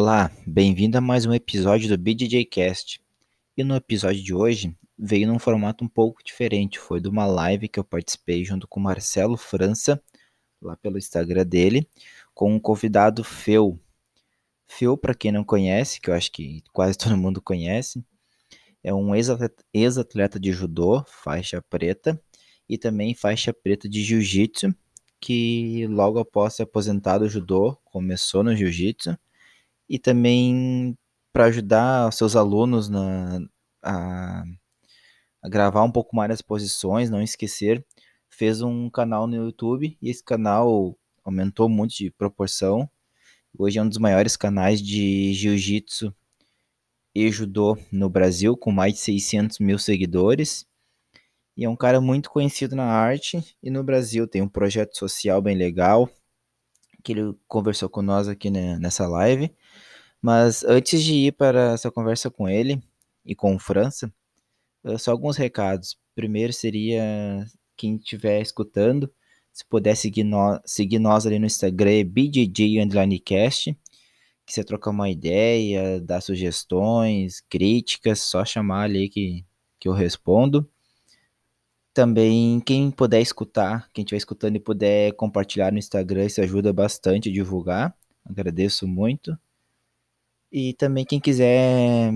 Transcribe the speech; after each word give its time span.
Olá, 0.00 0.30
bem-vindo 0.46 0.96
a 0.96 1.00
mais 1.00 1.26
um 1.26 1.34
episódio 1.34 1.88
do 1.88 1.98
BJJcast. 1.98 3.00
E 3.56 3.64
no 3.64 3.74
episódio 3.74 4.22
de 4.22 4.32
hoje 4.32 4.72
veio 4.96 5.26
num 5.26 5.40
formato 5.40 5.84
um 5.84 5.88
pouco 5.88 6.22
diferente, 6.22 6.78
foi 6.78 7.00
de 7.00 7.08
uma 7.08 7.26
live 7.26 7.66
que 7.66 7.80
eu 7.80 7.82
participei 7.82 8.44
junto 8.44 8.68
com 8.68 8.78
o 8.78 8.82
Marcelo 8.84 9.36
França, 9.36 10.00
lá 10.62 10.76
pelo 10.76 10.98
Instagram 10.98 11.44
dele, 11.44 11.88
com 12.32 12.54
um 12.54 12.60
convidado 12.60 13.24
Feu. 13.24 13.76
Feu, 14.68 14.96
para 14.96 15.16
quem 15.16 15.32
não 15.32 15.42
conhece, 15.42 16.00
que 16.00 16.10
eu 16.10 16.14
acho 16.14 16.30
que 16.30 16.62
quase 16.72 16.96
todo 16.96 17.16
mundo 17.16 17.42
conhece, 17.42 18.00
é 18.84 18.94
um 18.94 19.12
ex-atleta 19.74 20.38
de 20.38 20.52
judô, 20.52 21.02
faixa 21.08 21.60
preta, 21.60 22.22
e 22.68 22.78
também 22.78 23.16
faixa 23.16 23.52
preta 23.52 23.88
de 23.88 24.04
jiu-jitsu, 24.04 24.72
que 25.20 25.88
logo 25.88 26.20
após 26.20 26.54
se 26.54 26.62
aposentar 26.62 27.18
do 27.18 27.28
judô, 27.28 27.76
começou 27.84 28.44
no 28.44 28.54
jiu-jitsu, 28.54 29.18
e 29.88 29.98
também 29.98 30.96
para 31.32 31.46
ajudar 31.46 32.12
seus 32.12 32.36
alunos 32.36 32.88
na, 32.88 33.40
a, 33.82 34.44
a, 35.42 35.48
gravar 35.48 35.82
um 35.82 35.90
pouco 35.90 36.14
mais 36.16 36.30
as 36.30 36.42
posições, 36.42 37.10
não 37.10 37.22
esquecer, 37.22 37.84
fez 38.28 38.60
um 38.62 38.90
canal 38.90 39.26
no 39.26 39.36
YouTube 39.36 39.96
e 40.00 40.10
esse 40.10 40.22
canal 40.22 40.96
aumentou 41.24 41.68
muito 41.68 41.94
de 41.94 42.10
proporção. 42.10 42.88
Hoje 43.58 43.78
é 43.78 43.82
um 43.82 43.88
dos 43.88 43.98
maiores 43.98 44.36
canais 44.36 44.80
de 44.80 45.32
jiu-jitsu 45.34 46.14
e 47.14 47.30
judô 47.30 47.76
no 47.90 48.08
Brasil, 48.08 48.56
com 48.56 48.70
mais 48.70 48.94
de 48.94 49.00
600 49.00 49.58
mil 49.58 49.78
seguidores. 49.78 50.66
E 51.56 51.64
é 51.64 51.68
um 51.68 51.76
cara 51.76 52.00
muito 52.00 52.30
conhecido 52.30 52.76
na 52.76 52.84
arte 52.84 53.42
e 53.62 53.70
no 53.70 53.82
Brasil. 53.82 54.28
Tem 54.28 54.40
um 54.40 54.48
projeto 54.48 54.96
social 54.96 55.42
bem 55.42 55.56
legal 55.56 56.08
que 57.02 57.12
ele 57.12 57.34
conversou 57.46 57.88
com 57.88 58.02
nós 58.02 58.28
aqui 58.28 58.50
né, 58.50 58.78
nessa 58.78 59.06
live. 59.06 59.50
Mas 60.20 60.64
antes 60.64 61.02
de 61.02 61.14
ir 61.14 61.32
para 61.32 61.72
essa 61.72 61.90
conversa 61.90 62.30
com 62.30 62.48
ele 62.48 62.82
e 63.24 63.34
com 63.34 63.54
o 63.54 63.58
França, 63.58 64.12
eh, 64.84 64.98
só 64.98 65.12
alguns 65.12 65.36
recados. 65.36 65.98
Primeiro 66.14 66.52
seria 66.52 67.46
quem 67.76 67.96
estiver 67.96 68.40
escutando, 68.40 69.12
se 69.52 69.64
puder 69.66 69.96
seguir, 69.96 70.24
no, 70.24 70.60
seguir 70.64 70.98
nós 70.98 71.26
ali 71.26 71.38
no 71.38 71.46
Instagram, 71.46 72.04
BJJ_cast, 72.06 73.76
que 74.46 74.52
você 74.52 74.64
trocar 74.64 74.90
uma 74.90 75.10
ideia, 75.10 76.00
dar 76.00 76.20
sugestões, 76.20 77.40
críticas, 77.48 78.20
só 78.20 78.44
chamar 78.44 78.84
ali 78.84 79.08
que, 79.08 79.44
que 79.78 79.88
eu 79.88 79.92
respondo. 79.92 80.68
Também, 81.92 82.60
quem 82.60 82.90
puder 82.90 83.20
escutar, 83.20 83.90
quem 83.92 84.02
estiver 84.02 84.18
escutando 84.18 84.56
e 84.56 84.60
puder 84.60 85.12
compartilhar 85.14 85.72
no 85.72 85.78
Instagram, 85.78 86.26
isso 86.26 86.40
ajuda 86.40 86.72
bastante 86.72 87.28
a 87.28 87.32
divulgar. 87.32 87.94
Agradeço 88.24 88.86
muito. 88.86 89.36
E 90.50 90.74
também 90.74 91.04
quem 91.04 91.20
quiser 91.20 92.12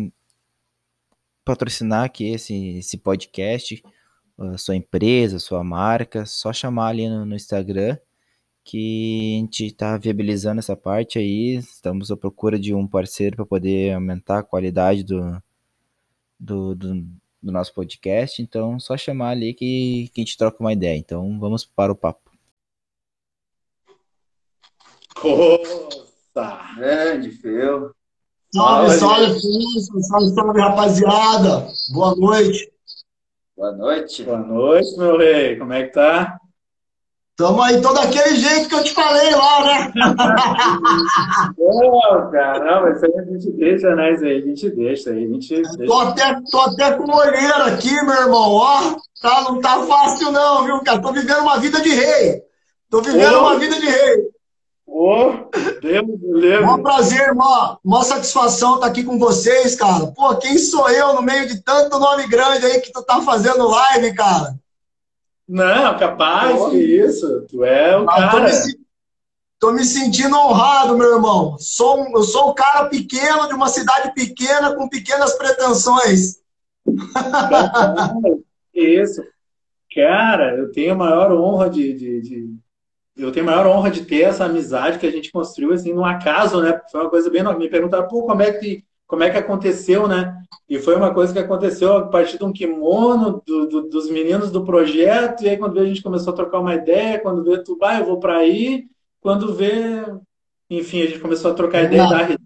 patrocinar 1.44 2.04
aqui 2.04 2.32
esse, 2.32 2.78
esse 2.78 2.96
podcast, 2.98 3.82
sua 4.58 4.76
empresa, 4.76 5.38
sua 5.38 5.62
marca, 5.62 6.24
só 6.26 6.52
chamar 6.52 6.88
ali 6.88 7.08
no, 7.08 7.24
no 7.24 7.34
Instagram 7.34 7.98
que 8.64 9.34
a 9.36 9.40
gente 9.40 9.66
está 9.66 9.96
viabilizando 9.96 10.60
essa 10.60 10.76
parte 10.76 11.18
aí. 11.18 11.56
Estamos 11.56 12.10
à 12.10 12.16
procura 12.16 12.58
de 12.58 12.74
um 12.74 12.86
parceiro 12.86 13.36
para 13.36 13.46
poder 13.46 13.92
aumentar 13.94 14.38
a 14.38 14.42
qualidade 14.42 15.02
do, 15.04 15.42
do, 16.38 16.74
do, 16.74 16.94
do, 17.42 17.52
nosso 17.52 17.74
podcast. 17.74 18.40
Então, 18.40 18.78
só 18.78 18.96
chamar 18.96 19.30
ali 19.30 19.54
que, 19.54 20.10
que 20.14 20.20
a 20.20 20.24
gente 20.24 20.36
troca 20.36 20.58
uma 20.60 20.72
ideia. 20.72 20.96
Então, 20.96 21.38
vamos 21.38 21.64
para 21.64 21.92
o 21.92 21.96
papo. 21.96 22.30
Nossa! 25.22 26.74
Grande, 26.76 27.30
Feu. 27.30 27.94
Salve, 28.54 28.90
salve, 28.98 29.40
salve, 29.40 30.02
salve, 30.02 30.34
salve, 30.34 30.60
rapaziada. 30.60 31.68
Boa 31.90 32.14
noite. 32.14 32.70
Boa 33.56 33.72
noite. 33.72 34.22
Boa 34.24 34.38
noite, 34.38 34.98
meu 34.98 35.16
rei. 35.16 35.56
Como 35.56 35.72
é 35.72 35.84
que 35.84 35.94
tá? 35.94 36.36
Tamo 37.34 37.62
aí 37.62 37.80
todo 37.80 37.98
aquele 37.98 38.36
jeito 38.36 38.68
que 38.68 38.74
eu 38.74 38.84
te 38.84 38.92
falei 38.92 39.30
lá, 39.30 39.64
né? 39.64 39.92
Pô, 41.56 42.30
caramba, 42.30 42.90
isso 42.90 43.06
aí 43.06 43.18
a 43.18 43.24
gente 43.24 43.50
deixa, 43.52 43.94
né? 43.96 44.12
Isso 44.12 44.24
aí 44.24 44.36
a 44.36 44.40
gente 44.42 44.70
deixa, 44.70 45.10
aí 45.10 45.24
a 45.24 45.28
gente 45.28 45.54
deixa. 45.54 45.86
Tô 45.86 45.98
até, 46.00 46.40
tô 46.50 46.60
até 46.60 46.92
com 46.92 47.10
olheira 47.10 47.64
aqui, 47.64 47.90
meu 48.04 48.14
irmão, 48.14 48.50
ó. 48.52 48.96
Tá, 49.22 49.44
não 49.44 49.62
tá 49.62 49.82
fácil 49.86 50.30
não, 50.30 50.64
viu, 50.64 50.78
cara? 50.82 51.00
Tô 51.00 51.10
vivendo 51.10 51.40
uma 51.40 51.58
vida 51.58 51.80
de 51.80 51.88
rei. 51.88 52.42
Tô 52.90 53.00
vivendo 53.00 53.38
uma 53.38 53.58
vida 53.58 53.80
de 53.80 53.86
rei. 53.86 54.30
Ô, 54.94 55.48
Deus 55.80 56.06
Deus. 56.20 56.68
Um 56.68 56.82
prazer, 56.82 57.32
uma, 57.32 57.78
uma 57.82 58.04
satisfação 58.04 58.74
estar 58.74 58.88
aqui 58.88 59.02
com 59.02 59.18
vocês, 59.18 59.74
cara. 59.74 60.08
Pô, 60.08 60.36
quem 60.36 60.58
sou 60.58 60.86
eu 60.90 61.14
no 61.14 61.22
meio 61.22 61.48
de 61.48 61.62
tanto 61.62 61.98
nome 61.98 62.26
grande 62.26 62.66
aí 62.66 62.78
que 62.78 62.92
tu 62.92 63.02
tá 63.02 63.22
fazendo 63.22 63.66
live, 63.66 64.14
cara? 64.14 64.54
Não, 65.48 65.98
capaz, 65.98 66.58
Pô, 66.58 66.70
que 66.70 66.76
isso. 66.76 67.46
Tu 67.48 67.64
é 67.64 67.98
o 67.98 68.02
ah, 68.02 68.14
cara. 68.14 68.30
Tô 68.30 68.40
me, 68.40 68.78
tô 69.58 69.72
me, 69.72 69.84
sentindo 69.84 70.36
honrado, 70.36 70.98
meu 70.98 71.14
irmão. 71.14 71.56
Sou 71.58 72.06
eu 72.14 72.22
sou 72.22 72.50
um 72.50 72.54
cara 72.54 72.84
pequeno, 72.90 73.48
de 73.48 73.54
uma 73.54 73.68
cidade 73.68 74.12
pequena, 74.12 74.74
com 74.74 74.90
pequenas 74.90 75.32
pretensões. 75.38 76.36
Que 78.74 79.02
isso. 79.02 79.22
Cara, 79.94 80.56
eu 80.56 80.72
tenho 80.72 80.92
a 80.92 80.96
maior 80.96 81.30
honra 81.30 81.68
de, 81.68 81.92
de, 81.92 82.22
de 82.22 82.54
eu 83.16 83.30
tenho 83.30 83.46
a 83.46 83.50
maior 83.50 83.66
honra 83.66 83.90
de 83.90 84.04
ter 84.04 84.22
essa 84.22 84.44
amizade 84.44 84.98
que 84.98 85.06
a 85.06 85.10
gente 85.10 85.30
construiu 85.30 85.72
assim 85.72 85.92
no 85.92 86.04
acaso, 86.04 86.60
né? 86.60 86.80
Foi 86.90 87.00
uma 87.00 87.10
coisa 87.10 87.30
bem 87.30 87.42
me 87.58 87.68
perguntaram, 87.68 88.08
pô, 88.08 88.22
como 88.24 88.42
é 88.42 88.52
que 88.52 88.84
como 89.06 89.24
é 89.24 89.28
que 89.28 89.36
aconteceu, 89.36 90.08
né? 90.08 90.34
E 90.66 90.78
foi 90.78 90.96
uma 90.96 91.12
coisa 91.12 91.34
que 91.34 91.38
aconteceu 91.38 91.98
a 91.98 92.06
partir 92.06 92.38
de 92.38 92.44
um 92.44 92.52
kimono 92.52 93.42
do, 93.46 93.66
do, 93.68 93.82
dos 93.82 94.08
meninos 94.10 94.50
do 94.50 94.64
projeto, 94.64 95.44
e 95.44 95.50
aí 95.50 95.58
quando 95.58 95.78
a 95.78 95.84
gente 95.84 96.02
começou 96.02 96.32
a 96.32 96.36
trocar 96.36 96.60
uma 96.60 96.74
ideia, 96.74 97.20
quando 97.20 97.44
vê 97.44 97.62
tu, 97.62 97.76
vai, 97.76 98.00
eu 98.00 98.06
vou 98.06 98.18
para 98.18 98.38
aí, 98.38 98.86
quando 99.20 99.54
vê, 99.54 100.02
enfim, 100.70 101.02
a 101.02 101.06
gente 101.08 101.18
começou 101.18 101.50
a 101.50 101.54
trocar 101.54 101.84
ideia 101.84 102.08
da 102.08 102.36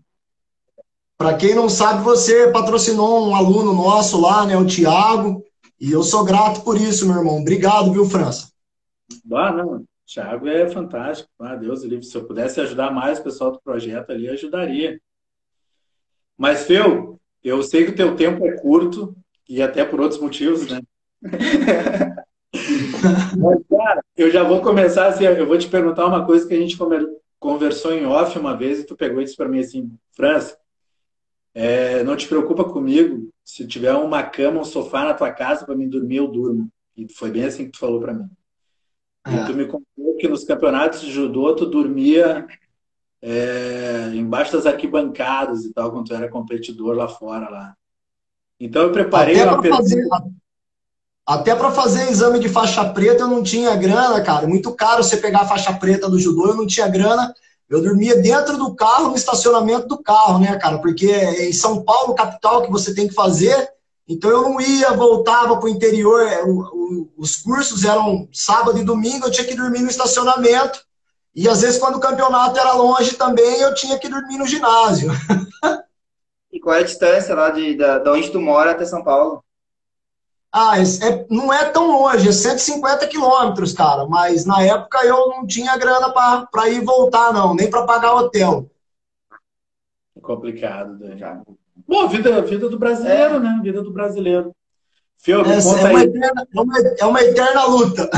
Para 1.16 1.34
quem 1.34 1.54
não 1.54 1.68
sabe, 1.68 2.02
você 2.02 2.50
patrocinou 2.50 3.28
um 3.28 3.36
aluno 3.36 3.72
nosso 3.72 4.20
lá, 4.20 4.44
né, 4.44 4.56
o 4.56 4.66
Thiago, 4.66 5.44
e 5.80 5.92
eu 5.92 6.02
sou 6.02 6.24
grato 6.24 6.62
por 6.62 6.76
isso, 6.76 7.06
meu 7.06 7.18
irmão. 7.18 7.38
Obrigado, 7.38 7.92
viu, 7.92 8.06
França? 8.06 8.50
Ah, 9.32 9.52
não. 9.52 9.84
Thiago 10.06 10.46
é 10.48 10.68
fantástico. 10.68 11.28
Ah, 11.38 11.56
Deus 11.56 11.82
livre. 11.82 12.04
Se 12.06 12.16
eu 12.16 12.24
pudesse 12.24 12.60
ajudar 12.60 12.90
mais 12.90 13.18
o 13.18 13.24
pessoal 13.24 13.50
do 13.50 13.60
projeto 13.60 14.10
ali, 14.10 14.28
ajudaria. 14.28 15.00
Mas, 16.36 16.64
Feu, 16.64 17.20
eu 17.42 17.62
sei 17.62 17.84
que 17.84 17.90
o 17.90 17.96
teu 17.96 18.14
tempo 18.14 18.46
é 18.46 18.52
curto, 18.52 19.16
e 19.48 19.62
até 19.62 19.84
por 19.84 20.00
outros 20.00 20.20
motivos, 20.20 20.70
né? 20.70 20.80
Mas, 23.38 23.58
cara, 23.68 24.04
eu 24.16 24.30
já 24.30 24.42
vou 24.42 24.60
começar 24.60 25.06
assim, 25.08 25.24
eu 25.24 25.46
vou 25.46 25.58
te 25.58 25.68
perguntar 25.68 26.06
uma 26.06 26.24
coisa 26.24 26.46
que 26.46 26.54
a 26.54 26.58
gente 26.58 26.76
conversou 27.38 27.92
em 27.92 28.06
off 28.06 28.38
uma 28.38 28.56
vez, 28.56 28.80
e 28.80 28.84
tu 28.84 28.96
pegou 28.96 29.20
isso 29.20 29.36
para 29.36 29.48
mim 29.48 29.60
assim, 29.60 29.90
França, 30.12 30.56
é, 31.54 32.02
não 32.04 32.16
te 32.16 32.28
preocupa 32.28 32.64
comigo, 32.64 33.30
se 33.44 33.66
tiver 33.66 33.94
uma 33.94 34.22
cama, 34.22 34.60
um 34.60 34.64
sofá 34.64 35.04
na 35.04 35.14
tua 35.14 35.32
casa 35.32 35.64
para 35.64 35.74
mim 35.74 35.88
dormir, 35.88 36.16
eu 36.16 36.28
durmo. 36.28 36.68
E 36.96 37.10
foi 37.12 37.30
bem 37.30 37.44
assim 37.44 37.66
que 37.66 37.72
tu 37.72 37.78
falou 37.78 38.00
para 38.00 38.12
mim. 38.12 38.28
É. 39.26 39.34
E 39.34 39.46
tu 39.46 39.54
me 39.54 39.66
contou 39.66 40.16
que 40.18 40.28
nos 40.28 40.44
campeonatos 40.44 41.00
de 41.00 41.10
judô 41.10 41.54
tu 41.54 41.66
dormia 41.66 42.46
é, 43.20 44.12
embaixo 44.14 44.52
das 44.52 44.66
arquibancadas 44.66 45.64
e 45.64 45.72
tal, 45.72 45.90
quando 45.90 46.06
tu 46.06 46.14
era 46.14 46.28
competidor 46.28 46.94
lá 46.94 47.08
fora. 47.08 47.48
lá. 47.50 47.74
Então 48.58 48.82
eu 48.82 48.92
preparei 48.92 49.40
até 49.40 49.50
uma 49.50 49.60
pergunta. 49.60 49.82
Fazer, 49.82 50.08
até 51.26 51.54
para 51.56 51.72
fazer 51.72 52.08
exame 52.08 52.38
de 52.38 52.48
faixa 52.48 52.84
preta 52.84 53.24
eu 53.24 53.28
não 53.28 53.42
tinha 53.42 53.74
grana, 53.74 54.20
cara. 54.20 54.46
Muito 54.46 54.72
caro 54.72 55.02
você 55.02 55.16
pegar 55.16 55.40
a 55.40 55.48
faixa 55.48 55.72
preta 55.72 56.08
do 56.08 56.18
judô, 56.18 56.46
eu 56.46 56.56
não 56.56 56.66
tinha 56.66 56.86
grana. 56.86 57.34
Eu 57.68 57.82
dormia 57.82 58.22
dentro 58.22 58.56
do 58.56 58.76
carro, 58.76 59.08
no 59.08 59.16
estacionamento 59.16 59.88
do 59.88 60.00
carro, 60.00 60.38
né, 60.38 60.56
cara? 60.56 60.78
Porque 60.78 61.06
é 61.06 61.48
em 61.48 61.52
São 61.52 61.82
Paulo, 61.82 62.14
capital, 62.14 62.62
que 62.62 62.70
você 62.70 62.94
tem 62.94 63.08
que 63.08 63.14
fazer. 63.14 63.68
Então 64.08 64.30
eu 64.30 64.42
não 64.42 64.60
ia, 64.60 64.92
voltava 64.92 65.56
para 65.56 65.66
o 65.66 65.68
interior. 65.68 66.22
É, 66.22 66.42
os 67.16 67.36
cursos 67.36 67.84
eram 67.84 68.28
sábado 68.32 68.78
e 68.78 68.84
domingo, 68.84 69.26
eu 69.26 69.30
tinha 69.30 69.46
que 69.46 69.56
dormir 69.56 69.80
no 69.80 69.90
estacionamento. 69.90 70.84
E 71.34 71.48
às 71.48 71.60
vezes, 71.60 71.78
quando 71.78 71.96
o 71.96 72.00
campeonato 72.00 72.58
era 72.58 72.72
longe 72.72 73.14
também, 73.16 73.60
eu 73.60 73.74
tinha 73.74 73.98
que 73.98 74.08
dormir 74.08 74.38
no 74.38 74.46
ginásio. 74.46 75.10
e 76.50 76.58
qual 76.58 76.76
é 76.76 76.80
a 76.80 76.84
distância 76.84 77.34
lá 77.34 77.50
de, 77.50 77.76
da, 77.76 77.98
de 77.98 78.08
onde 78.08 78.30
tu 78.30 78.40
mora 78.40 78.70
até 78.70 78.86
São 78.86 79.04
Paulo? 79.04 79.44
Ah, 80.50 80.78
é, 80.78 81.26
não 81.28 81.52
é 81.52 81.66
tão 81.66 81.88
longe, 81.88 82.26
é 82.26 82.32
150 82.32 83.06
quilômetros, 83.08 83.74
cara. 83.74 84.06
Mas 84.06 84.46
na 84.46 84.62
época 84.62 85.04
eu 85.04 85.28
não 85.28 85.46
tinha 85.46 85.76
grana 85.76 86.10
para 86.10 86.68
ir 86.70 86.82
voltar, 86.82 87.34
não, 87.34 87.54
nem 87.54 87.68
para 87.68 87.84
pagar 87.84 88.14
hotel. 88.14 88.70
É 90.16 90.20
complicado, 90.20 90.94
né? 90.98 91.42
Bom, 91.86 92.08
vida, 92.08 92.42
vida 92.42 92.68
do 92.68 92.78
brasileiro, 92.78 93.36
é. 93.36 93.40
né? 93.40 93.60
Vida 93.62 93.82
do 93.82 93.92
brasileiro. 93.92 94.54
Fio, 95.18 95.44
é, 95.44 95.56
é, 95.56 95.90
uma 95.90 96.02
eterna, 96.02 96.46
é, 96.54 96.60
uma, 96.60 96.78
é 97.00 97.04
uma 97.04 97.22
eterna 97.22 97.64
luta. 97.64 98.10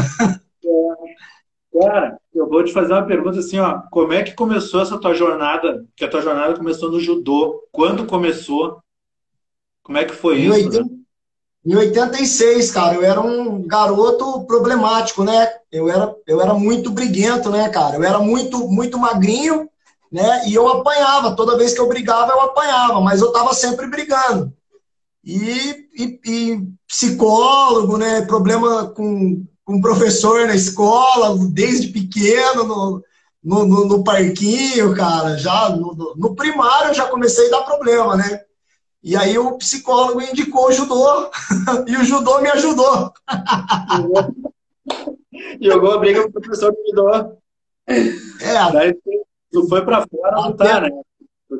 É. 0.64 1.80
Cara, 1.80 2.18
eu 2.34 2.48
vou 2.48 2.64
te 2.64 2.72
fazer 2.72 2.92
uma 2.92 3.06
pergunta 3.06 3.38
assim, 3.38 3.58
ó. 3.58 3.82
Como 3.90 4.12
é 4.12 4.22
que 4.22 4.34
começou 4.34 4.80
essa 4.80 4.98
tua 4.98 5.14
jornada? 5.14 5.84
Que 5.94 6.04
a 6.04 6.08
tua 6.08 6.20
jornada 6.20 6.56
começou 6.56 6.90
no 6.90 6.98
judô. 6.98 7.62
Quando 7.70 8.06
começou? 8.06 8.82
Como 9.82 9.96
é 9.96 10.04
que 10.04 10.14
foi 10.14 10.40
Em, 10.40 10.48
isso? 10.48 10.78
80, 10.78 10.98
em 11.66 11.76
86, 11.76 12.70
cara, 12.70 12.94
eu 12.94 13.02
era 13.04 13.20
um 13.20 13.66
garoto 13.66 14.44
problemático, 14.46 15.22
né? 15.22 15.48
Eu 15.70 15.88
era, 15.88 16.14
eu 16.26 16.40
era 16.40 16.54
muito 16.54 16.90
briguento, 16.90 17.50
né, 17.50 17.68
cara? 17.68 17.96
Eu 17.96 18.04
era 18.04 18.18
muito, 18.18 18.68
muito 18.68 18.98
magrinho, 18.98 19.68
né? 20.12 20.46
E 20.48 20.54
eu 20.54 20.66
apanhava. 20.68 21.36
Toda 21.36 21.56
vez 21.56 21.72
que 21.74 21.80
eu 21.80 21.88
brigava, 21.88 22.32
eu 22.32 22.40
apanhava, 22.40 23.00
mas 23.00 23.20
eu 23.20 23.32
tava 23.32 23.54
sempre 23.54 23.86
brigando. 23.86 24.52
E, 25.24 25.86
e, 25.96 26.20
e 26.26 26.60
psicólogo, 26.86 27.98
né? 27.98 28.22
Problema 28.22 28.86
com, 28.90 29.44
com 29.64 29.80
professor 29.80 30.46
na 30.46 30.54
escola, 30.54 31.36
desde 31.50 31.88
pequeno, 31.88 32.64
no, 32.64 33.02
no, 33.44 33.66
no, 33.66 33.84
no 33.86 34.04
parquinho, 34.04 34.94
cara. 34.96 35.36
Já 35.38 35.70
no, 35.70 36.14
no- 36.16 36.34
primário 36.34 36.90
eu 36.90 36.94
já 36.94 37.06
comecei 37.06 37.48
a 37.48 37.50
dar 37.50 37.62
problema, 37.62 38.16
né? 38.16 38.40
E 39.02 39.16
aí 39.16 39.38
o 39.38 39.56
psicólogo 39.58 40.20
indicou 40.22 40.68
o 40.68 40.72
judô 40.72 41.30
e 41.86 41.96
o 41.96 42.04
judô 42.04 42.40
me 42.40 42.48
ajudou. 42.50 43.12
Jogou 45.60 45.92
a 45.92 45.98
briga 45.98 46.22
com 46.22 46.28
o 46.28 46.32
professor 46.32 46.72
do 46.72 46.78
judô. 46.88 47.38
É, 48.40 48.56
tu- 49.52 49.68
foi 49.68 49.84
pra 49.84 50.06
fora 50.06 50.36
não 50.36 50.56
tá, 50.56 50.80
né? 50.80 50.90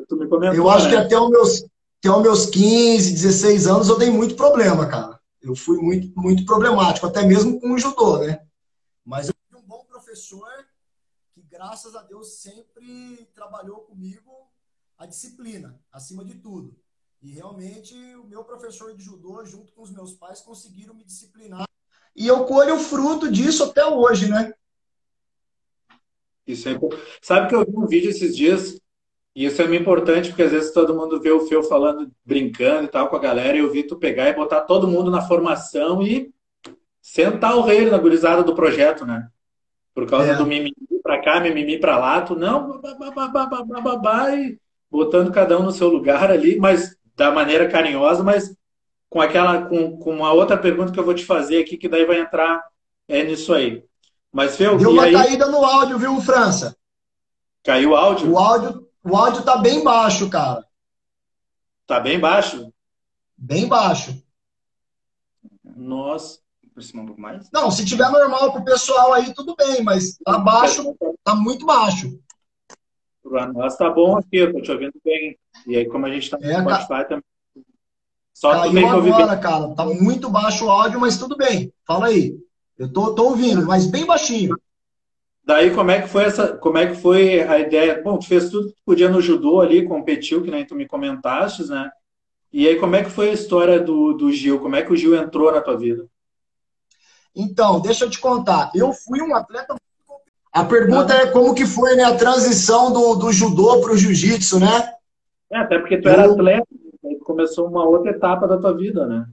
Tu 0.07 0.15
me 0.15 0.27
comentou, 0.27 0.55
eu 0.55 0.69
acho 0.69 0.87
que 0.87 0.95
né? 0.95 1.01
até 1.01 1.17
os 1.19 1.29
meus, 1.29 1.63
até 1.99 2.11
os 2.11 2.21
meus 2.21 2.45
15, 2.45 3.11
16 3.11 3.67
anos 3.67 3.89
eu 3.89 3.97
dei 3.97 4.09
muito 4.09 4.35
problema, 4.35 4.87
cara. 4.87 5.19
Eu 5.41 5.55
fui 5.55 5.77
muito, 5.77 6.11
muito 6.19 6.45
problemático, 6.45 7.07
até 7.07 7.23
mesmo 7.25 7.59
com 7.59 7.71
o 7.73 7.77
judô, 7.79 8.19
né? 8.19 8.45
Mas 9.05 9.27
eu 9.27 9.33
tive 9.47 9.63
um 9.63 9.67
bom 9.67 9.83
professor 9.85 10.47
que, 11.33 11.41
graças 11.41 11.95
a 11.95 12.03
Deus, 12.03 12.33
sempre 12.41 13.27
trabalhou 13.33 13.77
comigo 13.81 14.29
a 14.97 15.05
disciplina, 15.05 15.79
acima 15.91 16.23
de 16.25 16.35
tudo. 16.35 16.75
E 17.21 17.31
realmente 17.31 17.95
o 18.15 18.25
meu 18.25 18.43
professor 18.43 18.95
de 18.95 19.01
judô, 19.03 19.43
junto 19.45 19.71
com 19.73 19.81
os 19.81 19.91
meus 19.91 20.13
pais, 20.13 20.41
conseguiram 20.41 20.93
me 20.93 21.03
disciplinar. 21.03 21.65
E 22.15 22.27
eu 22.27 22.45
colho 22.45 22.75
o 22.75 22.79
fruto 22.79 23.31
disso 23.31 23.63
até 23.63 23.85
hoje, 23.85 24.29
né? 24.29 24.53
Isso 26.51 26.67
é 26.67 26.77
Sabe 27.21 27.47
que 27.47 27.53
eu 27.55 27.63
vi 27.63 27.77
um 27.77 27.85
vídeo 27.85 28.09
esses 28.09 28.35
dias, 28.35 28.81
e 29.35 29.45
isso 29.45 29.61
é 29.61 29.67
muito 29.67 29.81
importante, 29.81 30.29
porque 30.29 30.41
às 30.41 30.51
vezes 30.51 30.73
todo 30.73 30.95
mundo 30.95 31.21
vê 31.21 31.31
o 31.31 31.47
Feu 31.47 31.61
falando, 31.61 32.11
brincando 32.25 32.85
e 32.85 32.87
tal 32.87 33.07
com 33.07 33.15
a 33.15 33.19
galera, 33.19 33.55
e 33.55 33.59
eu 33.59 33.71
vi 33.71 33.83
tu 33.83 33.97
pegar 33.97 34.29
e 34.29 34.33
botar 34.33 34.61
todo 34.61 34.87
mundo 34.87 35.11
na 35.11 35.21
formação 35.21 36.01
e 36.01 36.31
sentar 37.01 37.55
o 37.55 37.61
rei 37.61 37.85
na 37.85 37.99
gurizada 37.99 38.43
do 38.43 38.55
projeto, 38.55 39.05
né? 39.05 39.29
Por 39.93 40.07
causa 40.07 40.31
É. 40.31 40.35
do 40.35 40.45
mimimi 40.45 40.73
pra 41.03 41.21
cá, 41.21 41.39
mimimi 41.39 41.79
pra 41.79 41.99
lá, 41.99 42.21
tu 42.21 42.35
não, 42.35 42.81
babá, 43.81 44.35
e 44.35 44.57
botando 44.89 45.31
cada 45.31 45.57
um 45.59 45.63
no 45.63 45.71
seu 45.71 45.87
lugar 45.87 46.31
ali, 46.31 46.57
mas 46.57 46.97
da 47.15 47.31
maneira 47.31 47.69
carinhosa, 47.69 48.23
mas 48.23 48.55
com 49.07 49.21
aquela, 49.21 49.67
com, 49.67 49.97
com 49.97 50.15
uma 50.15 50.33
outra 50.33 50.57
pergunta 50.57 50.91
que 50.91 50.99
eu 50.99 51.05
vou 51.05 51.13
te 51.13 51.25
fazer 51.25 51.59
aqui, 51.61 51.77
que 51.77 51.87
daí 51.87 52.05
vai 52.05 52.19
entrar 52.19 52.63
é, 53.07 53.23
nisso 53.23 53.53
aí. 53.53 53.83
Mas, 54.31 54.55
Feu, 54.55 54.77
Deu 54.77 54.91
uma 54.91 55.03
aí? 55.03 55.13
caída 55.13 55.47
no 55.47 55.63
áudio, 55.63 55.97
viu, 55.97 56.21
França? 56.21 56.75
Caiu 57.63 57.91
o 57.91 57.95
áudio? 57.95 58.31
O 58.31 58.37
áudio, 58.37 58.87
o 59.03 59.15
áudio 59.15 59.43
tá 59.43 59.57
bem 59.57 59.83
baixo, 59.83 60.29
cara. 60.29 60.65
Tá 61.87 61.99
bem 61.99 62.19
baixo? 62.19 62.71
Bem 63.37 63.67
baixo. 63.67 64.21
Nossa. 65.63 66.39
Aproximar 66.69 67.03
um 67.03 67.07
pouco 67.07 67.21
mais. 67.21 67.49
Não, 67.51 67.69
se 67.71 67.83
tiver 67.85 68.09
normal 68.09 68.53
pro 68.53 68.63
pessoal 68.63 69.13
aí, 69.13 69.33
tudo 69.33 69.55
bem, 69.55 69.83
mas 69.83 70.17
tá 70.23 70.37
baixo, 70.37 70.95
tá 71.23 71.35
muito 71.35 71.65
baixo. 71.65 72.19
Pra 73.23 73.47
nós 73.51 73.75
tá 73.75 73.89
bom 73.89 74.17
aqui, 74.17 74.37
eu 74.37 74.53
tô 74.53 74.61
te 74.61 74.71
ouvindo 74.71 74.93
bem. 75.03 75.37
E 75.67 75.75
aí, 75.75 75.85
como 75.87 76.05
a 76.05 76.11
gente 76.11 76.29
tá 76.29 76.37
no 76.37 76.45
É, 76.45 76.61
Spotify 76.61 77.07
também. 77.09 77.23
Só 78.33 78.51
Caiu 78.51 78.71
bem. 78.73 78.87
agora, 78.89 79.37
cara. 79.37 79.75
Tá 79.75 79.85
muito 79.85 80.29
baixo 80.29 80.65
o 80.65 80.69
áudio, 80.69 80.99
mas 80.99 81.17
tudo 81.17 81.35
bem. 81.35 81.73
Fala 81.85 82.07
aí. 82.07 82.37
Eu 82.79 82.91
tô, 82.91 83.13
tô 83.13 83.25
ouvindo, 83.25 83.65
mas 83.65 83.85
bem 83.85 84.05
baixinho. 84.05 84.55
Daí, 85.43 85.73
como 85.75 85.91
é 85.91 86.01
que 86.01 86.07
foi 86.07 86.23
essa, 86.23 86.57
como 86.57 86.77
é 86.77 86.87
que 86.87 86.95
foi 86.95 87.41
a 87.41 87.59
ideia? 87.59 88.01
Bom, 88.01 88.17
tu 88.17 88.27
fez 88.27 88.49
tudo 88.49 88.69
que 88.69 88.81
podia 88.85 89.09
no 89.09 89.21
judô 89.21 89.59
ali, 89.61 89.85
competiu, 89.85 90.41
que 90.41 90.49
nem 90.51 90.65
tu 90.65 90.75
me 90.75 90.87
comentaste, 90.87 91.65
né? 91.67 91.91
E 92.53 92.67
aí, 92.67 92.77
como 92.77 92.95
é 92.95 93.03
que 93.03 93.09
foi 93.09 93.29
a 93.29 93.33
história 93.33 93.79
do, 93.79 94.13
do 94.13 94.31
Gil? 94.31 94.59
Como 94.59 94.75
é 94.75 94.83
que 94.83 94.93
o 94.93 94.95
Gil 94.95 95.15
entrou 95.15 95.51
na 95.51 95.61
tua 95.61 95.77
vida? 95.77 96.07
Então, 97.35 97.79
deixa 97.79 98.05
eu 98.05 98.09
te 98.09 98.19
contar. 98.19 98.71
Eu 98.73 98.93
fui 98.93 99.21
um 99.21 99.35
atleta. 99.35 99.75
A 100.51 100.65
pergunta 100.65 101.13
é 101.13 101.27
como 101.27 101.53
que 101.53 101.65
foi 101.65 101.95
né, 101.95 102.03
a 102.03 102.15
transição 102.15 102.91
do, 102.91 103.15
do 103.15 103.31
judô 103.31 103.81
pro 103.81 103.97
jiu-jitsu, 103.97 104.59
né? 104.59 104.93
É, 105.51 105.57
até 105.57 105.79
porque 105.79 105.99
tu 105.99 106.09
era 106.09 106.25
Eu- 106.25 106.33
atleta, 106.33 106.67
aí 107.05 107.19
começou 107.19 107.67
uma 107.67 107.87
outra 107.87 108.11
etapa 108.11 108.47
da 108.47 108.57
tua 108.57 108.75
vida, 108.75 109.05
né? 109.05 109.25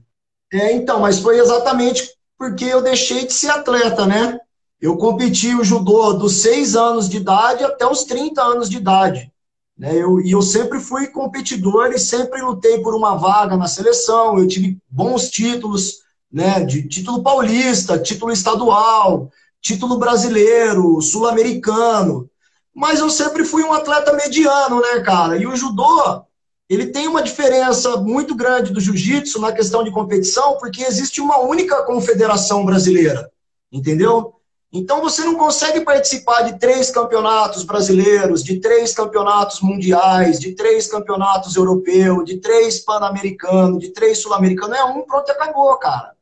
É, 0.53 0.71
então, 0.73 0.99
mas 0.99 1.19
foi 1.19 1.39
exatamente 1.39 2.16
porque 2.37 2.65
eu 2.65 2.81
deixei 2.81 3.25
de 3.25 3.33
ser 3.33 3.49
atleta, 3.49 4.05
né? 4.05 4.39
Eu 4.79 4.95
competi 4.97 5.55
o 5.55 5.63
judô 5.63 6.13
dos 6.13 6.41
6 6.41 6.75
anos 6.75 7.09
de 7.09 7.17
idade 7.17 7.63
até 7.63 7.85
os 7.87 8.03
30 8.03 8.41
anos 8.41 8.69
de 8.69 8.77
idade. 8.77 9.31
Né? 9.77 9.95
Eu, 9.95 10.19
e 10.21 10.31
eu 10.31 10.41
sempre 10.41 10.79
fui 10.79 11.07
competidor 11.07 11.91
e 11.91 11.99
sempre 11.99 12.41
lutei 12.41 12.79
por 12.81 12.95
uma 12.95 13.15
vaga 13.15 13.57
na 13.57 13.67
seleção. 13.67 14.37
Eu 14.37 14.47
tive 14.47 14.77
bons 14.89 15.29
títulos, 15.29 16.03
né? 16.31 16.63
De 16.63 16.87
título 16.87 17.23
paulista, 17.23 17.97
título 17.97 18.31
estadual, 18.31 19.31
título 19.61 19.97
brasileiro, 19.97 21.01
sul-americano. 21.01 22.29
Mas 22.73 22.99
eu 22.99 23.09
sempre 23.09 23.43
fui 23.43 23.63
um 23.63 23.73
atleta 23.73 24.13
mediano, 24.13 24.79
né, 24.79 24.99
cara? 24.99 25.37
E 25.37 25.47
o 25.47 25.55
judô, 25.55 26.23
ele 26.69 26.87
tem 26.87 27.07
uma 27.07 27.21
diferença 27.21 27.97
muito 27.97 28.35
grande 28.35 28.73
do 28.73 28.81
jiu-jitsu 28.81 29.39
na 29.39 29.51
questão 29.51 29.83
de 29.83 29.91
competição, 29.91 30.57
porque 30.57 30.83
existe 30.83 31.21
uma 31.21 31.39
única 31.39 31.83
confederação 31.83 32.65
brasileira, 32.65 33.31
entendeu? 33.71 34.33
Então 34.71 35.01
você 35.01 35.23
não 35.23 35.35
consegue 35.35 35.79
participar 35.81 36.41
de 36.41 36.59
três 36.59 36.91
campeonatos 36.91 37.63
brasileiros, 37.63 38.43
de 38.43 38.59
três 38.59 38.93
campeonatos 38.93 39.61
mundiais, 39.61 40.39
de 40.39 40.53
três 40.53 40.87
campeonatos 40.87 41.55
europeus, 41.55 42.25
de 42.25 42.37
três 42.37 42.79
pan-americanos, 42.79 43.79
de 43.79 43.89
três 43.89 44.17
sul-americanos. 44.17 44.77
É 44.77 44.83
um, 44.83 45.03
pronto, 45.03 45.29
e 45.29 45.31
acabou, 45.31 45.73
cara. 45.77 46.16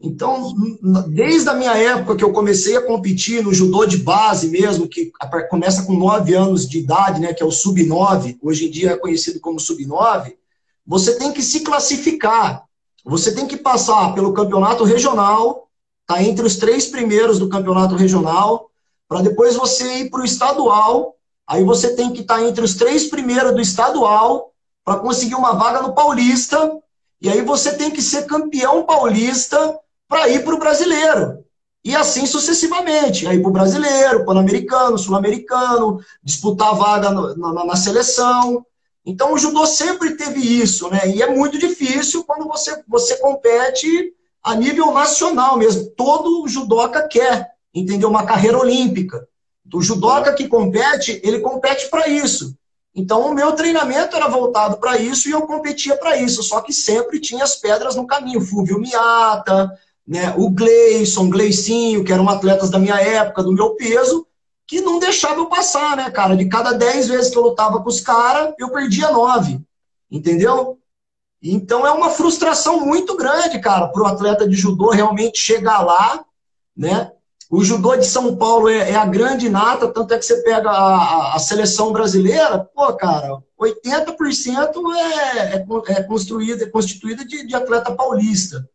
Então, 0.00 0.54
desde 1.08 1.48
a 1.48 1.54
minha 1.54 1.76
época 1.76 2.14
que 2.14 2.22
eu 2.22 2.32
comecei 2.32 2.76
a 2.76 2.86
competir 2.86 3.42
no 3.42 3.52
judô 3.52 3.84
de 3.84 3.96
base 3.96 4.48
mesmo, 4.48 4.86
que 4.86 5.10
começa 5.50 5.82
com 5.82 5.94
9 5.94 6.34
anos 6.34 6.68
de 6.68 6.78
idade, 6.78 7.20
né, 7.20 7.34
que 7.34 7.42
é 7.42 7.46
o 7.46 7.50
sub-9, 7.50 8.38
hoje 8.40 8.66
em 8.66 8.70
dia 8.70 8.92
é 8.92 8.96
conhecido 8.96 9.40
como 9.40 9.58
sub-9, 9.58 10.34
você 10.86 11.16
tem 11.16 11.32
que 11.32 11.42
se 11.42 11.60
classificar. 11.60 12.64
Você 13.04 13.34
tem 13.34 13.46
que 13.46 13.56
passar 13.56 14.14
pelo 14.14 14.32
campeonato 14.32 14.84
regional, 14.84 15.68
tá 16.06 16.22
entre 16.22 16.46
os 16.46 16.56
três 16.56 16.86
primeiros 16.86 17.38
do 17.38 17.48
campeonato 17.48 17.96
regional, 17.96 18.70
para 19.08 19.22
depois 19.22 19.56
você 19.56 20.00
ir 20.00 20.10
para 20.10 20.20
o 20.20 20.24
estadual. 20.24 21.16
Aí 21.46 21.64
você 21.64 21.94
tem 21.94 22.12
que 22.12 22.20
estar 22.20 22.42
entre 22.42 22.62
os 22.62 22.74
três 22.74 23.06
primeiros 23.06 23.52
do 23.52 23.60
estadual 23.60 24.52
para 24.84 24.98
conseguir 25.00 25.34
uma 25.34 25.54
vaga 25.54 25.82
no 25.82 25.94
Paulista. 25.94 26.78
E 27.20 27.28
aí 27.28 27.42
você 27.42 27.72
tem 27.72 27.90
que 27.90 28.02
ser 28.02 28.26
campeão 28.26 28.84
paulista 28.84 29.78
para 30.08 30.28
ir 30.28 30.44
para 30.44 30.54
o 30.54 30.58
brasileiro. 30.58 31.44
E 31.84 31.94
assim 31.94 32.26
sucessivamente. 32.26 33.26
Aí 33.26 33.40
para 33.40 33.48
o 33.48 33.52
brasileiro, 33.52 34.24
pan-americano, 34.24 34.98
sul-americano, 34.98 36.00
disputar 36.22 36.74
vaga 36.74 37.10
no- 37.10 37.36
na, 37.36 37.64
na 37.64 37.76
seleção. 37.76 38.64
Então 39.04 39.32
o 39.32 39.38
judô 39.38 39.64
sempre 39.66 40.16
teve 40.16 40.40
isso, 40.40 40.88
né? 40.90 41.08
E 41.08 41.22
é 41.22 41.30
muito 41.32 41.58
difícil 41.58 42.24
quando 42.24 42.46
você, 42.46 42.82
você 42.86 43.16
compete 43.18 44.12
a 44.42 44.54
nível 44.54 44.92
nacional 44.92 45.56
mesmo. 45.56 45.88
Todo 45.96 46.46
judoca 46.48 47.06
quer, 47.08 47.50
entendeu? 47.74 48.08
Uma 48.08 48.26
carreira 48.26 48.58
olímpica. 48.58 49.26
O 49.72 49.82
judoca 49.82 50.32
que 50.34 50.48
compete, 50.48 51.20
ele 51.22 51.40
compete 51.40 51.88
para 51.90 52.08
isso. 52.08 52.56
Então, 52.94 53.30
o 53.30 53.34
meu 53.34 53.52
treinamento 53.52 54.16
era 54.16 54.26
voltado 54.28 54.78
para 54.78 54.98
isso 54.98 55.28
e 55.28 55.32
eu 55.32 55.42
competia 55.42 55.96
para 55.96 56.16
isso. 56.16 56.42
Só 56.42 56.60
que 56.60 56.72
sempre 56.72 57.20
tinha 57.20 57.44
as 57.44 57.54
pedras 57.54 57.94
no 57.94 58.06
caminho. 58.06 58.40
Fúvio 58.40 58.78
Miata, 58.80 59.70
né, 60.08 60.34
o 60.38 60.48
Gleison, 60.50 61.28
Gleicinho, 61.28 62.02
que 62.02 62.12
eram 62.12 62.26
atletas 62.30 62.70
da 62.70 62.78
minha 62.78 62.98
época, 62.98 63.42
do 63.42 63.52
meu 63.52 63.76
peso, 63.76 64.26
que 64.66 64.80
não 64.80 64.98
deixavam 64.98 65.40
eu 65.40 65.46
passar, 65.50 65.96
né, 65.98 66.10
cara? 66.10 66.34
De 66.34 66.46
cada 66.46 66.72
10 66.72 67.08
vezes 67.08 67.30
que 67.30 67.36
eu 67.36 67.42
lutava 67.42 67.82
com 67.82 67.88
os 67.90 68.00
caras, 68.00 68.54
eu 68.58 68.70
perdia 68.70 69.12
9. 69.12 69.60
Entendeu? 70.10 70.78
Então 71.42 71.86
é 71.86 71.90
uma 71.92 72.10
frustração 72.10 72.80
muito 72.84 73.16
grande, 73.16 73.60
cara, 73.60 73.88
para 73.88 74.02
o 74.02 74.06
atleta 74.06 74.48
de 74.48 74.56
judô 74.56 74.90
realmente 74.90 75.38
chegar 75.38 75.82
lá, 75.84 76.24
né? 76.76 77.12
O 77.50 77.64
judô 77.64 77.96
de 77.96 78.04
São 78.06 78.36
Paulo 78.36 78.68
é, 78.68 78.90
é 78.90 78.96
a 78.96 79.06
grande 79.06 79.48
nata, 79.48 79.88
tanto 79.88 80.12
é 80.12 80.18
que 80.18 80.24
você 80.24 80.42
pega 80.42 80.70
a, 80.70 81.34
a- 81.34 81.38
seleção 81.38 81.92
brasileira, 81.92 82.58
pô, 82.74 82.92
cara, 82.94 83.42
80% 83.58 84.74
é, 84.96 85.54
é, 85.56 85.66
é 85.98 86.02
construída, 86.02 86.64
é 86.64 86.68
constituída 86.68 87.24
de, 87.24 87.46
de 87.46 87.54
atleta 87.54 87.94
paulista. 87.94 88.68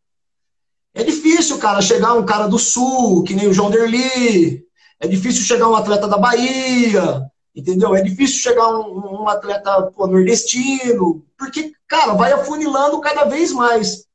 É 0.94 1.04
difícil, 1.04 1.58
cara, 1.58 1.82
chegar 1.82 2.14
um 2.14 2.26
cara 2.26 2.48
do 2.48 2.60
sul, 2.60 3.24
que 3.24 3.34
nem 3.34 3.48
o 3.48 3.54
João 3.54 3.72
Derli, 3.72 4.64
É 5.00 5.08
difícil 5.08 5.44
chegar 5.44 5.68
um 5.68 5.76
atleta 5.76 6.08
da 6.08 6.18
Bahia, 6.18 7.30
entendeu? 7.56 7.96
É 7.96 8.02
difícil 8.02 8.40
chegar 8.40 8.68
um, 8.70 9.24
um 9.24 9.28
atleta 9.28 9.92
pô, 9.96 10.08
nordestino, 10.08 11.26
porque, 11.38 11.74
cara, 11.88 12.14
vai 12.14 12.32
afunilando 12.32 13.02
cada 13.02 13.26
vez 13.26 13.52
mais. 13.52 14.06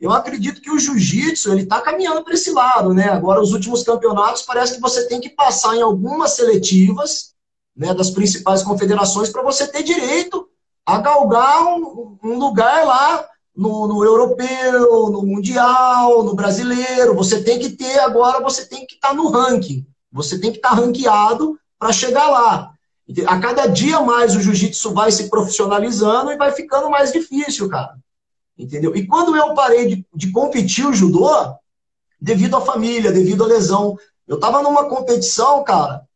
Eu 0.00 0.10
acredito 0.10 0.60
que 0.60 0.70
o 0.70 0.78
jiu-jitsu 0.78 1.52
ele 1.52 1.62
está 1.62 1.80
caminhando 1.80 2.22
para 2.22 2.34
esse 2.34 2.50
lado, 2.50 2.92
né? 2.92 3.08
Agora, 3.08 3.40
os 3.40 3.52
últimos 3.52 3.82
campeonatos 3.82 4.42
parece 4.42 4.74
que 4.74 4.80
você 4.80 5.06
tem 5.06 5.20
que 5.20 5.30
passar 5.30 5.76
em 5.76 5.82
algumas 5.82 6.32
seletivas, 6.32 7.32
né, 7.76 7.94
das 7.94 8.10
principais 8.10 8.62
confederações 8.62 9.30
para 9.30 9.42
você 9.42 9.66
ter 9.66 9.82
direito 9.82 10.48
a 10.86 10.98
galgar 10.98 11.64
um, 11.64 12.18
um 12.22 12.38
lugar 12.38 12.84
lá 12.84 13.26
no, 13.56 13.86
no, 13.86 14.04
europeu, 14.04 15.10
no 15.10 15.22
mundial, 15.22 16.22
no 16.22 16.34
brasileiro. 16.34 17.14
Você 17.14 17.42
tem 17.42 17.58
que 17.58 17.70
ter 17.70 17.98
agora, 18.00 18.42
você 18.42 18.66
tem 18.66 18.86
que 18.86 18.94
estar 18.94 19.10
tá 19.10 19.14
no 19.14 19.28
ranking. 19.28 19.86
Você 20.10 20.38
tem 20.38 20.50
que 20.50 20.58
estar 20.58 20.70
tá 20.70 20.76
ranqueado 20.76 21.58
para 21.78 21.92
chegar 21.92 22.28
lá. 22.30 22.72
A 23.26 23.38
cada 23.38 23.66
dia 23.66 24.00
mais 24.00 24.34
o 24.34 24.40
jiu-jitsu 24.40 24.92
vai 24.92 25.12
se 25.12 25.28
profissionalizando 25.28 26.32
e 26.32 26.36
vai 26.36 26.52
ficando 26.52 26.88
mais 26.88 27.12
difícil, 27.12 27.68
cara. 27.68 27.96
Entendeu? 28.56 28.94
E 28.96 29.06
quando 29.06 29.36
eu 29.36 29.52
parei 29.54 29.86
de, 29.86 30.06
de 30.14 30.30
competir 30.30 30.86
o 30.86 30.92
judô, 30.92 31.28
devido 32.20 32.56
à 32.56 32.60
família, 32.60 33.12
devido 33.12 33.44
à 33.44 33.46
lesão, 33.46 33.98
eu 34.26 34.40
tava 34.40 34.62
numa 34.62 34.88
competição, 34.88 35.62
cara. 35.62 36.06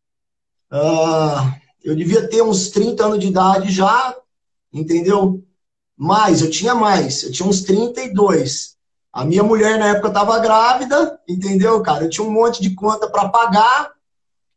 Uh, 0.73 1.53
eu 1.83 1.95
devia 1.95 2.27
ter 2.29 2.43
uns 2.43 2.69
30 2.69 3.05
anos 3.05 3.19
de 3.19 3.27
idade 3.27 3.71
já, 3.71 4.17
entendeu? 4.73 5.43
Mais, 5.99 6.41
eu 6.41 6.49
tinha 6.49 6.77
mais, 6.77 7.25
eu 7.25 7.33
tinha 7.33 7.49
uns 7.49 7.63
32. 7.63 8.77
A 9.13 9.25
minha 9.25 9.43
mulher 9.43 9.81
na 9.81 9.89
época 9.89 10.09
estava 10.09 10.39
grávida, 10.39 11.19
entendeu, 11.29 11.83
cara? 11.83 12.05
Eu 12.05 12.11
tinha 12.11 12.25
um 12.25 12.31
monte 12.31 12.63
de 12.63 12.73
conta 12.73 13.11
para 13.11 13.29
pagar. 13.29 13.91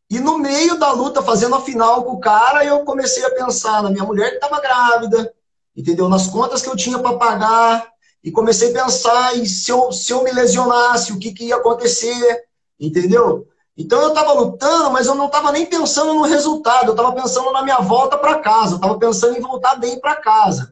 E 0.07 0.19
no 0.19 0.38
meio 0.38 0.77
da 0.77 0.91
luta, 0.91 1.24
fazendo 1.24 1.55
a 1.55 1.62
final 1.62 2.03
com 2.03 2.12
o 2.12 2.19
cara, 2.19 2.63
eu 2.63 2.81
comecei 2.81 3.25
a 3.25 3.31
pensar 3.31 3.81
na 3.81 3.89
minha 3.89 4.03
mulher 4.03 4.29
que 4.29 4.36
estava 4.36 4.62
grávida, 4.62 5.33
entendeu? 5.75 6.07
Nas 6.07 6.27
contas 6.27 6.62
que 6.62 6.69
eu 6.69 6.75
tinha 6.75 7.00
para 7.00 7.17
pagar. 7.17 7.91
E 8.24 8.29
comecei 8.29 8.69
a 8.69 8.83
pensar 8.83 9.36
em 9.36 9.45
se 9.45 9.71
eu, 9.71 9.91
se 9.91 10.13
eu 10.13 10.24
me 10.24 10.31
lesionasse, 10.31 11.12
o 11.12 11.17
que, 11.17 11.31
que 11.31 11.45
ia 11.45 11.55
acontecer, 11.55 12.43
entendeu? 12.79 13.48
Então 13.75 14.00
eu 14.00 14.10
estava 14.10 14.33
lutando, 14.33 14.91
mas 14.91 15.07
eu 15.07 15.15
não 15.15 15.25
estava 15.25 15.51
nem 15.51 15.65
pensando 15.65 16.13
no 16.13 16.21
resultado, 16.21 16.88
eu 16.88 16.91
estava 16.91 17.13
pensando 17.13 17.51
na 17.51 17.63
minha 17.63 17.79
volta 17.79 18.15
para 18.15 18.38
casa, 18.38 18.74
eu 18.74 18.75
estava 18.75 19.00
pensando 19.00 19.36
em 19.36 19.41
voltar 19.41 19.75
bem 19.75 20.00
para 20.00 20.17
casa. 20.17 20.70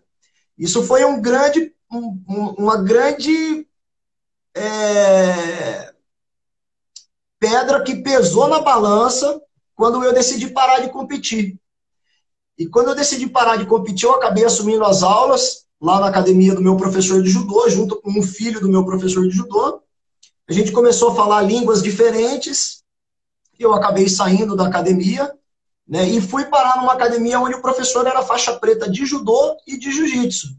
Isso 0.60 0.84
foi 0.84 1.06
um 1.06 1.22
grande, 1.22 1.74
um, 1.90 2.22
uma 2.58 2.84
grande 2.84 3.66
é, 4.54 5.94
pedra 7.40 7.82
que 7.82 7.96
pesou 7.96 8.50
na 8.50 8.60
balança 8.60 9.42
quando 9.74 10.04
eu 10.04 10.14
decidi 10.14 10.50
parar 10.50 10.80
de 10.80 10.90
competir. 10.90 11.58
E 12.58 12.68
quando 12.68 12.90
eu 12.90 12.96
decidi 12.96 13.26
parar 13.26 13.56
de 13.56 13.66
competir, 13.66 14.06
eu 14.06 14.16
acabei 14.16 14.44
assumindo 14.44 14.84
as 14.84 15.02
aulas 15.02 15.66
lá 15.82 16.02
na 16.02 16.08
academia 16.08 16.54
do 16.54 16.62
meu 16.62 16.76
professor 16.76 17.24
de 17.24 17.30
judô, 17.30 17.70
junto 17.70 17.96
com 18.02 18.12
um 18.12 18.22
filho 18.22 18.60
do 18.60 18.68
meu 18.68 18.84
professor 18.84 19.26
de 19.26 19.34
judô. 19.34 19.82
A 20.46 20.52
gente 20.52 20.74
começou 20.74 21.12
a 21.12 21.16
falar 21.16 21.42
línguas 21.42 21.82
diferentes. 21.82 22.84
Eu 23.58 23.74
acabei 23.74 24.10
saindo 24.10 24.58
da 24.58 24.68
academia 24.68 25.34
né? 25.90 26.08
E 26.08 26.22
fui 26.22 26.46
parar 26.46 26.78
numa 26.78 26.94
academia 26.94 27.40
onde 27.40 27.56
o 27.56 27.62
professor 27.62 28.06
era 28.06 28.22
faixa 28.22 28.54
preta 28.54 28.88
de 28.88 29.08
judô 29.08 29.58
e 29.66 29.76
de 29.76 29.92
jiu-jitsu. 29.92 30.50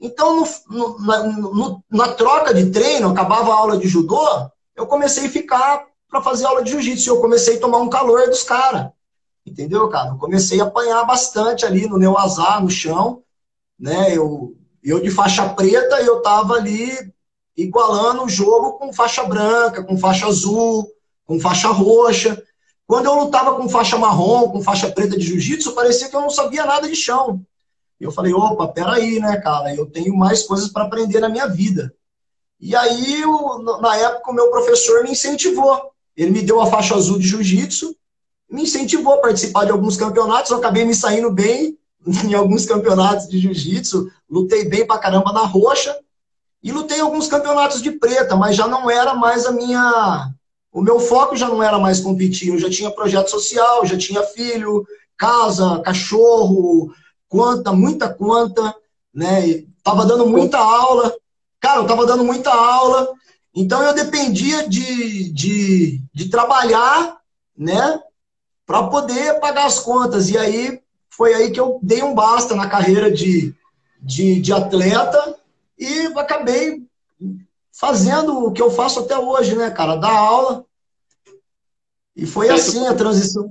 Então, 0.00 0.40
no, 0.40 0.46
no, 0.68 0.98
na, 0.98 1.22
no, 1.22 1.84
na, 1.88 2.08
troca 2.08 2.52
de 2.52 2.70
treino, 2.70 3.08
acabava 3.08 3.52
a 3.52 3.56
aula 3.56 3.78
de 3.78 3.86
judô, 3.86 4.26
eu 4.74 4.84
comecei 4.86 5.26
a 5.26 5.30
ficar 5.30 5.86
para 6.10 6.20
fazer 6.20 6.46
aula 6.46 6.64
de 6.64 6.72
jiu-jitsu. 6.72 7.08
Eu 7.08 7.20
comecei 7.20 7.56
a 7.56 7.60
tomar 7.60 7.78
um 7.78 7.88
calor 7.88 8.28
dos 8.28 8.42
caras. 8.42 8.90
Entendeu, 9.46 9.88
cara? 9.88 10.10
Eu 10.10 10.18
comecei 10.18 10.60
a 10.60 10.64
apanhar 10.64 11.04
bastante 11.04 11.64
ali 11.64 11.86
no 11.86 11.98
meu 11.98 12.18
azar, 12.18 12.60
no 12.60 12.68
chão. 12.68 13.22
Né? 13.78 14.16
Eu, 14.16 14.56
eu 14.82 15.00
de 15.00 15.10
faixa 15.10 15.48
preta, 15.50 16.02
eu 16.02 16.20
tava 16.20 16.54
ali 16.54 16.90
igualando 17.56 18.24
o 18.24 18.28
jogo 18.28 18.72
com 18.72 18.92
faixa 18.92 19.22
branca, 19.22 19.84
com 19.84 19.96
faixa 19.96 20.26
azul, 20.26 20.90
com 21.24 21.38
faixa 21.38 21.68
roxa. 21.68 22.42
Quando 22.86 23.06
eu 23.06 23.14
lutava 23.14 23.54
com 23.54 23.68
faixa 23.68 23.96
marrom, 23.96 24.50
com 24.50 24.62
faixa 24.62 24.90
preta 24.90 25.16
de 25.16 25.24
jiu-jitsu, 25.24 25.72
parecia 25.72 26.08
que 26.08 26.16
eu 26.16 26.20
não 26.20 26.30
sabia 26.30 26.66
nada 26.66 26.88
de 26.88 26.94
chão. 26.94 27.40
Eu 27.98 28.10
falei, 28.10 28.34
opa, 28.34 28.68
peraí, 28.68 29.18
né, 29.18 29.36
cara? 29.38 29.74
Eu 29.74 29.86
tenho 29.86 30.14
mais 30.14 30.42
coisas 30.42 30.68
para 30.68 30.84
aprender 30.84 31.20
na 31.20 31.28
minha 31.28 31.46
vida. 31.46 31.94
E 32.60 32.76
aí, 32.76 33.22
eu, 33.22 33.58
na 33.80 33.96
época, 33.96 34.30
o 34.30 34.34
meu 34.34 34.50
professor 34.50 35.02
me 35.02 35.12
incentivou. 35.12 35.90
Ele 36.16 36.30
me 36.30 36.42
deu 36.42 36.60
a 36.60 36.66
faixa 36.66 36.94
azul 36.94 37.18
de 37.18 37.26
jiu-jitsu, 37.26 37.96
me 38.50 38.62
incentivou 38.62 39.14
a 39.14 39.18
participar 39.18 39.64
de 39.64 39.72
alguns 39.72 39.96
campeonatos. 39.96 40.50
Eu 40.50 40.58
acabei 40.58 40.84
me 40.84 40.94
saindo 40.94 41.30
bem 41.30 41.78
em 42.24 42.34
alguns 42.34 42.66
campeonatos 42.66 43.28
de 43.28 43.38
jiu-jitsu. 43.38 44.10
Lutei 44.30 44.68
bem 44.68 44.86
pra 44.86 44.98
caramba 44.98 45.32
na 45.32 45.44
roxa. 45.44 45.96
E 46.62 46.70
lutei 46.72 47.00
alguns 47.00 47.28
campeonatos 47.28 47.82
de 47.82 47.90
preta, 47.92 48.36
mas 48.36 48.56
já 48.56 48.66
não 48.66 48.90
era 48.90 49.14
mais 49.14 49.44
a 49.44 49.52
minha 49.52 50.32
o 50.74 50.82
meu 50.82 50.98
foco 50.98 51.36
já 51.36 51.48
não 51.48 51.62
era 51.62 51.78
mais 51.78 52.00
competir, 52.00 52.48
eu 52.48 52.58
já 52.58 52.68
tinha 52.68 52.90
projeto 52.90 53.30
social, 53.30 53.86
já 53.86 53.96
tinha 53.96 54.24
filho, 54.24 54.84
casa, 55.16 55.80
cachorro, 55.82 56.92
conta, 57.28 57.72
muita 57.72 58.12
conta, 58.12 58.74
né? 59.14 59.62
Tava 59.84 60.04
dando 60.04 60.26
muita 60.26 60.58
aula. 60.58 61.14
Cara, 61.60 61.80
eu 61.80 61.86
tava 61.86 62.04
dando 62.04 62.24
muita 62.24 62.52
aula. 62.52 63.12
Então 63.54 63.80
eu 63.84 63.94
dependia 63.94 64.68
de, 64.68 65.32
de, 65.32 66.00
de 66.12 66.28
trabalhar, 66.28 67.18
né? 67.56 68.00
Para 68.66 68.82
poder 68.88 69.38
pagar 69.38 69.66
as 69.66 69.78
contas. 69.78 70.28
E 70.28 70.36
aí 70.36 70.80
foi 71.08 71.34
aí 71.34 71.52
que 71.52 71.60
eu 71.60 71.78
dei 71.80 72.02
um 72.02 72.16
basta 72.16 72.56
na 72.56 72.68
carreira 72.68 73.12
de, 73.12 73.54
de, 74.02 74.40
de 74.40 74.52
atleta 74.52 75.36
e 75.78 76.06
acabei 76.16 76.82
fazendo 77.74 78.44
o 78.44 78.52
que 78.52 78.62
eu 78.62 78.70
faço 78.70 79.00
até 79.00 79.18
hoje, 79.18 79.56
né, 79.56 79.70
cara? 79.70 79.96
Dar 79.96 80.16
aula. 80.16 80.64
E 82.16 82.24
foi 82.24 82.48
assim 82.48 82.86
a 82.86 82.94
transição. 82.94 83.50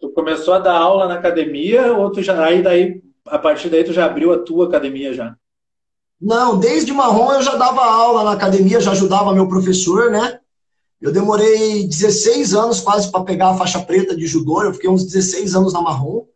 Tu 0.00 0.10
começou 0.10 0.54
a 0.54 0.58
dar 0.58 0.76
aula 0.76 1.06
na 1.06 1.14
academia 1.14 1.96
ou 1.96 2.10
tu 2.10 2.22
já 2.22 2.44
aí 2.44 2.62
daí 2.62 3.00
a 3.26 3.38
partir 3.38 3.68
daí 3.68 3.84
tu 3.84 3.92
já 3.92 4.04
abriu 4.04 4.32
a 4.32 4.38
tua 4.38 4.66
academia 4.66 5.14
já? 5.14 5.36
Não, 6.20 6.58
desde 6.58 6.92
marrom 6.92 7.32
eu 7.32 7.42
já 7.42 7.54
dava 7.54 7.84
aula 7.84 8.24
na 8.24 8.32
academia, 8.32 8.80
já 8.80 8.92
ajudava 8.92 9.34
meu 9.34 9.48
professor, 9.48 10.10
né? 10.10 10.40
Eu 11.00 11.12
demorei 11.12 11.86
16 11.86 12.54
anos 12.54 12.80
quase 12.80 13.10
para 13.10 13.22
pegar 13.22 13.50
a 13.50 13.56
faixa 13.56 13.80
preta 13.80 14.16
de 14.16 14.26
judô, 14.26 14.62
eu 14.62 14.72
fiquei 14.72 14.88
uns 14.88 15.04
16 15.04 15.54
anos 15.54 15.72
na 15.72 15.82
marrom. 15.82 16.26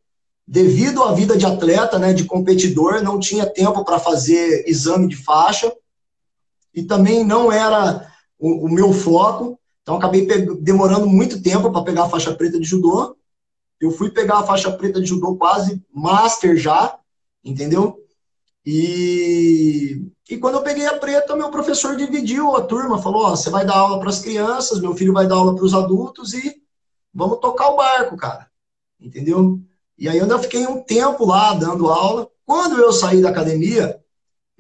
Devido 0.46 1.02
à 1.02 1.12
vida 1.12 1.36
de 1.36 1.46
atleta, 1.46 1.98
né, 1.98 2.12
de 2.12 2.24
competidor, 2.24 3.02
não 3.02 3.18
tinha 3.18 3.46
tempo 3.46 3.84
para 3.84 3.98
fazer 3.98 4.64
exame 4.66 5.08
de 5.08 5.16
faixa 5.16 5.72
e 6.74 6.82
também 6.82 7.24
não 7.24 7.50
era 7.50 8.06
o, 8.38 8.66
o 8.66 8.68
meu 8.68 8.92
foco. 8.92 9.58
Então 9.82 9.96
acabei 9.96 10.26
demorando 10.60 11.06
muito 11.06 11.42
tempo 11.42 11.70
para 11.70 11.82
pegar 11.82 12.04
a 12.04 12.08
faixa 12.08 12.34
preta 12.34 12.58
de 12.58 12.66
judô. 12.66 13.16
Eu 13.80 13.90
fui 13.90 14.10
pegar 14.10 14.38
a 14.38 14.42
faixa 14.46 14.70
preta 14.70 15.00
de 15.00 15.06
judô 15.06 15.36
quase 15.36 15.82
master 15.92 16.56
já, 16.56 16.98
entendeu? 17.42 17.98
E, 18.64 20.02
e 20.28 20.36
quando 20.36 20.56
eu 20.56 20.62
peguei 20.62 20.86
a 20.86 20.98
preta, 20.98 21.34
meu 21.34 21.50
professor 21.50 21.96
dividiu 21.96 22.54
a 22.54 22.62
turma, 22.62 23.00
falou: 23.00 23.24
ó, 23.24 23.30
você 23.30 23.48
vai 23.48 23.64
dar 23.64 23.76
aula 23.76 23.98
para 23.98 24.10
as 24.10 24.20
crianças, 24.20 24.80
meu 24.80 24.94
filho 24.94 25.14
vai 25.14 25.26
dar 25.26 25.36
aula 25.36 25.54
para 25.54 25.64
os 25.64 25.72
adultos 25.74 26.34
e 26.34 26.62
vamos 27.12 27.40
tocar 27.40 27.70
o 27.70 27.76
barco, 27.76 28.16
cara. 28.16 28.50
Entendeu? 29.00 29.58
E 29.98 30.08
aí 30.08 30.18
eu 30.18 30.24
ainda 30.24 30.38
fiquei 30.38 30.66
um 30.66 30.82
tempo 30.82 31.24
lá 31.24 31.54
dando 31.54 31.88
aula. 31.88 32.28
Quando 32.44 32.78
eu 32.78 32.92
saí 32.92 33.22
da 33.22 33.30
academia, 33.30 33.98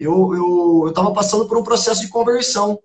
eu 0.00 0.88
estava 0.88 1.08
eu, 1.08 1.10
eu 1.10 1.14
passando 1.14 1.46
por 1.46 1.58
um 1.58 1.62
processo 1.62 2.00
de 2.00 2.08
conversão, 2.08 2.78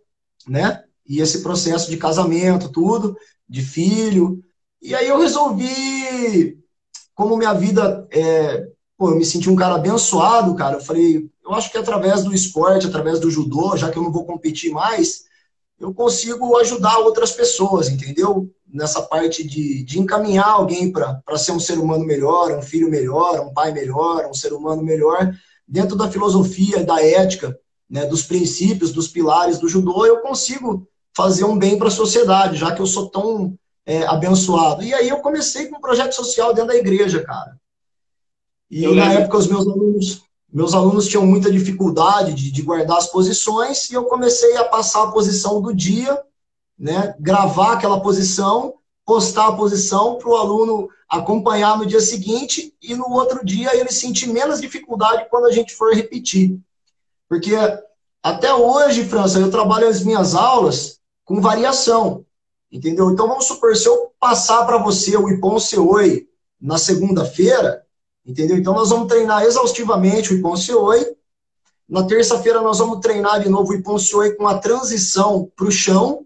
né? 0.48 0.84
E 1.07 1.22
esse 1.22 1.41
processo 1.41 1.89
de 1.89 1.98
casamento, 1.98 2.69
tudo, 2.69 3.15
de 3.48 3.62
filho. 3.62 4.43
E 4.81 4.93
aí 4.93 5.07
eu 5.07 5.19
resolvi, 5.19 6.60
como 7.13 7.38
minha 7.38 7.53
vida 7.53 8.07
é, 8.12 8.67
pô, 8.98 9.10
eu 9.12 9.15
me 9.15 9.25
senti 9.25 9.50
um 9.50 9.55
cara 9.55 9.75
abençoado, 9.75 10.53
cara. 10.55 10.77
Eu 10.77 10.81
falei, 10.81 11.29
eu 11.43 11.53
acho 11.53 11.72
que 11.72 11.77
através 11.77 12.24
do 12.24 12.34
esporte, 12.34 12.88
através 12.88 13.19
do 13.19 13.31
judô, 13.31 13.77
já 13.77 13.89
que 13.89 13.98
eu 13.98 14.03
não 14.03 14.12
vou 14.12 14.25
competir 14.25 14.72
mais, 14.72 15.25
eu 15.79 15.93
consigo 15.93 16.57
ajudar 16.57 17.00
outras 17.00 17.31
pessoas, 17.31 17.89
entendeu? 17.89 18.50
Nessa 18.67 19.01
parte 19.01 19.45
de, 19.45 19.84
de 19.84 20.00
encaminhar 20.00 20.50
alguém 20.50 20.91
para 20.91 21.38
ser 21.38 21.51
um 21.51 21.60
ser 21.60 21.77
humano 21.77 22.05
melhor, 22.05 22.51
um 22.51 22.62
filho 22.62 22.89
melhor, 22.89 23.39
um 23.39 23.53
pai 23.53 23.72
melhor, 23.72 24.25
um 24.27 24.34
ser 24.34 24.53
humano 24.53 24.84
melhor, 24.84 25.34
dentro 25.67 25.95
da 25.95 26.10
filosofia, 26.10 26.84
da 26.84 27.03
ética, 27.03 27.57
né, 27.89 28.05
dos 28.05 28.24
princípios, 28.24 28.91
dos 28.91 29.07
pilares 29.07 29.60
do 29.60 29.69
judô, 29.69 30.05
eu 30.05 30.22
consigo 30.22 30.88
fazer 31.15 31.45
um 31.45 31.57
bem 31.57 31.77
para 31.77 31.88
a 31.88 31.91
sociedade, 31.91 32.57
já 32.57 32.74
que 32.74 32.81
eu 32.81 32.86
sou 32.86 33.10
tão 33.10 33.57
é, 33.86 34.05
abençoado. 34.05 34.84
E 34.84 34.93
aí 34.93 35.07
eu 35.07 35.17
comecei 35.17 35.67
com 35.67 35.77
um 35.77 35.81
projeto 35.81 36.13
social 36.13 36.53
dentro 36.53 36.69
da 36.69 36.75
igreja, 36.75 37.24
cara. 37.24 37.57
E 38.69 38.84
eu 38.84 38.95
na 38.95 39.03
lembro. 39.03 39.24
época 39.24 39.38
os 39.38 39.48
meus 39.48 39.67
alunos, 39.67 40.22
meus 40.51 40.74
alunos 40.74 41.07
tinham 41.07 41.25
muita 41.25 41.51
dificuldade 41.51 42.34
de, 42.34 42.51
de, 42.51 42.62
guardar 42.62 42.98
as 42.98 43.07
posições 43.07 43.89
e 43.89 43.93
eu 43.93 44.05
comecei 44.05 44.57
a 44.57 44.63
passar 44.63 45.03
a 45.03 45.12
posição 45.12 45.62
do 45.62 45.74
dia, 45.74 46.19
né, 46.77 47.15
gravar 47.19 47.74
aquela 47.74 48.01
posição 48.01 48.74
postar 49.06 49.48
a 49.48 49.56
posição 49.56 50.18
para 50.18 50.30
o 50.30 50.36
aluno 50.36 50.90
acompanhar 51.08 51.78
no 51.78 51.86
dia 51.86 52.02
seguinte 52.02 52.76
e 52.82 52.96
no 52.96 53.10
outro 53.12 53.46
dia 53.46 53.76
ele 53.76 53.92
sentir 53.92 54.28
menos 54.28 54.60
dificuldade 54.60 55.28
quando 55.30 55.46
a 55.46 55.52
gente 55.52 55.76
for 55.76 55.94
repetir. 55.94 56.60
Porque 57.30 57.56
até 58.22 58.54
hoje, 58.54 59.06
França, 59.06 59.40
eu 59.40 59.52
trabalho 59.52 59.88
as 59.88 60.04
minhas 60.04 60.34
aulas 60.34 61.00
com 61.24 61.40
variação, 61.40 62.26
entendeu? 62.72 63.12
Então 63.12 63.28
vamos 63.28 63.46
supor, 63.46 63.76
se 63.76 63.88
eu 63.88 64.12
passar 64.20 64.66
para 64.66 64.78
você 64.78 65.16
o 65.16 65.30
Ipon 65.30 65.60
Seoi 65.60 66.28
na 66.60 66.78
segunda-feira, 66.78 67.86
entendeu? 68.26 68.58
Então 68.58 68.74
nós 68.74 68.90
vamos 68.90 69.08
treinar 69.08 69.44
exaustivamente 69.44 70.34
o 70.34 70.38
Ipon 70.38 70.56
Seoi. 70.56 71.16
Na 71.88 72.04
terça-feira 72.04 72.62
nós 72.62 72.80
vamos 72.80 73.00
treinar 73.00 73.42
de 73.42 73.50
novo 73.50 73.72
o 73.72 73.76
Ipon 73.76 74.00
Seoi 74.00 74.34
com 74.34 74.48
a 74.48 74.58
transição 74.58 75.52
para 75.56 75.68
o 75.68 75.72
chão, 75.72 76.26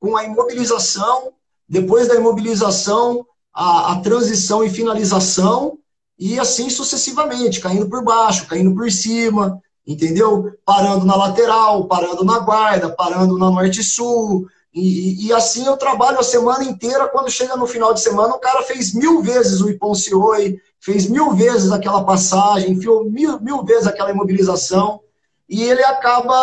com 0.00 0.16
a 0.16 0.24
imobilização, 0.24 1.32
depois 1.70 2.08
da 2.08 2.16
imobilização, 2.16 3.24
a, 3.54 3.92
a 3.92 4.00
transição 4.00 4.64
e 4.64 4.68
finalização, 4.68 5.78
e 6.18 6.36
assim 6.38 6.68
sucessivamente, 6.68 7.60
caindo 7.60 7.88
por 7.88 8.02
baixo, 8.02 8.48
caindo 8.48 8.74
por 8.74 8.90
cima, 8.90 9.62
entendeu? 9.86 10.52
Parando 10.64 11.06
na 11.06 11.14
lateral, 11.14 11.86
parando 11.86 12.24
na 12.24 12.40
guarda, 12.40 12.90
parando 12.90 13.38
na 13.38 13.48
norte-sul. 13.48 14.48
E, 14.74 15.28
e, 15.28 15.32
assim 15.32 15.64
eu 15.64 15.76
trabalho 15.76 16.18
a 16.18 16.24
semana 16.24 16.64
inteira. 16.64 17.08
Quando 17.08 17.30
chega 17.30 17.56
no 17.56 17.66
final 17.66 17.94
de 17.94 18.00
semana, 18.00 18.34
o 18.34 18.40
cara 18.40 18.62
fez 18.62 18.92
mil 18.92 19.22
vezes 19.22 19.60
o 19.60 19.70
Iponcioi, 19.70 20.58
fez 20.80 21.08
mil 21.08 21.32
vezes 21.32 21.70
aquela 21.70 22.04
passagem, 22.04 22.72
enfiou 22.72 23.08
mil, 23.08 23.40
mil 23.40 23.64
vezes 23.64 23.86
aquela 23.86 24.10
imobilização. 24.10 25.00
E 25.48 25.62
ele 25.62 25.82
acaba 25.84 26.36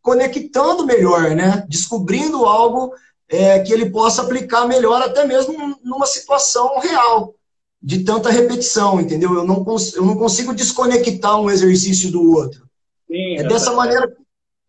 conectando 0.00 0.86
melhor, 0.86 1.30
né? 1.30 1.64
Descobrindo 1.68 2.44
algo 2.44 2.92
é, 3.28 3.58
que 3.60 3.72
ele 3.72 3.90
possa 3.90 4.22
aplicar 4.22 4.66
melhor, 4.66 5.02
até 5.02 5.24
mesmo 5.26 5.78
numa 5.82 6.06
situação 6.06 6.78
real, 6.78 7.34
de 7.82 8.04
tanta 8.04 8.30
repetição, 8.30 9.00
entendeu? 9.00 9.34
Eu 9.34 9.44
não, 9.44 9.64
eu 9.94 10.04
não 10.04 10.16
consigo 10.16 10.54
desconectar 10.54 11.38
um 11.38 11.50
exercício 11.50 12.10
do 12.10 12.32
outro. 12.32 12.64
Sim, 13.06 13.36
é 13.36 13.42
dessa 13.44 13.72
maneira, 13.72 14.10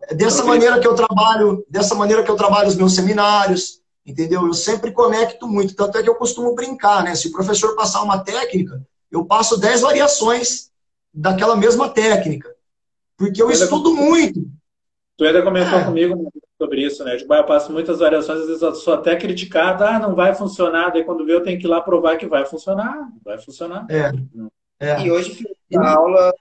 é 0.04 0.14
dessa 0.14 0.44
maneira 0.44 0.80
que 0.80 0.88
eu 0.88 0.96
trabalho, 0.96 1.66
dessa 1.70 1.96
maneira 1.96 2.24
que 2.24 2.32
eu 2.32 2.36
trabalho 2.36 2.68
os 2.68 2.76
meus 2.76 2.94
seminários, 2.94 3.82
entendeu? 4.06 4.46
Eu 4.46 4.54
sempre 4.54 4.92
conecto 4.92 5.48
muito, 5.48 5.76
tanto 5.76 5.98
é 5.98 6.04
que 6.04 6.10
eu 6.10 6.16
costumo 6.16 6.54
brincar, 6.54 7.04
né? 7.04 7.16
Se 7.16 7.28
o 7.28 7.32
professor 7.32 7.76
passar 7.76 8.04
uma 8.04 8.20
técnica, 8.20 8.86
eu 9.10 9.26
passo 9.26 9.58
10 9.58 9.82
variações 9.82 10.70
daquela 11.14 11.56
mesma 11.56 11.90
técnica, 11.90 12.54
porque 13.18 13.42
eu 13.42 13.50
estudo 13.50 13.96
muito. 13.96 14.46
Tu 15.18 15.24
ainda 15.24 15.42
comentou 15.42 15.80
é. 15.80 15.86
comigo 15.86 16.32
sobre 16.58 16.86
isso, 16.86 17.04
né? 17.04 17.18
Tipo, 17.18 17.34
eu 17.34 17.44
passo 17.44 17.72
muitas 17.72 18.00
variações, 18.00 18.42
às 18.42 18.48
vezes 18.48 18.62
eu 18.62 18.74
sou 18.76 18.94
até 18.94 19.16
criticado, 19.16 19.84
ah, 19.84 20.00
não 20.00 20.16
vai 20.16 20.34
funcionar, 20.34 20.92
daí 20.92 21.04
quando 21.04 21.26
vê 21.26 21.34
eu 21.34 21.44
tenho 21.44 21.60
que 21.60 21.66
ir 21.66 21.70
lá 21.70 21.82
provar 21.82 22.18
que 22.18 22.28
vai 22.28 22.46
funcionar, 22.46 23.10
vai 23.24 23.38
funcionar. 23.38 23.86
É. 23.90 24.12
é. 24.80 25.02
E 25.02 25.12
hoje 25.12 25.44
a 25.76 25.96
aula, 25.96 26.34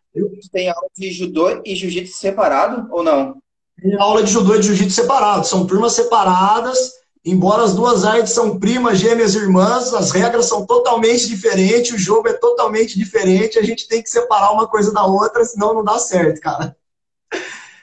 tem 0.53 0.69
aula 0.69 0.89
de 0.97 1.11
judô 1.11 1.63
e 1.65 1.75
jiu-jitsu 1.75 2.17
separado 2.17 2.89
ou 2.93 3.03
não? 3.03 3.43
Tem 3.81 3.95
aula 4.01 4.23
de 4.23 4.31
judô 4.31 4.55
e 4.55 4.61
de 4.61 4.67
jiu-jitsu 4.69 5.03
separado, 5.03 5.47
são 5.47 5.67
turmas 5.67 5.95
separadas, 5.95 6.93
embora 7.25 7.65
as 7.65 7.75
duas 7.75 8.05
artes 8.05 8.33
são 8.33 8.59
primas, 8.61 8.99
gêmeas, 8.99 9.35
irmãs, 9.35 9.93
as 9.93 10.13
regras 10.13 10.47
são 10.47 10.65
totalmente 10.65 11.27
diferentes, 11.27 11.93
o 11.93 11.99
jogo 11.99 12.29
é 12.29 12.35
totalmente 12.35 12.97
diferente, 12.97 13.59
a 13.59 13.63
gente 13.63 13.89
tem 13.89 14.01
que 14.01 14.11
separar 14.11 14.53
uma 14.53 14.69
coisa 14.69 14.93
da 14.93 15.05
outra, 15.05 15.45
senão 15.45 15.75
não 15.75 15.83
dá 15.83 15.99
certo, 15.99 16.41
cara. 16.41 16.77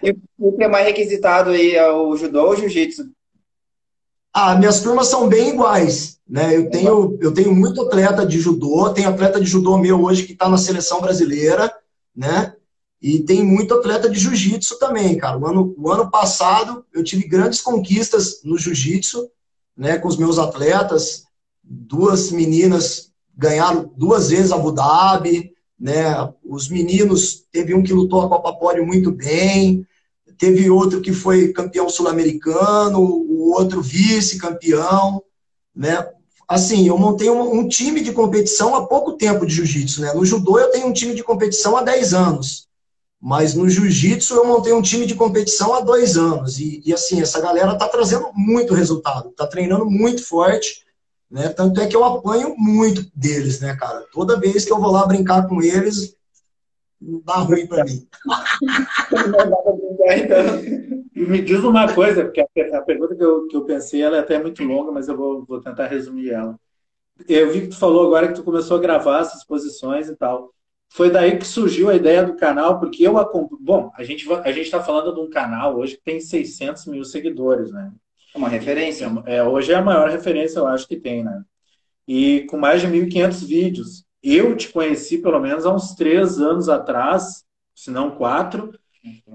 E 0.04 0.16
o 0.40 0.52
que 0.54 0.64
é 0.64 0.68
mais 0.68 0.86
requisitado 0.86 1.52
aí 1.52 1.76
é 1.76 1.92
o 1.92 2.16
judô 2.16 2.46
ou 2.46 2.52
o 2.52 2.56
jiu-jitsu? 2.56 3.12
Ah, 4.34 4.56
minhas 4.56 4.82
turmas 4.82 5.08
são 5.08 5.28
bem 5.28 5.50
iguais, 5.50 6.20
né? 6.28 6.56
Eu 6.56 6.70
tenho, 6.70 7.18
eu 7.22 7.34
tenho 7.34 7.54
muito 7.54 7.82
atleta 7.82 8.26
de 8.26 8.40
judô, 8.40 8.90
tem 8.90 9.06
atleta 9.06 9.40
de 9.40 9.46
judô 9.46 9.78
meu 9.78 10.02
hoje 10.02 10.24
que 10.24 10.34
está 10.34 10.48
na 10.48 10.58
seleção 10.58 11.02
brasileira, 11.02 11.72
né? 12.16 12.54
E 13.02 13.20
tem 13.20 13.44
muito 13.44 13.74
atleta 13.74 14.10
de 14.10 14.20
jiu-jitsu 14.20 14.80
também, 14.80 15.18
cara. 15.18 15.38
O 15.38 15.46
ano, 15.46 15.76
o 15.78 15.92
ano 15.92 16.10
passado 16.10 16.86
eu 16.94 17.04
tive 17.04 17.28
grandes 17.28 17.60
conquistas 17.60 18.42
no 18.44 18.58
jiu-jitsu, 18.58 19.30
né? 19.76 19.98
Com 19.98 20.08
os 20.08 20.18
meus 20.18 20.40
atletas, 20.40 21.26
duas 21.62 22.32
meninas 22.32 23.12
ganharam 23.36 23.92
duas 23.98 24.30
vezes 24.30 24.52
Abu 24.52 24.72
Dhabi, 24.72 25.52
né? 25.78 26.32
Os 26.44 26.70
meninos, 26.70 27.46
teve 27.52 27.74
um 27.74 27.84
que 27.84 27.92
lutou 27.92 28.22
a 28.22 28.30
Copa 28.30 28.54
Pódio 28.54 28.86
muito 28.86 29.12
bem, 29.12 29.86
teve 30.42 30.72
outro 30.72 31.02
que 31.02 31.14
foi 31.14 31.54
campeão 31.54 31.88
sul-americano, 31.88 33.00
o 33.00 33.52
outro 33.52 33.80
vice-campeão, 33.80 35.22
né? 35.74 36.10
Assim, 36.48 36.88
eu 36.88 36.98
montei 36.98 37.30
um, 37.30 37.60
um, 37.60 37.68
time 37.68 38.02
de 38.02 38.12
competição 38.12 38.74
há 38.74 38.88
pouco 38.88 39.14
tempo 39.14 39.46
de 39.46 39.54
jiu-jitsu, 39.54 40.02
né? 40.02 40.12
No 40.14 40.26
judô 40.26 40.58
eu 40.58 40.72
tenho 40.72 40.88
um 40.88 40.94
time 40.94 41.14
de 41.14 41.22
competição 41.22 41.78
há 41.78 41.84
10 41.84 42.16
anos, 42.16 42.68
mas 43.22 43.54
no 43.54 43.70
jiu-jitsu 43.70 44.34
eu 44.34 44.44
montei 44.44 44.74
um 44.74 44.82
time 44.82 45.06
de 45.06 45.14
competição 45.14 45.76
há 45.76 45.82
dois 45.82 46.18
anos. 46.18 46.60
E, 46.60 46.82
e 46.84 46.92
assim, 46.92 47.22
essa 47.22 47.40
galera 47.40 47.78
tá 47.78 47.88
trazendo 47.88 48.32
muito 48.34 48.74
resultado, 48.74 49.30
tá 49.38 49.46
treinando 49.46 49.86
muito 49.86 50.26
forte, 50.26 50.84
né? 51.30 51.50
Tanto 51.50 51.80
é 51.80 51.86
que 51.86 51.96
eu 51.96 52.04
apanho 52.04 52.56
muito 52.58 53.06
deles, 53.16 53.60
né, 53.60 53.76
cara? 53.76 54.04
Toda 54.12 54.40
vez 54.40 54.66
que 54.66 54.74
eu 54.74 54.82
vou 54.82 54.92
lá 54.92 55.06
brincar 55.06 55.48
com 55.48 55.62
eles, 55.62 56.16
dá 57.00 57.36
ruim 57.36 57.68
para 57.68 57.86
mim. 57.86 58.08
Me 61.16 61.42
diz 61.42 61.60
uma 61.64 61.94
coisa, 61.94 62.24
porque 62.24 62.42
a, 62.42 62.82
pergunta 62.82 63.16
que 63.16 63.24
eu, 63.24 63.48
que 63.48 63.56
eu 63.56 63.66
pensei 63.66 64.02
ela 64.02 64.18
é 64.18 64.20
até 64.20 64.42
muito 64.42 64.64
longa, 64.64 64.92
mas 64.92 65.08
eu 65.08 65.16
vou, 65.16 65.46
vou 65.46 65.62
tentar 65.62 65.88
resumir 65.88 66.32
ela. 66.32 66.58
Eu 67.28 67.52
vi 67.52 67.62
que 67.62 67.68
tu 67.68 67.78
falou 67.78 68.08
agora 68.08 68.28
que 68.28 68.34
tu 68.34 68.44
começou 68.44 68.78
a 68.78 68.82
gravar 68.82 69.22
essas 69.22 69.44
posições 69.44 70.10
e 70.10 70.16
tal. 70.16 70.52
Foi 70.90 71.10
daí 71.10 71.38
que 71.38 71.48
surgiu 71.48 71.90
a 71.90 71.96
ideia 71.96 72.24
do 72.24 72.36
canal, 72.36 72.80
porque 72.80 73.08
eu 73.08 73.14
bom, 73.62 73.92
a 73.96 74.04
gente 74.04 74.30
a 74.32 74.52
gente 74.52 74.66
está 74.66 74.84
falando 74.84 75.14
de 75.14 75.22
um 75.22 75.30
canal 75.30 75.78
hoje 75.78 75.96
que 75.96 76.04
tem 76.04 76.20
600 76.20 76.86
mil 76.88 77.06
seguidores, 77.06 77.72
né? 77.72 77.92
É 78.34 78.38
uma 78.38 78.50
referência. 78.50 79.10
É, 79.26 79.44
hoje 79.44 79.72
é 79.72 79.76
a 79.76 79.82
maior 79.82 80.10
referência, 80.10 80.60
eu 80.60 80.68
acho 80.68 80.88
que 80.88 80.98
tem, 80.98 81.24
né? 81.24 81.44
E 82.08 82.46
com 82.50 82.58
mais 82.58 82.82
de 82.82 82.88
1.500 82.88 83.46
vídeos. 83.46 84.06
Eu 84.22 84.56
te 84.56 84.70
conheci 84.70 85.18
pelo 85.18 85.40
menos 85.40 85.66
há 85.66 85.74
uns 85.74 85.96
três 85.96 86.40
anos 86.40 86.70
atrás, 86.70 87.44
se 87.74 87.90
não 87.90 88.12
quatro. 88.12 88.72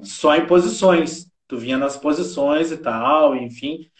Só 0.03 0.37
em 0.37 0.47
posições. 0.47 1.31
Tu 1.49 1.57
vinha 1.57 1.79
nas 1.79 1.97
posições 1.97 2.73
e 2.73 2.77
tal, 2.77 3.37
enfim. 3.37 3.91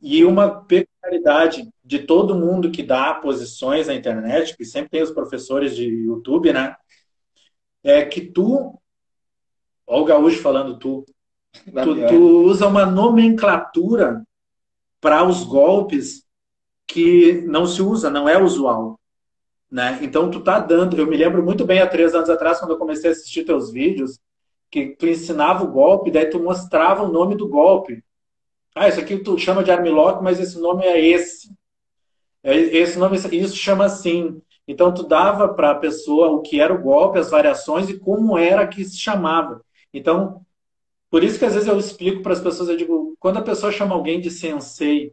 E 0.00 0.24
uma 0.24 0.64
peculiaridade 0.64 1.68
de 1.84 2.00
todo 2.00 2.34
mundo 2.34 2.70
que 2.70 2.82
dá 2.82 3.14
posições 3.14 3.86
na 3.86 3.94
internet, 3.94 4.56
que 4.56 4.64
sempre 4.64 4.90
tem 4.90 5.02
os 5.02 5.10
professores 5.10 5.74
de 5.74 5.84
YouTube, 5.84 6.52
né? 6.52 6.76
É 7.82 8.04
que 8.04 8.20
tu, 8.20 8.78
olha 9.86 10.02
o 10.02 10.04
Gaúcho 10.04 10.40
falando 10.40 10.78
tu, 10.78 11.04
tu, 11.64 12.06
tu 12.08 12.44
usa 12.44 12.66
uma 12.66 12.86
nomenclatura 12.86 14.22
para 15.00 15.24
os 15.24 15.44
golpes 15.44 16.24
que 16.86 17.40
não 17.46 17.66
se 17.66 17.82
usa, 17.82 18.10
não 18.10 18.28
é 18.28 18.40
usual. 18.40 19.00
Né? 19.70 19.98
Então 20.02 20.30
tu 20.30 20.40
tá 20.40 20.58
dando, 20.58 20.98
eu 20.98 21.06
me 21.06 21.16
lembro 21.16 21.42
muito 21.42 21.64
bem 21.64 21.80
há 21.80 21.86
três 21.86 22.14
anos 22.14 22.28
atrás 22.28 22.58
quando 22.58 22.72
eu 22.72 22.78
comecei 22.78 23.08
a 23.08 23.12
assistir 23.12 23.44
teus 23.44 23.72
vídeos, 23.72 24.18
que 24.72 24.96
tu 24.96 25.06
ensinava 25.06 25.62
o 25.62 25.70
golpe, 25.70 26.10
daí 26.10 26.30
tu 26.30 26.40
mostrava 26.40 27.02
o 27.02 27.12
nome 27.12 27.36
do 27.36 27.46
golpe. 27.46 28.02
Ah, 28.74 28.88
isso 28.88 28.98
aqui 28.98 29.18
tu 29.18 29.38
chama 29.38 29.62
de 29.62 29.70
armlock, 29.70 30.24
mas 30.24 30.40
esse 30.40 30.58
nome 30.58 30.86
é 30.86 30.98
esse. 30.98 31.54
É, 32.42 32.56
esse 32.56 32.98
nome, 32.98 33.18
isso 33.18 33.54
chama 33.54 33.84
assim. 33.84 34.40
Então 34.66 34.92
tu 34.92 35.02
dava 35.02 35.52
para 35.52 35.72
a 35.72 35.74
pessoa 35.74 36.28
o 36.30 36.40
que 36.40 36.58
era 36.58 36.72
o 36.72 36.80
golpe, 36.80 37.18
as 37.18 37.30
variações 37.30 37.90
e 37.90 37.98
como 37.98 38.38
era 38.38 38.66
que 38.66 38.82
se 38.82 38.98
chamava. 38.98 39.62
Então, 39.92 40.40
por 41.10 41.22
isso 41.22 41.38
que 41.38 41.44
às 41.44 41.52
vezes 41.52 41.68
eu 41.68 41.78
explico 41.78 42.22
para 42.22 42.32
as 42.32 42.40
pessoas, 42.40 42.70
eu 42.70 42.76
digo, 42.76 43.14
quando 43.20 43.36
a 43.36 43.42
pessoa 43.42 43.70
chama 43.70 43.94
alguém 43.94 44.20
de 44.20 44.30
sensei, 44.30 45.12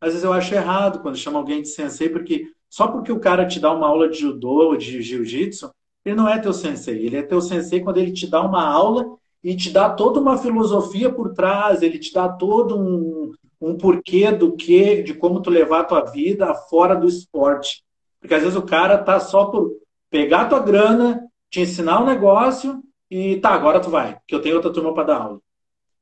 às 0.00 0.10
vezes 0.10 0.22
eu 0.22 0.32
acho 0.32 0.54
errado 0.54 1.00
quando 1.00 1.16
chama 1.16 1.40
alguém 1.40 1.60
de 1.60 1.68
sensei, 1.68 2.08
porque 2.08 2.52
só 2.70 2.86
porque 2.86 3.10
o 3.10 3.18
cara 3.18 3.46
te 3.46 3.58
dá 3.58 3.72
uma 3.72 3.88
aula 3.88 4.08
de 4.08 4.20
judô 4.20 4.68
ou 4.68 4.76
de 4.76 5.02
jiu-jitsu, 5.02 5.72
ele 6.04 6.16
não 6.16 6.28
é 6.28 6.38
teu 6.38 6.52
sensei. 6.52 7.06
Ele 7.06 7.16
é 7.16 7.22
teu 7.22 7.40
sensei 7.40 7.80
quando 7.80 7.98
ele 7.98 8.12
te 8.12 8.26
dá 8.26 8.42
uma 8.42 8.64
aula 8.64 9.16
e 9.42 9.56
te 9.56 9.70
dá 9.70 9.90
toda 9.90 10.20
uma 10.20 10.38
filosofia 10.38 11.10
por 11.10 11.32
trás, 11.32 11.82
ele 11.82 11.98
te 11.98 12.12
dá 12.12 12.28
todo 12.28 12.78
um, 12.78 13.32
um 13.60 13.76
porquê 13.76 14.30
do 14.30 14.52
que, 14.56 15.02
de 15.02 15.14
como 15.14 15.40
tu 15.40 15.50
levar 15.50 15.80
a 15.80 15.84
tua 15.84 16.00
vida 16.02 16.54
fora 16.54 16.94
do 16.94 17.08
esporte. 17.08 17.82
Porque 18.20 18.34
às 18.34 18.42
vezes 18.42 18.56
o 18.56 18.62
cara 18.62 18.98
tá 18.98 19.18
só 19.18 19.46
por 19.46 19.72
pegar 20.10 20.42
a 20.42 20.48
tua 20.48 20.60
grana, 20.60 21.28
te 21.50 21.60
ensinar 21.60 22.00
um 22.00 22.06
negócio 22.06 22.82
e 23.10 23.36
tá, 23.40 23.50
agora 23.50 23.80
tu 23.80 23.90
vai, 23.90 24.18
que 24.26 24.34
eu 24.34 24.40
tenho 24.40 24.56
outra 24.56 24.72
turma 24.72 24.94
para 24.94 25.04
dar 25.04 25.16
aula. 25.18 25.40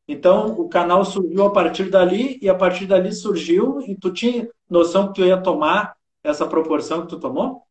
Então, 0.07 0.59
o 0.59 0.69
canal 0.69 1.05
surgiu 1.05 1.45
a 1.45 1.53
partir 1.53 1.89
dali, 1.89 2.37
e 2.43 2.49
a 2.49 2.55
partir 2.55 2.85
dali 2.87 3.13
surgiu, 3.13 3.81
e 3.83 3.95
tu 3.95 4.13
tinha 4.13 4.49
noção 4.69 5.07
que 5.07 5.15
tu 5.15 5.25
ia 5.25 5.41
tomar 5.41 5.95
essa 6.25 6.47
proporção 6.47 7.03
que 7.03 7.09
tu 7.09 7.21
tomou? 7.21 7.63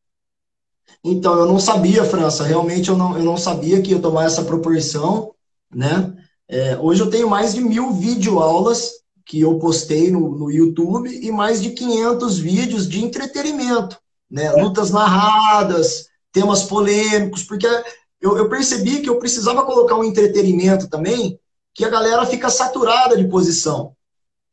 Então, 1.03 1.37
eu 1.37 1.45
não 1.45 1.59
sabia, 1.59 2.03
França, 2.03 2.43
realmente 2.43 2.89
eu 2.89 2.97
não, 2.97 3.17
eu 3.17 3.23
não 3.23 3.37
sabia 3.37 3.81
que 3.81 3.91
ia 3.91 3.99
tomar 3.99 4.25
essa 4.25 4.43
proporção, 4.43 5.33
né? 5.73 6.13
É, 6.47 6.77
hoje 6.77 7.01
eu 7.01 7.09
tenho 7.09 7.29
mais 7.29 7.53
de 7.53 7.61
mil 7.61 7.93
videoaulas 7.93 8.91
que 9.25 9.39
eu 9.39 9.59
postei 9.59 10.09
no, 10.09 10.35
no 10.35 10.51
YouTube 10.51 11.07
e 11.09 11.31
mais 11.31 11.61
de 11.61 11.69
500 11.69 12.39
vídeos 12.39 12.89
de 12.89 13.03
entretenimento, 13.03 13.97
né? 14.29 14.51
Lutas 14.53 14.89
narradas, 14.89 16.07
temas 16.31 16.63
polêmicos, 16.63 17.43
porque 17.43 17.67
eu, 18.19 18.37
eu 18.37 18.49
percebi 18.49 19.01
que 19.01 19.09
eu 19.09 19.19
precisava 19.19 19.63
colocar 19.63 19.95
um 19.95 20.03
entretenimento 20.03 20.89
também, 20.89 21.39
que 21.73 21.85
a 21.85 21.89
galera 21.89 22.25
fica 22.25 22.49
saturada 22.49 23.15
de 23.15 23.27
posição. 23.27 23.95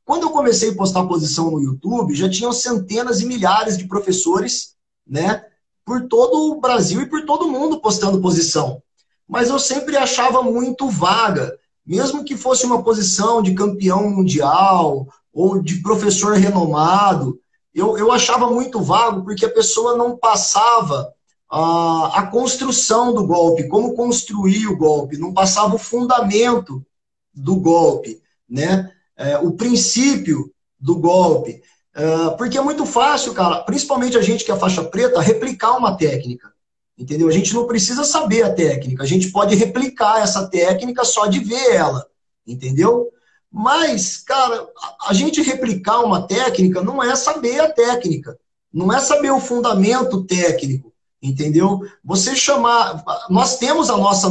Quando 0.05 0.25
eu 0.25 0.31
comecei 0.31 0.71
a 0.71 0.75
postar 0.77 1.07
posição 1.07 1.51
no 1.51 1.61
YouTube, 1.61 2.15
já 2.15 2.29
tinham 2.29 2.53
centenas 2.53 3.21
e 3.21 3.27
milhares 3.27 3.77
de 3.77 3.89
professores, 3.89 4.77
né, 5.07 5.46
por 5.87 6.09
todo 6.09 6.51
o 6.51 6.61
Brasil 6.61 7.01
e 7.01 7.07
por 7.07 7.25
todo 7.25 7.49
mundo 7.49 7.81
postando 7.81 8.21
posição. 8.21 8.83
Mas 9.27 9.49
eu 9.49 9.59
sempre 9.59 9.97
achava 9.97 10.43
muito 10.43 10.91
vaga, 10.91 11.57
mesmo 11.87 12.25
que 12.25 12.37
fosse 12.37 12.67
uma 12.67 12.83
posição 12.83 13.41
de 13.41 13.55
campeão 13.55 14.11
mundial 14.11 15.07
ou 15.33 15.63
de 15.63 15.81
professor 15.81 16.35
renomado, 16.35 17.39
eu, 17.73 17.97
eu 17.97 18.11
achava 18.11 18.51
muito 18.51 18.83
vago 18.83 19.23
porque 19.23 19.45
a 19.45 19.53
pessoa 19.53 19.97
não 19.97 20.17
passava 20.17 21.13
a, 21.49 22.21
a 22.21 22.27
construção 22.27 23.15
do 23.15 23.27
golpe, 23.27 23.69
como 23.69 23.95
construir 23.95 24.67
o 24.67 24.77
golpe, 24.77 25.19
não 25.19 25.33
passava 25.33 25.77
o 25.77 25.79
fundamento 25.79 26.85
do 27.33 27.57
golpe, 27.57 28.21
né? 28.49 28.91
É, 29.17 29.39
o 29.39 29.53
princípio 29.53 30.51
do 30.81 30.97
golpe. 30.97 31.63
É, 31.97 32.31
porque 32.37 32.59
é 32.59 32.61
muito 32.61 32.85
fácil, 32.85 33.33
cara, 33.33 33.61
principalmente 33.61 34.19
a 34.19 34.21
gente 34.21 34.45
que 34.45 34.53
é 34.53 34.57
faixa 34.57 34.85
preta, 34.85 35.19
replicar 35.21 35.79
uma 35.79 35.97
técnica. 35.97 36.53
Entendeu? 36.99 37.29
A 37.29 37.33
gente 37.33 37.55
não 37.55 37.67
precisa 37.67 38.05
saber 38.05 38.43
a 38.43 38.53
técnica, 38.53 39.03
a 39.03 39.07
gente 39.07 39.31
pode 39.31 39.55
replicar 39.55 40.23
essa 40.23 40.47
técnica 40.47 41.05
só 41.05 41.27
de 41.27 41.41
ver 41.41 41.75
ela. 41.75 42.07
Entendeu? 42.47 43.11
Mas, 43.51 44.19
cara, 44.19 44.67
a 45.09 45.15
gente 45.15 45.41
replicar 45.41 46.01
uma 46.01 46.27
técnica 46.27 46.83
não 46.83 47.03
é 47.03 47.17
saber 47.17 47.61
a 47.61 47.71
técnica, 47.71 48.39
não 48.73 48.93
é 48.93 49.01
saber 49.01 49.31
o 49.31 49.41
fundamento 49.41 50.25
técnico 50.25 50.93
entendeu? 51.29 51.81
Você 52.05 52.37
chamar, 52.37 53.03
nós 53.29 53.59
temos 53.59 53.91
a 53.91 53.97
nossa 53.97 54.29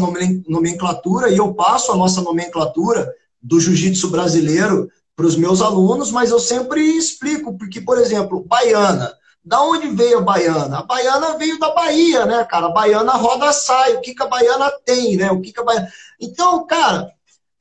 nomenclatura 0.48 1.30
e 1.30 1.38
eu 1.38 1.54
passo 1.54 1.92
a 1.92 1.98
nossa 1.98 2.22
nomenclatura 2.22 3.12
do 3.42 3.60
jiu-jitsu 3.60 4.10
brasileiro 4.10 4.90
para 5.16 5.26
os 5.26 5.36
meus 5.36 5.62
alunos, 5.62 6.12
mas 6.12 6.30
eu 6.30 6.40
sempre 6.40 6.82
explico, 6.82 7.58
porque, 7.58 7.80
por 7.80 7.98
exemplo, 7.98 8.44
baiana. 8.44 9.14
Da 9.44 9.62
onde 9.62 9.88
veio 9.90 10.20
a 10.20 10.22
baiana? 10.22 10.80
A 10.80 10.84
baiana 10.84 11.38
veio 11.38 11.60
da 11.60 11.72
Bahia, 11.72 12.26
né, 12.26 12.44
cara? 12.46 12.66
A 12.66 12.72
baiana 12.72 13.14
roda 13.14 13.54
sai. 13.54 13.96
O 13.96 14.02
que, 14.02 14.16
que 14.16 14.24
a 14.24 14.28
baiana 14.28 14.72
tem, 14.84 15.16
né? 15.16 15.32
O 15.32 15.40
que, 15.40 15.54
que 15.54 15.60
a 15.60 15.64
baiana... 15.64 15.88
Então, 16.20 16.66
cara, 16.66 17.12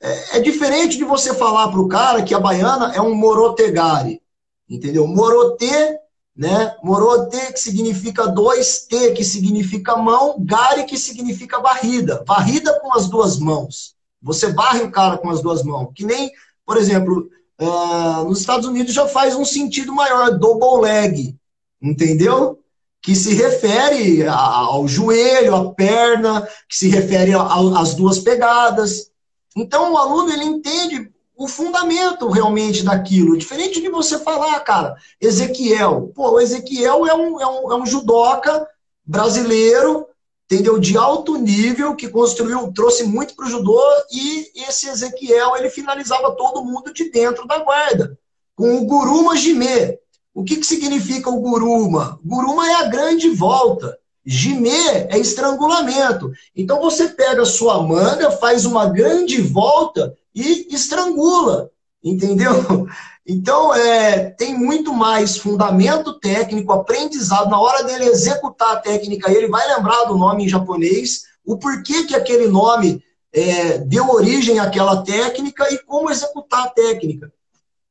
é, 0.01 0.37
é 0.37 0.39
diferente 0.39 0.97
de 0.97 1.03
você 1.03 1.33
falar 1.33 1.69
para 1.69 1.79
o 1.79 1.87
cara 1.87 2.23
que 2.23 2.33
a 2.33 2.39
baiana 2.39 2.93
é 2.95 3.01
um 3.01 3.13
morotegari, 3.13 4.21
entendeu? 4.67 5.07
Morote 5.07 5.99
né? 6.35 6.75
Morote, 6.83 7.53
que 7.53 7.59
significa 7.59 8.27
dois, 8.27 8.85
T, 8.85 9.11
que 9.11 9.23
significa 9.23 9.95
mão, 9.95 10.35
gari, 10.39 10.83
que 10.83 10.97
significa 10.97 11.61
varrida. 11.61 12.23
Varrida 12.27 12.77
com 12.81 12.93
as 12.93 13.07
duas 13.07 13.39
mãos. 13.39 13.95
Você 14.21 14.51
varre 14.51 14.81
o 14.81 14.91
cara 14.91 15.17
com 15.17 15.29
as 15.29 15.41
duas 15.41 15.63
mãos. 15.63 15.91
Que 15.95 16.03
nem, 16.03 16.31
por 16.65 16.75
exemplo, 16.75 17.29
uh, 17.61 18.23
nos 18.25 18.39
Estados 18.39 18.67
Unidos 18.67 18.93
já 18.93 19.07
faz 19.07 19.35
um 19.35 19.45
sentido 19.45 19.93
maior, 19.93 20.37
double 20.37 20.81
leg, 20.81 21.35
entendeu? 21.81 22.59
Que 23.01 23.15
se 23.15 23.33
refere 23.33 24.25
ao 24.27 24.87
joelho, 24.87 25.55
à 25.55 25.73
perna, 25.73 26.47
que 26.67 26.77
se 26.77 26.89
refere 26.89 27.33
às 27.33 27.93
duas 27.93 28.19
pegadas. 28.19 29.11
Então, 29.55 29.93
o 29.93 29.97
aluno 29.97 30.31
ele 30.31 30.43
entende 30.43 31.11
o 31.37 31.47
fundamento 31.47 32.29
realmente 32.29 32.83
daquilo. 32.83 33.37
Diferente 33.37 33.81
de 33.81 33.89
você 33.89 34.17
falar, 34.19 34.59
cara, 34.61 34.95
Ezequiel. 35.21 36.11
Pô, 36.15 36.31
o 36.31 36.39
Ezequiel 36.39 37.05
é 37.05 37.13
um, 37.13 37.41
é 37.41 37.47
um, 37.47 37.71
é 37.73 37.75
um 37.75 37.85
judoca 37.85 38.67
brasileiro, 39.05 40.07
entendeu? 40.45 40.79
De 40.79 40.97
alto 40.97 41.37
nível, 41.37 41.95
que 41.95 42.07
construiu, 42.07 42.71
trouxe 42.71 43.03
muito 43.03 43.35
para 43.35 43.45
o 43.45 43.49
judô, 43.49 43.81
e 44.11 44.51
esse 44.67 44.87
Ezequiel, 44.87 45.55
ele 45.57 45.69
finalizava 45.69 46.35
todo 46.35 46.63
mundo 46.63 46.93
de 46.93 47.09
dentro 47.09 47.47
da 47.47 47.59
guarda, 47.59 48.17
com 48.55 48.77
o 48.77 48.85
Guruma 48.85 49.35
Jime. 49.35 49.97
O 50.33 50.43
que, 50.43 50.57
que 50.57 50.65
significa 50.65 51.29
o 51.29 51.39
Guruma? 51.39 52.19
Guruma 52.23 52.69
é 52.69 52.75
a 52.75 52.87
grande 52.87 53.29
volta. 53.29 53.97
Jime 54.25 54.69
é 55.09 55.17
estrangulamento. 55.17 56.31
Então 56.55 56.81
você 56.81 57.07
pega 57.09 57.43
a 57.43 57.45
sua 57.45 57.81
manga, 57.81 58.31
faz 58.31 58.65
uma 58.65 58.87
grande 58.87 59.39
volta 59.39 60.15
e 60.33 60.67
estrangula, 60.73 61.69
entendeu? 62.03 62.87
Então, 63.27 63.73
é, 63.73 64.29
tem 64.31 64.53
muito 64.53 64.93
mais 64.93 65.37
fundamento 65.37 66.19
técnico, 66.19 66.71
aprendizado. 66.71 67.49
Na 67.49 67.59
hora 67.59 67.83
dele 67.83 68.05
executar 68.05 68.73
a 68.73 68.79
técnica, 68.79 69.31
ele 69.31 69.47
vai 69.47 69.67
lembrar 69.67 70.03
do 70.03 70.17
nome 70.17 70.45
em 70.45 70.49
japonês, 70.49 71.23
o 71.43 71.57
porquê 71.57 72.03
que 72.03 72.15
aquele 72.15 72.47
nome 72.47 73.03
é, 73.33 73.79
deu 73.79 74.09
origem 74.09 74.59
àquela 74.59 75.03
técnica 75.03 75.73
e 75.73 75.79
como 75.79 76.11
executar 76.11 76.65
a 76.65 76.69
técnica. 76.69 77.33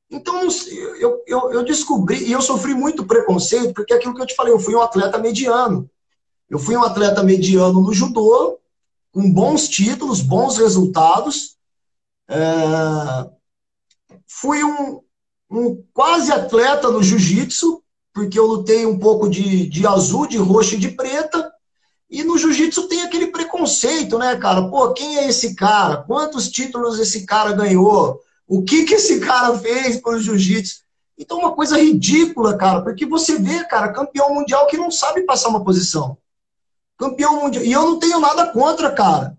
Então, 0.09 0.47
eu, 1.01 1.23
eu, 1.27 1.53
eu 1.53 1.65
descobri, 1.65 2.23
e 2.25 2.31
eu 2.31 2.41
sofri 2.41 2.73
muito 2.73 3.05
preconceito, 3.05 3.75
porque 3.75 3.93
é 3.93 3.97
aquilo 3.97 4.15
que 4.15 4.23
eu 4.23 4.27
te 4.27 4.37
falei, 4.37 4.53
eu 4.53 4.61
fui 4.61 4.77
um 4.77 4.83
atleta 4.83 5.19
mediano. 5.19 5.91
Eu 6.49 6.61
fui 6.61 6.77
um 6.77 6.85
atleta 6.85 7.25
mediano 7.25 7.81
no 7.81 7.93
judô, 7.93 8.61
com 9.11 9.33
bons 9.33 9.69
títulos, 9.69 10.21
bons 10.21 10.59
resultados, 10.59 11.57
é, 12.29 12.37
fui 14.27 14.63
um, 14.63 15.01
um 15.59 15.83
quase 15.93 16.33
atleta 16.33 16.91
no 16.91 17.03
jiu-jitsu, 17.03 17.83
porque 18.13 18.39
eu 18.39 18.47
lutei 18.47 18.87
um 18.87 18.99
pouco 18.99 19.29
de, 19.29 19.69
de 19.69 19.87
azul, 19.87 20.27
de 20.27 20.37
roxo 20.37 20.75
e 20.75 20.79
de 20.79 20.89
preta. 20.89 21.53
E 22.11 22.23
no 22.23 22.39
jiu-jitsu 22.39 22.89
tem 22.89 23.03
aquele 23.03 23.29
preconceito, 23.29 24.19
né, 24.19 24.37
cara? 24.37 24.69
Pô, 24.69 24.93
quem 24.93 25.19
é 25.19 25.29
esse 25.29 25.55
cara? 25.55 25.99
Quantos 25.99 26.49
títulos 26.49 26.99
esse 26.99 27.27
cara 27.27 27.53
ganhou? 27.53 28.21
O 28.47 28.63
que 28.63 28.85
que 28.85 28.95
esse 28.95 29.21
cara 29.21 29.59
fez 29.59 30.01
para 30.01 30.17
o 30.17 30.21
jiu-jitsu? 30.21 30.85
Então, 31.19 31.39
uma 31.39 31.55
coisa 31.55 31.79
ridícula, 31.79 32.57
cara, 32.57 32.83
porque 32.83 33.07
você 33.07 33.39
vê, 33.39 33.65
cara, 33.65 33.93
campeão 33.93 34.35
mundial 34.35 34.67
que 34.67 34.77
não 34.77 34.91
sabe 34.91 35.23
passar 35.23 35.49
uma 35.49 35.65
posição. 35.65 36.17
Campeão 36.99 37.41
mundial. 37.41 37.65
E 37.65 37.73
eu 37.73 37.83
não 37.83 37.99
tenho 37.99 38.21
nada 38.21 38.47
contra, 38.53 38.91
cara. 38.93 39.37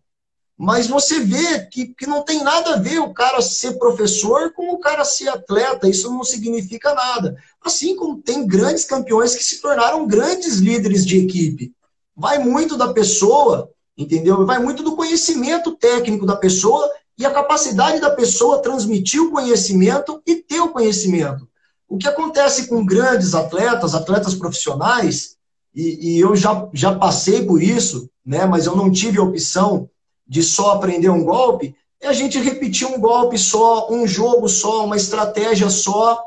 Mas 0.58 0.88
você 0.88 1.20
vê 1.20 1.66
que, 1.66 1.88
que 1.88 2.08
não 2.08 2.24
tem 2.24 2.42
nada 2.42 2.76
a 2.76 2.80
ver 2.80 3.00
o 3.00 3.14
cara 3.14 3.42
ser 3.42 3.78
professor 3.78 4.54
com 4.54 4.72
o 4.72 4.80
cara 4.80 5.04
ser 5.04 5.28
atleta, 5.28 5.90
isso 5.90 6.10
não 6.10 6.24
significa 6.24 6.94
nada. 6.94 7.36
Assim 7.64 7.96
como 7.96 8.22
tem 8.22 8.48
grandes 8.48 8.86
campeões 8.86 9.36
que 9.36 9.44
se 9.44 9.62
tornaram 9.62 10.08
grandes 10.08 10.60
líderes 10.60 11.06
de 11.06 11.18
equipe. 11.18 11.74
Vai 12.16 12.40
muito 12.40 12.78
da 12.78 12.94
pessoa, 12.94 13.70
entendeu? 13.98 14.46
Vai 14.46 14.60
muito 14.60 14.82
do 14.82 14.96
conhecimento 14.96 15.76
técnico 15.76 16.26
da 16.26 16.38
pessoa 16.38 16.90
e 17.18 17.26
a 17.26 17.32
capacidade 17.32 18.00
da 18.00 18.12
pessoa 18.12 18.62
transmitir 18.62 19.22
o 19.22 19.32
conhecimento 19.32 20.22
e 20.26 20.36
ter 20.36 20.62
o 20.62 20.70
conhecimento. 20.70 21.48
O 21.88 21.98
que 21.98 22.08
acontece 22.08 22.68
com 22.68 22.86
grandes 22.86 23.36
atletas, 23.36 23.94
atletas 23.94 24.34
profissionais, 24.34 25.36
e, 25.74 26.16
e 26.16 26.20
eu 26.20 26.34
já, 26.34 26.68
já 26.74 26.96
passei 26.96 27.46
por 27.46 27.62
isso, 27.62 28.10
né, 28.26 28.46
mas 28.46 28.66
eu 28.66 28.76
não 28.76 28.90
tive 28.90 29.20
a 29.20 29.24
opção 29.24 29.90
de 30.28 30.42
só 30.44 30.72
aprender 30.72 31.10
um 31.10 31.24
golpe, 31.24 31.76
é 32.02 32.08
a 32.08 32.14
gente 32.14 32.40
repetir 32.40 32.88
um 32.88 33.00
golpe 33.00 33.38
só, 33.38 33.92
um 33.92 34.08
jogo 34.08 34.48
só, 34.48 34.86
uma 34.86 34.98
estratégia 34.98 35.70
só 35.70 36.22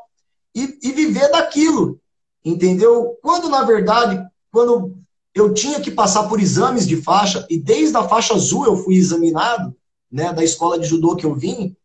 e, 0.55 0.79
e 0.83 0.93
viver 0.93 1.31
daquilo, 1.31 2.01
entendeu? 2.45 3.19
Quando, 3.23 3.49
na 3.49 3.65
verdade, 3.65 4.25
quando 4.51 4.97
eu 5.35 5.53
tinha 5.53 5.81
que 5.81 5.91
passar 5.91 6.29
por 6.29 6.41
exames 6.41 6.87
de 6.87 6.97
faixa, 6.97 7.47
e 7.51 7.59
desde 7.59 7.97
a 7.97 8.09
faixa 8.09 8.35
azul 8.35 8.67
eu 8.67 8.77
fui 8.77 8.97
examinado, 8.97 9.75
né, 10.11 10.33
da 10.33 10.43
escola 10.43 10.79
de 10.79 10.87
judô 10.87 11.15
que 11.15 11.27
eu 11.27 11.35
vim, 11.35 11.77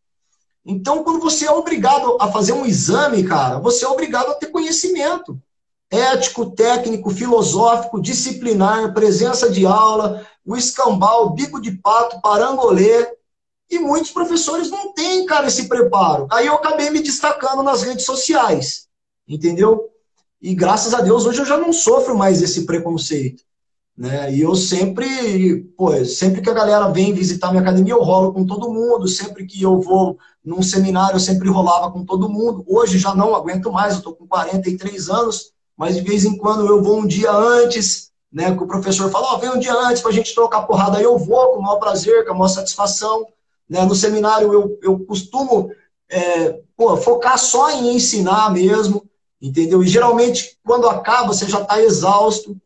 então, 0.65 1.03
quando 1.03 1.19
você 1.19 1.45
é 1.45 1.51
obrigado 1.51 2.17
a 2.21 2.31
fazer 2.31 2.53
um 2.53 2.65
exame, 2.65 3.23
cara, 3.23 3.59
você 3.59 3.83
é 3.83 3.87
obrigado 3.87 4.29
a 4.31 4.35
ter 4.35 4.47
conhecimento 4.47 5.37
ético, 5.93 6.49
técnico, 6.49 7.11
filosófico, 7.11 8.01
disciplinar, 8.01 8.93
presença 8.95 9.47
de 9.51 9.63
aula, 9.63 10.25
o 10.45 10.55
escambau, 10.55 11.27
o 11.27 11.29
bico 11.31 11.61
de 11.61 11.71
pato, 11.71 12.21
parangolê. 12.21 13.07
E 13.69 13.79
muitos 13.79 14.11
professores 14.11 14.69
não 14.69 14.93
têm, 14.93 15.25
cara, 15.25 15.47
esse 15.47 15.67
preparo. 15.67 16.27
Aí 16.31 16.45
eu 16.45 16.55
acabei 16.55 16.89
me 16.89 17.01
destacando 17.01 17.63
nas 17.63 17.81
redes 17.81 18.05
sociais, 18.05 18.87
entendeu? 19.27 19.89
E 20.41 20.53
graças 20.53 20.93
a 20.93 21.01
Deus 21.01 21.25
hoje 21.25 21.39
eu 21.39 21.45
já 21.45 21.57
não 21.57 21.71
sofro 21.71 22.17
mais 22.17 22.41
esse 22.41 22.65
preconceito. 22.65 23.43
Né? 23.95 24.33
E 24.33 24.41
eu 24.41 24.55
sempre, 24.55 25.63
pô, 25.77 26.03
sempre 26.03 26.41
que 26.41 26.49
a 26.49 26.53
galera 26.53 26.89
vem 26.89 27.13
visitar 27.13 27.51
minha 27.51 27.61
academia, 27.61 27.93
eu 27.93 28.03
rolo 28.03 28.33
com 28.33 28.45
todo 28.45 28.71
mundo. 28.71 29.07
Sempre 29.07 29.45
que 29.45 29.61
eu 29.61 29.79
vou 29.79 30.17
num 30.43 30.61
seminário, 30.61 31.15
eu 31.15 31.19
sempre 31.19 31.49
rolava 31.49 31.91
com 31.91 32.03
todo 32.03 32.29
mundo. 32.29 32.63
Hoje 32.67 32.97
já 32.97 33.15
não 33.15 33.35
aguento 33.35 33.71
mais, 33.71 33.95
eu 33.95 34.01
tô 34.01 34.13
com 34.13 34.27
43 34.27 35.09
anos, 35.09 35.51
mas 35.77 35.95
de 35.95 36.01
vez 36.01 36.25
em 36.25 36.37
quando 36.37 36.67
eu 36.67 36.83
vou 36.83 36.99
um 36.99 37.07
dia 37.07 37.31
antes, 37.31 38.11
né? 38.33 38.55
Que 38.55 38.63
o 38.63 38.67
professor 38.67 39.11
fala, 39.11 39.35
oh, 39.35 39.37
vem 39.37 39.51
um 39.51 39.59
dia 39.59 39.73
antes 39.73 40.01
para 40.01 40.09
a 40.09 40.13
gente 40.13 40.33
trocar 40.33 40.63
porrada, 40.63 40.97
aí 40.97 41.03
eu 41.03 41.17
vou 41.17 41.51
com 41.51 41.59
o 41.59 41.61
maior 41.61 41.77
prazer, 41.77 42.25
com 42.25 42.31
a 42.31 42.33
maior 42.33 42.47
satisfação. 42.47 43.27
Né? 43.69 43.85
No 43.85 43.93
seminário 43.93 44.51
eu, 44.51 44.79
eu 44.81 44.99
costumo 45.05 45.69
é, 46.09 46.59
pô, 46.75 46.97
focar 46.97 47.37
só 47.37 47.69
em 47.71 47.95
ensinar 47.95 48.51
mesmo, 48.51 49.07
entendeu? 49.39 49.83
E 49.83 49.87
geralmente, 49.87 50.57
quando 50.65 50.89
acaba, 50.89 51.27
você 51.27 51.47
já 51.47 51.61
está 51.61 51.81
exausto. 51.81 52.57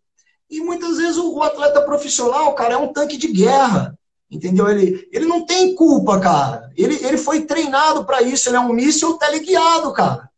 E 0.49 0.61
muitas 0.61 0.97
vezes 0.97 1.17
o, 1.17 1.35
o, 1.35 1.43
atleta 1.43 1.81
profissional, 1.81 2.53
cara, 2.55 2.75
é 2.75 2.77
um 2.77 2.93
tanque 2.93 3.17
de 3.17 3.27
guerra, 3.27 3.97
entendeu? 4.31 4.69
Ele, 4.69 5.07
ele 5.11 5.25
não 5.25 5.45
tem 5.45 5.75
culpa, 5.75 6.19
cara. 6.19 6.71
Ele, 6.77 6.95
ele 7.05 7.17
foi 7.17 7.41
treinado 7.41 8.05
para 8.05 8.21
isso, 8.21 8.47
ele 8.47 8.55
é 8.55 8.59
um 8.59 8.71
míssil 8.71 9.17
teleguiado, 9.17 9.91
cara. 9.91 10.29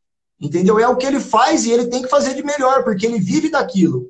Entendeu? 0.42 0.80
É 0.80 0.88
o 0.88 0.96
que 0.96 1.06
ele 1.06 1.20
faz 1.20 1.66
e 1.66 1.72
ele 1.72 1.88
tem 1.88 2.02
que 2.02 2.08
fazer 2.08 2.34
de 2.34 2.44
melhor, 2.44 2.84
porque 2.84 3.06
ele 3.06 3.20
vive 3.20 3.50
daquilo. 3.50 4.10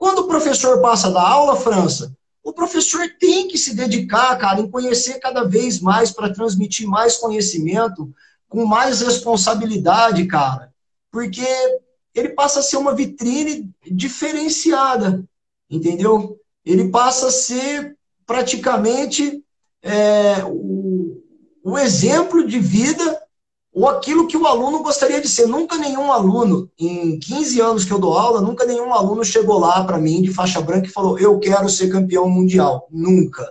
Quando 0.00 0.20
o 0.20 0.26
professor 0.26 0.80
passa 0.80 1.10
da 1.10 1.20
aula, 1.20 1.56
França, 1.56 2.16
o 2.42 2.54
professor 2.54 3.06
tem 3.20 3.46
que 3.46 3.58
se 3.58 3.76
dedicar, 3.76 4.34
cara, 4.38 4.58
em 4.58 4.70
conhecer 4.70 5.18
cada 5.20 5.44
vez 5.44 5.78
mais 5.78 6.10
para 6.10 6.32
transmitir 6.32 6.88
mais 6.88 7.18
conhecimento, 7.18 8.10
com 8.48 8.64
mais 8.64 9.02
responsabilidade, 9.02 10.24
cara. 10.24 10.72
Porque 11.12 11.44
ele 12.14 12.30
passa 12.30 12.60
a 12.60 12.62
ser 12.62 12.78
uma 12.78 12.94
vitrine 12.94 13.70
diferenciada, 13.90 15.22
entendeu? 15.68 16.38
Ele 16.64 16.88
passa 16.88 17.26
a 17.26 17.30
ser 17.30 17.94
praticamente 18.24 19.44
é, 19.82 20.42
o, 20.46 21.22
o 21.62 21.78
exemplo 21.78 22.46
de 22.46 22.58
vida 22.58 23.22
ou 23.72 23.88
aquilo 23.88 24.26
que 24.26 24.36
o 24.36 24.46
aluno 24.46 24.82
gostaria 24.82 25.20
de 25.20 25.28
ser. 25.28 25.46
Nunca 25.46 25.76
nenhum 25.76 26.10
aluno, 26.12 26.70
em 26.78 27.18
15 27.18 27.60
anos 27.60 27.84
que 27.84 27.92
eu 27.92 27.98
dou 27.98 28.18
aula, 28.18 28.40
nunca 28.40 28.66
nenhum 28.66 28.92
aluno 28.92 29.24
chegou 29.24 29.58
lá 29.58 29.84
para 29.84 29.98
mim 29.98 30.22
de 30.22 30.32
faixa 30.32 30.60
branca 30.60 30.88
e 30.88 30.92
falou: 30.92 31.18
Eu 31.18 31.38
quero 31.38 31.68
ser 31.68 31.90
campeão 31.90 32.28
mundial. 32.28 32.88
Nunca. 32.90 33.48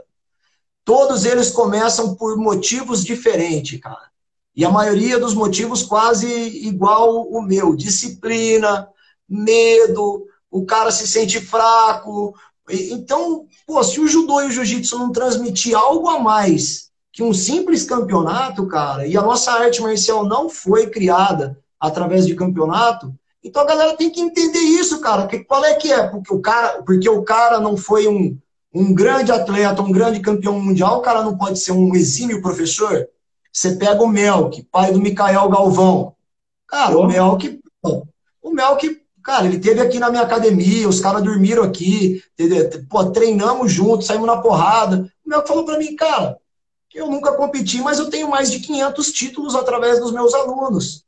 Todos 0.83 1.23
eles 1.25 1.51
começam 1.51 2.15
por 2.15 2.37
motivos 2.37 3.03
diferentes, 3.03 3.79
cara. 3.79 4.09
E 4.55 4.65
a 4.65 4.71
maioria 4.71 5.19
dos 5.19 5.33
motivos 5.33 5.83
quase 5.83 6.27
igual 6.67 7.27
o 7.29 7.41
meu: 7.41 7.75
disciplina, 7.75 8.89
medo, 9.27 10.25
o 10.51 10.65
cara 10.65 10.91
se 10.91 11.07
sente 11.07 11.39
fraco. 11.39 12.35
Então, 12.69 13.47
pô, 13.65 13.81
se 13.83 13.99
o 13.99 14.07
judô 14.07 14.41
e 14.41 14.47
o 14.47 14.51
jiu-jitsu 14.51 14.97
não 14.99 15.11
transmitir 15.11 15.75
algo 15.75 16.07
a 16.07 16.19
mais 16.19 16.88
que 17.19 17.23
um 17.23 17.33
simples 17.33 17.83
campeonato, 17.83 18.65
cara, 18.65 19.05
e 19.05 19.17
a 19.17 19.21
nossa 19.21 19.51
arte 19.51 19.81
marcial 19.81 20.25
não 20.25 20.47
foi 20.47 20.87
criada 20.87 21.59
através 21.77 22.25
de 22.25 22.33
campeonato, 22.33 23.13
então 23.43 23.61
a 23.61 23.65
galera 23.65 23.97
tem 23.97 24.09
que 24.09 24.21
entender 24.21 24.59
isso, 24.59 25.01
cara. 25.01 25.27
Que, 25.27 25.39
qual 25.39 25.65
é 25.65 25.73
que 25.73 25.91
é? 25.91 26.07
Porque 26.07 26.33
o 26.33 26.39
cara, 26.39 26.81
porque 26.81 27.09
o 27.09 27.21
cara 27.21 27.59
não 27.59 27.75
foi 27.75 28.07
um, 28.07 28.37
um 28.73 28.93
grande 28.93 29.33
atleta, 29.33 29.81
um 29.81 29.91
grande 29.91 30.21
campeão 30.21 30.57
mundial, 30.61 30.99
o 30.99 31.01
cara 31.01 31.21
não 31.21 31.37
pode 31.37 31.59
ser 31.59 31.73
um 31.73 31.93
exímio 31.93 32.41
professor. 32.41 33.05
Você 33.51 33.75
pega 33.75 34.01
o 34.01 34.07
Melk, 34.07 34.63
pai 34.71 34.93
do 34.93 35.01
Micael 35.01 35.49
Galvão. 35.49 36.15
Cara, 36.69 36.97
o 36.97 37.05
Melk, 37.05 37.59
o 38.41 38.49
Melk, 38.49 38.97
cara, 39.21 39.45
ele 39.45 39.59
teve 39.59 39.81
aqui 39.81 39.99
na 39.99 40.09
minha 40.09 40.23
academia, 40.23 40.87
os 40.87 41.01
caras 41.01 41.21
dormiram 41.21 41.63
aqui, 41.63 42.23
pô, 42.89 43.11
treinamos 43.11 43.73
juntos, 43.73 44.07
saímos 44.07 44.25
na 44.27 44.37
porrada. 44.37 45.11
O 45.25 45.29
Melk 45.29 45.45
falou 45.45 45.65
para 45.65 45.77
mim, 45.77 45.97
cara, 45.97 46.37
eu 46.99 47.09
nunca 47.09 47.33
competi, 47.33 47.81
mas 47.81 47.99
eu 47.99 48.09
tenho 48.09 48.29
mais 48.29 48.51
de 48.51 48.59
500 48.59 49.11
títulos 49.11 49.55
através 49.55 49.99
dos 49.99 50.11
meus 50.11 50.33
alunos. 50.33 51.03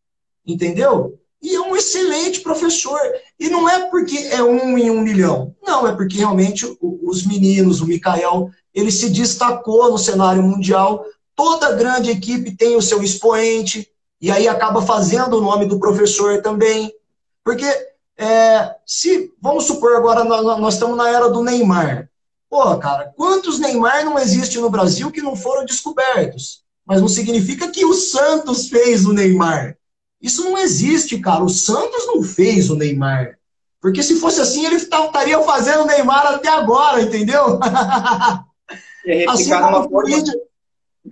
Entendeu? 0.46 1.20
E 1.42 1.56
é 1.56 1.62
um 1.62 1.76
excelente 1.76 2.42
professor. 2.42 3.00
E 3.40 3.50
não 3.50 3.68
é 3.68 3.90
porque 3.90 4.18
é 4.18 4.44
um 4.44 4.78
em 4.78 4.92
um 4.92 5.02
milhão. 5.02 5.56
Não, 5.62 5.88
é 5.88 5.96
porque 5.96 6.18
realmente 6.18 6.66
os 6.82 7.26
meninos, 7.26 7.82
o 7.82 7.88
Mikael, 7.88 8.50
ele 8.74 8.92
se 8.92 9.10
destacou 9.10 9.92
no 9.92 9.98
cenário 9.98 10.44
mundial. 10.44 11.04
Toda 11.36 11.76
grande 11.76 12.12
equipe 12.12 12.56
tem 12.56 12.76
o 12.76 12.82
seu 12.82 13.02
expoente, 13.02 13.90
e 14.22 14.30
aí 14.30 14.48
acaba 14.48 14.82
fazendo 14.84 15.38
o 15.38 15.42
nome 15.42 15.66
do 15.66 15.80
professor 15.80 16.42
também. 16.44 16.94
Porque, 17.44 17.66
é, 18.18 18.76
se, 18.86 19.34
vamos 19.42 19.64
supor 19.64 19.96
agora, 19.96 20.24
nós, 20.24 20.60
nós 20.60 20.74
estamos 20.76 20.96
na 20.96 21.10
era 21.10 21.28
do 21.28 21.44
Neymar. 21.44 22.11
Pô, 22.52 22.78
cara, 22.80 23.14
quantos 23.16 23.60
Neymar 23.60 24.04
não 24.04 24.20
existe 24.20 24.60
no 24.60 24.70
Brasil 24.70 25.10
que 25.10 25.22
não 25.22 25.38
foram 25.38 25.64
descobertos? 25.64 26.64
Mas 26.86 27.00
não 27.00 27.08
significa 27.08 27.70
que 27.70 27.86
o 27.86 27.94
Santos 27.94 28.68
fez 28.68 29.06
o 29.06 29.14
Neymar. 29.14 29.78
Isso 30.22 30.44
não 30.44 30.58
existe, 30.58 31.18
cara. 31.18 31.46
O 31.46 31.50
Santos 31.50 32.06
não 32.08 32.22
fez 32.22 32.70
o 32.70 32.76
Neymar. 32.76 33.40
Porque 33.80 34.04
se 34.04 34.18
fosse 34.18 34.42
assim, 34.42 34.66
ele 34.66 34.76
estaria 34.76 35.42
fazendo 35.44 35.84
o 35.84 35.86
Neymar 35.86 36.26
até 36.28 36.50
agora, 36.50 37.02
entendeu? 37.02 37.58
assim, 39.30 39.50
como 39.50 39.78
o 39.78 39.90
Corinthians, 39.90 40.36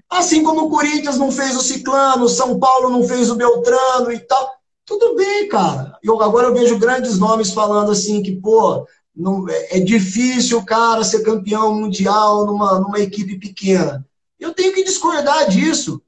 assim 0.10 0.44
como 0.44 0.66
o 0.66 0.70
Corinthians 0.70 1.18
não 1.18 1.32
fez 1.32 1.56
o 1.56 1.62
Ciclano, 1.62 2.26
o 2.26 2.30
São 2.30 2.60
Paulo 2.60 2.90
não 2.90 3.08
fez 3.08 3.32
o 3.32 3.36
Beltrano 3.36 4.12
e 4.12 4.20
tal. 4.20 4.60
Tudo 4.86 5.16
bem, 5.16 5.48
cara. 5.48 5.98
Eu, 6.04 6.22
agora 6.22 6.48
eu 6.48 6.54
vejo 6.54 6.78
grandes 6.78 7.18
nomes 7.18 7.54
falando 7.54 7.92
assim 7.94 8.22
que, 8.22 8.36
pô, 8.36 8.86
não, 9.16 9.48
é, 9.50 9.78
é 9.78 9.80
difícil 9.80 10.64
cara 10.64 11.04
ser 11.04 11.24
campeão 11.24 11.74
mundial 11.76 12.46
numa, 12.46 12.80
numa 12.80 13.00
equipe 13.00 13.38
pequena. 13.38 14.06
Eu 14.40 14.54
tenho 14.54 14.74
que 14.74 14.84
discordar 14.84 15.50
disso. 15.50 16.02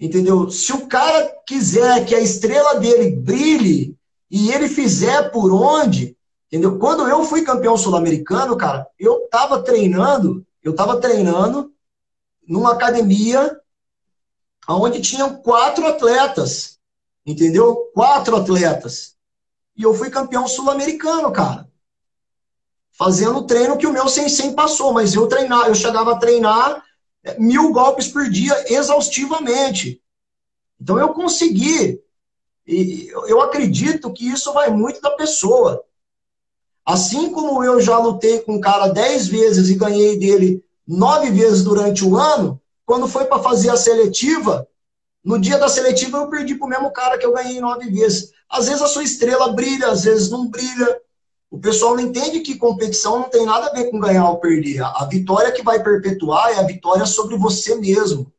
Entendeu? 0.00 0.48
Se 0.50 0.72
o 0.72 0.86
cara 0.86 1.28
quiser 1.46 2.04
que 2.04 2.14
a 2.14 2.20
estrela 2.20 2.78
dele 2.78 3.16
brilhe 3.16 3.96
e 4.30 4.52
ele 4.52 4.68
fizer 4.68 5.30
por 5.30 5.52
onde, 5.52 6.16
entendeu? 6.46 6.78
Quando 6.78 7.08
eu 7.08 7.24
fui 7.24 7.42
campeão 7.42 7.76
sul-americano, 7.76 8.56
cara, 8.56 8.86
eu 8.98 9.28
tava 9.30 9.62
treinando, 9.62 10.46
eu 10.62 10.74
tava 10.74 11.00
treinando 11.00 11.72
numa 12.46 12.72
academia 12.72 13.58
onde 14.68 15.00
tinham 15.00 15.34
quatro 15.36 15.86
atletas, 15.86 16.78
entendeu? 17.26 17.90
Quatro 17.92 18.36
atletas. 18.36 19.16
E 19.76 19.82
eu 19.82 19.94
fui 19.94 20.10
campeão 20.10 20.46
sul-americano, 20.46 21.32
cara 21.32 21.67
fazendo 22.98 23.38
o 23.38 23.44
treino 23.44 23.78
que 23.78 23.86
o 23.86 23.92
meu 23.92 24.08
sensei 24.08 24.52
passou, 24.52 24.92
mas 24.92 25.14
eu 25.14 25.28
treinar, 25.28 25.68
eu 25.68 25.74
chegava 25.74 26.12
a 26.12 26.18
treinar 26.18 26.84
é, 27.22 27.38
mil 27.38 27.70
golpes 27.70 28.08
por 28.08 28.28
dia 28.28 28.72
exaustivamente. 28.72 30.02
Então 30.80 30.98
eu 30.98 31.10
consegui. 31.10 32.00
E 32.66 33.08
eu 33.28 33.40
acredito 33.40 34.12
que 34.12 34.28
isso 34.28 34.52
vai 34.52 34.68
muito 34.70 35.00
da 35.00 35.12
pessoa. 35.12 35.84
Assim 36.84 37.30
como 37.30 37.62
eu 37.62 37.80
já 37.80 37.96
lutei 37.98 38.40
com 38.40 38.56
um 38.56 38.60
cara 38.60 38.88
dez 38.88 39.28
vezes 39.28 39.68
e 39.68 39.76
ganhei 39.76 40.18
dele 40.18 40.64
nove 40.86 41.30
vezes 41.30 41.62
durante 41.62 42.04
o 42.04 42.16
ano, 42.16 42.60
quando 42.84 43.06
foi 43.06 43.26
para 43.26 43.42
fazer 43.42 43.70
a 43.70 43.76
seletiva, 43.76 44.66
no 45.22 45.38
dia 45.38 45.58
da 45.58 45.68
seletiva 45.68 46.18
eu 46.18 46.28
perdi 46.28 46.56
para 46.56 46.66
o 46.66 46.70
mesmo 46.70 46.90
cara 46.90 47.16
que 47.16 47.24
eu 47.24 47.32
ganhei 47.32 47.60
nove 47.60 47.90
vezes. 47.90 48.32
Às 48.48 48.66
vezes 48.66 48.82
a 48.82 48.88
sua 48.88 49.04
estrela 49.04 49.52
brilha, 49.52 49.88
às 49.88 50.04
vezes 50.04 50.30
não 50.30 50.48
brilha. 50.48 51.00
O 51.50 51.58
pessoal 51.58 51.96
não 51.96 52.02
entende 52.02 52.40
que 52.40 52.56
competição 52.56 53.20
não 53.20 53.30
tem 53.30 53.46
nada 53.46 53.68
a 53.68 53.72
ver 53.72 53.90
com 53.90 53.98
ganhar 53.98 54.28
ou 54.28 54.36
perder. 54.36 54.82
A 54.82 55.06
vitória 55.10 55.50
que 55.50 55.62
vai 55.62 55.82
perpetuar 55.82 56.52
é 56.52 56.58
a 56.58 56.62
vitória 56.62 57.06
sobre 57.06 57.38
você 57.38 57.74
mesmo. 57.74 58.30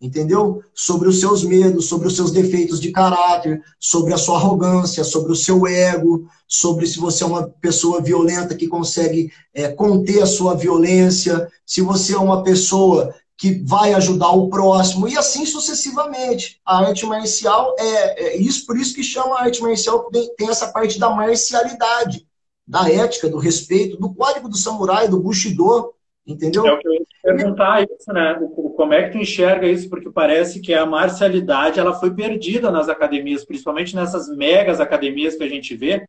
Entendeu? 0.00 0.62
Sobre 0.74 1.08
os 1.08 1.18
seus 1.18 1.42
medos, 1.42 1.88
sobre 1.88 2.06
os 2.06 2.14
seus 2.14 2.30
defeitos 2.30 2.78
de 2.78 2.92
caráter, 2.92 3.60
sobre 3.80 4.12
a 4.12 4.18
sua 4.18 4.36
arrogância, 4.36 5.02
sobre 5.02 5.32
o 5.32 5.36
seu 5.36 5.66
ego, 5.66 6.28
sobre 6.46 6.86
se 6.86 7.00
você 7.00 7.24
é 7.24 7.26
uma 7.26 7.48
pessoa 7.48 8.00
violenta 8.00 8.54
que 8.54 8.68
consegue 8.68 9.32
é, 9.52 9.68
conter 9.68 10.22
a 10.22 10.26
sua 10.26 10.54
violência, 10.54 11.50
se 11.66 11.80
você 11.80 12.14
é 12.14 12.18
uma 12.18 12.44
pessoa 12.44 13.12
que 13.36 13.60
vai 13.64 13.94
ajudar 13.94 14.30
o 14.30 14.48
próximo, 14.48 15.08
e 15.08 15.16
assim 15.16 15.44
sucessivamente. 15.46 16.60
A 16.64 16.78
arte 16.78 17.04
marcial 17.06 17.74
é, 17.78 18.24
é 18.24 18.36
isso, 18.36 18.66
por 18.66 18.76
isso 18.76 18.94
que 18.94 19.02
chama 19.02 19.36
a 19.36 19.42
arte 19.44 19.62
marcial, 19.62 20.10
tem, 20.12 20.32
tem 20.36 20.48
essa 20.48 20.68
parte 20.68 20.98
da 20.98 21.10
marcialidade 21.10 22.27
da 22.68 22.86
ética, 22.90 23.30
do 23.30 23.38
respeito, 23.38 23.96
do 23.96 24.14
código 24.14 24.46
do 24.46 24.58
samurai, 24.58 25.08
do 25.08 25.18
Bushido, 25.18 25.94
entendeu? 26.26 26.66
É 26.66 26.72
o 26.74 26.78
que 26.78 26.86
eu 26.86 26.92
ia 26.92 27.06
perguntar 27.22 27.82
isso, 27.82 28.12
né? 28.12 28.38
Como 28.76 28.92
é 28.92 29.04
que 29.04 29.12
tu 29.12 29.18
enxerga 29.18 29.66
isso? 29.66 29.88
Porque 29.88 30.10
parece 30.10 30.60
que 30.60 30.74
a 30.74 30.84
marcialidade 30.84 31.80
ela 31.80 31.94
foi 31.94 32.14
perdida 32.14 32.70
nas 32.70 32.90
academias, 32.90 33.42
principalmente 33.42 33.96
nessas 33.96 34.28
megas 34.28 34.80
academias 34.80 35.34
que 35.34 35.42
a 35.42 35.48
gente 35.48 35.74
vê. 35.74 36.06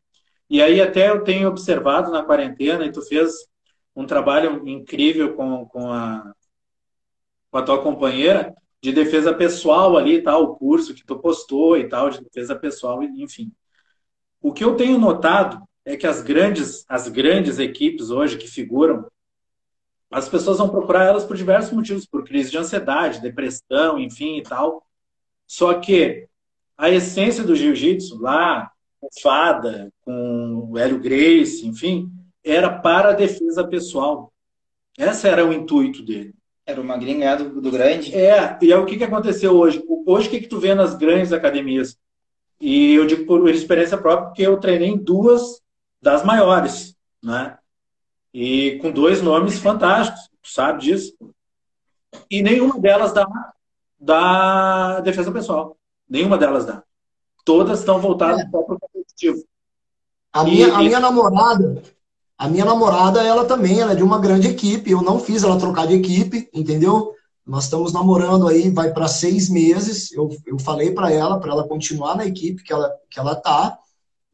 E 0.49 0.61
aí 0.61 0.81
até 0.81 1.09
eu 1.09 1.23
tenho 1.23 1.47
observado 1.47 2.11
na 2.11 2.23
quarentena, 2.23 2.85
e 2.85 2.91
tu 2.91 3.01
fez 3.03 3.31
um 3.95 4.05
trabalho 4.05 4.67
incrível 4.67 5.35
com, 5.35 5.65
com, 5.65 5.89
a, 5.89 6.33
com 7.49 7.57
a 7.57 7.61
tua 7.61 7.81
companheira 7.81 8.53
de 8.81 8.91
defesa 8.91 9.33
pessoal 9.33 9.95
ali, 9.95 10.21
tal, 10.21 10.43
o 10.43 10.55
curso 10.55 10.93
que 10.93 11.05
tu 11.05 11.17
postou 11.17 11.77
e 11.77 11.87
tal, 11.87 12.09
de 12.09 12.21
defesa 12.21 12.53
pessoal, 12.53 13.01
enfim. 13.01 13.49
O 14.41 14.51
que 14.51 14.63
eu 14.63 14.75
tenho 14.75 14.97
notado 14.97 15.68
é 15.89 15.97
que 15.97 16.05
as 16.05 16.21
grandes, 16.21 16.85
as 16.87 17.07
grandes 17.07 17.57
equipes 17.57 18.11
hoje 18.11 18.37
que 18.37 18.47
figuram, 18.47 19.07
as 20.11 20.29
pessoas 20.29 20.59
vão 20.59 20.69
procurar 20.69 21.05
elas 21.05 21.25
por 21.25 21.35
diversos 21.35 21.73
motivos, 21.73 22.05
por 22.05 22.23
crise 22.23 22.51
de 22.51 22.59
ansiedade, 22.59 23.19
depressão, 23.19 23.97
enfim 23.97 24.37
e 24.37 24.43
tal. 24.43 24.85
Só 25.47 25.73
que 25.73 26.27
a 26.77 26.91
essência 26.91 27.43
do 27.43 27.55
jiu-jitsu, 27.55 28.21
lá, 28.21 28.71
com 29.01 29.07
Fada, 29.19 29.91
com 30.01 30.69
o 30.69 30.77
Hélio 30.77 30.99
Grace, 30.99 31.65
enfim, 31.65 32.11
era 32.43 32.69
para 32.69 33.09
a 33.09 33.13
defesa 33.13 33.67
pessoal. 33.67 34.31
Esse 34.95 35.27
era 35.27 35.43
o 35.43 35.51
intuito 35.51 36.03
dele. 36.03 36.35
Era 36.67 36.79
o 36.79 36.83
magrinho 36.83 37.17
ganhar 37.17 37.37
do, 37.37 37.71
grande. 37.71 38.13
É, 38.13 38.59
e 38.61 38.71
aí 38.71 38.79
o 38.79 38.85
que, 38.85 38.95
que 38.95 39.03
aconteceu 39.03 39.53
hoje? 39.53 39.83
Hoje 40.05 40.27
o 40.27 40.29
que, 40.29 40.41
que 40.41 40.47
tu 40.47 40.59
vê 40.59 40.75
nas 40.75 40.93
grandes 40.93 41.33
academias? 41.33 41.97
E 42.61 42.93
eu 42.93 43.07
digo 43.07 43.25
por 43.25 43.49
experiência 43.49 43.97
própria, 43.97 44.27
porque 44.27 44.43
eu 44.43 44.59
treinei 44.59 44.89
em 44.89 44.97
duas 44.97 45.67
das 46.01 46.23
maiores, 46.23 46.95
né? 47.21 47.57
E 48.33 48.79
com 48.81 48.91
dois 48.91 49.21
nomes 49.21 49.59
fantásticos, 49.59 50.29
tu 50.41 50.49
sabe 50.49 50.81
disso. 50.81 51.13
E 52.29 52.41
nenhuma 52.41 52.79
delas 52.79 53.13
dá, 53.13 53.25
dá 53.99 54.99
defesa 55.01 55.31
pessoal. 55.31 55.77
Nenhuma 56.07 56.37
delas 56.37 56.65
dá. 56.65 56.83
Todas 57.43 57.79
estão 57.79 57.99
voltadas 57.99 58.41
é. 58.41 58.45
para 58.45 58.59
o 58.59 58.65
competitivo. 58.65 59.43
A 60.31 60.43
minha, 60.43 60.67
e, 60.67 60.71
a 60.71 60.77
minha 60.79 60.99
namorada, 60.99 61.81
a 62.37 62.47
minha 62.47 62.65
namorada, 62.65 63.23
ela 63.23 63.45
também, 63.45 63.79
ela 63.81 63.93
é 63.93 63.95
de 63.95 64.03
uma 64.03 64.19
grande 64.19 64.47
equipe. 64.47 64.91
Eu 64.91 65.01
não 65.01 65.19
fiz 65.19 65.43
ela 65.43 65.57
trocar 65.57 65.87
de 65.87 65.95
equipe, 65.95 66.49
entendeu? 66.53 67.13
Nós 67.45 67.63
estamos 67.63 67.91
namorando 67.91 68.47
aí, 68.47 68.69
vai 68.69 68.93
para 68.93 69.07
seis 69.07 69.49
meses. 69.49 70.11
Eu, 70.11 70.29
eu 70.45 70.59
falei 70.59 70.91
para 70.91 71.11
ela, 71.11 71.39
para 71.39 71.51
ela 71.51 71.67
continuar 71.67 72.15
na 72.15 72.25
equipe 72.25 72.63
que 72.63 72.71
ela, 72.71 72.91
que 73.09 73.19
ela 73.19 73.35
tá, 73.35 73.79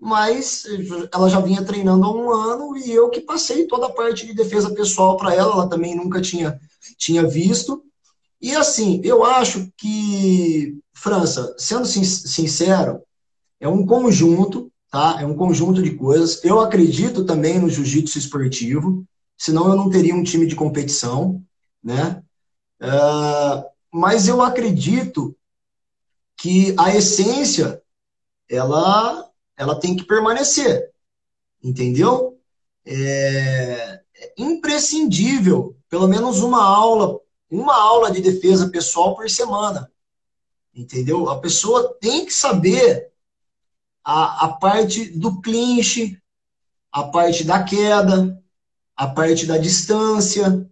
mas 0.05 0.65
ela 1.11 1.29
já 1.29 1.39
vinha 1.39 1.65
treinando 1.65 2.05
há 2.05 2.11
um 2.11 2.31
ano 2.31 2.77
e 2.77 2.91
eu 2.91 3.09
que 3.09 3.21
passei 3.21 3.65
toda 3.65 3.87
a 3.87 3.91
parte 3.91 4.25
de 4.25 4.33
defesa 4.33 4.73
pessoal 4.73 5.17
para 5.17 5.33
ela. 5.33 5.53
Ela 5.53 5.69
também 5.69 5.95
nunca 5.95 6.21
tinha, 6.21 6.59
tinha 6.97 7.27
visto. 7.27 7.83
E 8.39 8.55
assim, 8.55 9.01
eu 9.03 9.23
acho 9.23 9.71
que, 9.77 10.77
França, 10.93 11.55
sendo 11.57 11.85
sincero, 11.85 13.01
é 13.59 13.67
um 13.67 13.85
conjunto 13.85 14.71
tá? 14.95 15.17
É 15.19 15.25
um 15.25 15.35
conjunto 15.35 15.83
de 15.83 15.91
coisas. 15.91 16.41
Eu 16.41 16.61
acredito 16.61 17.25
também 17.25 17.59
no 17.59 17.69
jiu-jitsu 17.69 18.17
esportivo, 18.17 19.05
senão 19.37 19.67
eu 19.67 19.75
não 19.75 19.89
teria 19.89 20.15
um 20.15 20.23
time 20.23 20.45
de 20.47 20.55
competição, 20.55 21.43
né? 21.83 22.23
Uh, 22.81 23.65
mas 23.93 24.29
eu 24.29 24.41
acredito 24.41 25.35
que 26.37 26.73
a 26.77 26.95
essência 26.95 27.81
ela 28.49 29.24
ela 29.57 29.79
tem 29.79 29.95
que 29.95 30.03
permanecer, 30.03 30.91
entendeu? 31.63 32.39
É, 32.85 34.01
é 34.15 34.33
imprescindível, 34.37 35.75
pelo 35.89 36.07
menos 36.07 36.41
uma 36.41 36.63
aula, 36.63 37.19
uma 37.49 37.75
aula 37.75 38.11
de 38.11 38.21
defesa 38.21 38.69
pessoal 38.69 39.15
por 39.15 39.29
semana, 39.29 39.91
entendeu? 40.73 41.29
A 41.29 41.39
pessoa 41.39 41.97
tem 41.99 42.25
que 42.25 42.33
saber 42.33 43.11
a, 44.03 44.45
a 44.45 44.53
parte 44.53 45.17
do 45.17 45.41
clinch, 45.41 46.21
a 46.91 47.03
parte 47.03 47.43
da 47.43 47.63
queda, 47.63 48.41
a 48.95 49.07
parte 49.07 49.45
da 49.45 49.57
distância, 49.57 50.69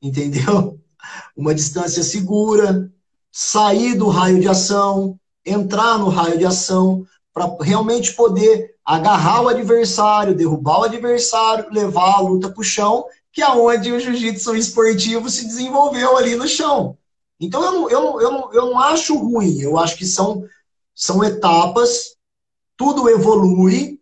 entendeu? 0.00 0.80
Uma 1.36 1.54
distância 1.54 2.02
segura, 2.02 2.92
sair 3.30 3.96
do 3.96 4.08
raio 4.08 4.40
de 4.40 4.48
ação, 4.48 5.18
entrar 5.44 5.98
no 5.98 6.08
raio 6.08 6.38
de 6.38 6.44
ação, 6.44 7.06
para 7.32 7.56
realmente 7.60 8.12
poder 8.14 8.74
agarrar 8.84 9.42
o 9.42 9.48
adversário, 9.48 10.34
derrubar 10.34 10.80
o 10.80 10.84
adversário, 10.84 11.72
levar 11.72 12.16
a 12.16 12.20
luta 12.20 12.50
para 12.50 12.60
o 12.60 12.64
chão, 12.64 13.04
que 13.32 13.40
é 13.40 13.48
onde 13.48 13.92
o 13.92 14.00
jiu-jitsu 14.00 14.54
esportivo 14.54 15.30
se 15.30 15.46
desenvolveu 15.46 16.16
ali 16.16 16.34
no 16.34 16.46
chão. 16.46 16.96
Então 17.40 17.64
eu 17.64 17.72
não, 17.72 17.90
eu, 17.90 18.00
não, 18.00 18.20
eu, 18.20 18.30
não, 18.30 18.54
eu 18.54 18.66
não 18.66 18.78
acho 18.78 19.16
ruim, 19.16 19.60
eu 19.60 19.78
acho 19.78 19.96
que 19.96 20.04
são, 20.04 20.44
são 20.94 21.24
etapas 21.24 22.16
tudo 22.82 23.08
evolui, 23.08 24.00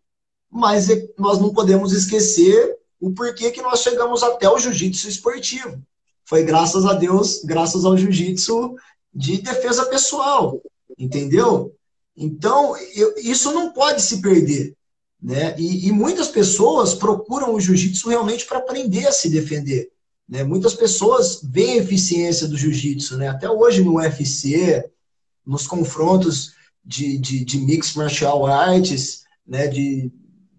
mas 0.50 0.88
é, 0.88 1.06
nós 1.18 1.38
não 1.38 1.52
podemos 1.52 1.92
esquecer 1.92 2.78
o 2.98 3.12
porquê 3.12 3.50
que 3.50 3.60
nós 3.60 3.80
chegamos 3.80 4.22
até 4.22 4.48
o 4.48 4.58
jiu-jitsu 4.58 5.06
esportivo. 5.06 5.82
Foi 6.24 6.42
graças 6.44 6.86
a 6.86 6.94
Deus, 6.94 7.42
graças 7.44 7.84
ao 7.84 7.96
jiu-jitsu 7.96 8.74
de 9.12 9.42
defesa 9.42 9.84
pessoal, 9.84 10.62
entendeu? 10.98 11.76
Então, 12.16 12.76
eu, 12.94 13.14
isso 13.18 13.52
não 13.52 13.72
pode 13.72 14.02
se 14.02 14.20
perder. 14.20 14.74
Né? 15.22 15.54
E, 15.58 15.88
e 15.88 15.92
muitas 15.92 16.28
pessoas 16.28 16.94
procuram 16.94 17.54
o 17.54 17.60
jiu-jitsu 17.60 18.08
realmente 18.08 18.46
para 18.46 18.58
aprender 18.58 19.06
a 19.06 19.12
se 19.12 19.28
defender. 19.28 19.90
Né? 20.28 20.44
Muitas 20.44 20.74
pessoas 20.74 21.40
veem 21.42 21.72
a 21.72 21.82
eficiência 21.82 22.48
do 22.48 22.56
jiu-jitsu, 22.56 23.16
né? 23.16 23.28
até 23.28 23.50
hoje 23.50 23.82
no 23.82 23.96
UFC, 23.96 24.84
nos 25.44 25.66
confrontos 25.66 26.52
de, 26.84 27.18
de, 27.18 27.44
de 27.44 27.58
mixed 27.58 27.96
martial 27.96 28.46
arts, 28.46 29.24
né, 29.46 29.66
de, 29.66 30.10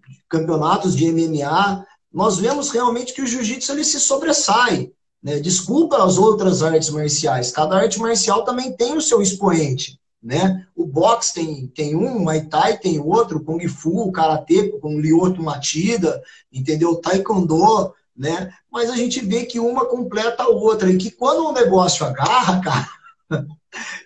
de 0.08 0.24
campeonatos 0.28 0.94
de 0.94 1.10
MMA, 1.10 1.84
nós 2.12 2.38
vemos 2.38 2.70
realmente 2.70 3.12
que 3.14 3.22
o 3.22 3.26
jiu-jitsu 3.26 3.72
ele 3.72 3.84
se 3.84 3.98
sobressai. 3.98 4.92
Né? 5.22 5.40
Desculpa 5.40 6.04
as 6.04 6.18
outras 6.18 6.62
artes 6.62 6.90
marciais, 6.90 7.50
cada 7.50 7.76
arte 7.76 7.98
marcial 7.98 8.44
também 8.44 8.76
tem 8.76 8.96
o 8.96 9.00
seu 9.00 9.22
expoente. 9.22 9.98
Né? 10.22 10.64
O 10.76 10.86
boxe 10.86 11.34
tem, 11.34 11.66
tem 11.66 11.96
um, 11.96 12.18
o 12.18 12.20
Muay 12.20 12.42
Thai 12.46 12.78
tem 12.78 13.00
outro, 13.00 13.38
o 13.38 13.44
Kung 13.44 13.66
Fu, 13.66 14.08
o 14.08 14.12
Karatê 14.12 14.68
com 14.78 14.94
o 14.94 15.00
Lyoto 15.00 15.42
Matida, 15.42 16.22
entendeu? 16.52 16.90
O 16.90 16.96
Taekwondo, 16.96 17.92
né? 18.16 18.52
Mas 18.70 18.88
a 18.88 18.96
gente 18.96 19.24
vê 19.24 19.44
que 19.44 19.58
uma 19.58 19.84
completa 19.86 20.44
a 20.44 20.48
outra 20.48 20.90
e 20.90 20.96
que 20.96 21.10
quando 21.10 21.46
o 21.46 21.52
negócio 21.52 22.06
agarra, 22.06 22.60
cara, 22.60 22.88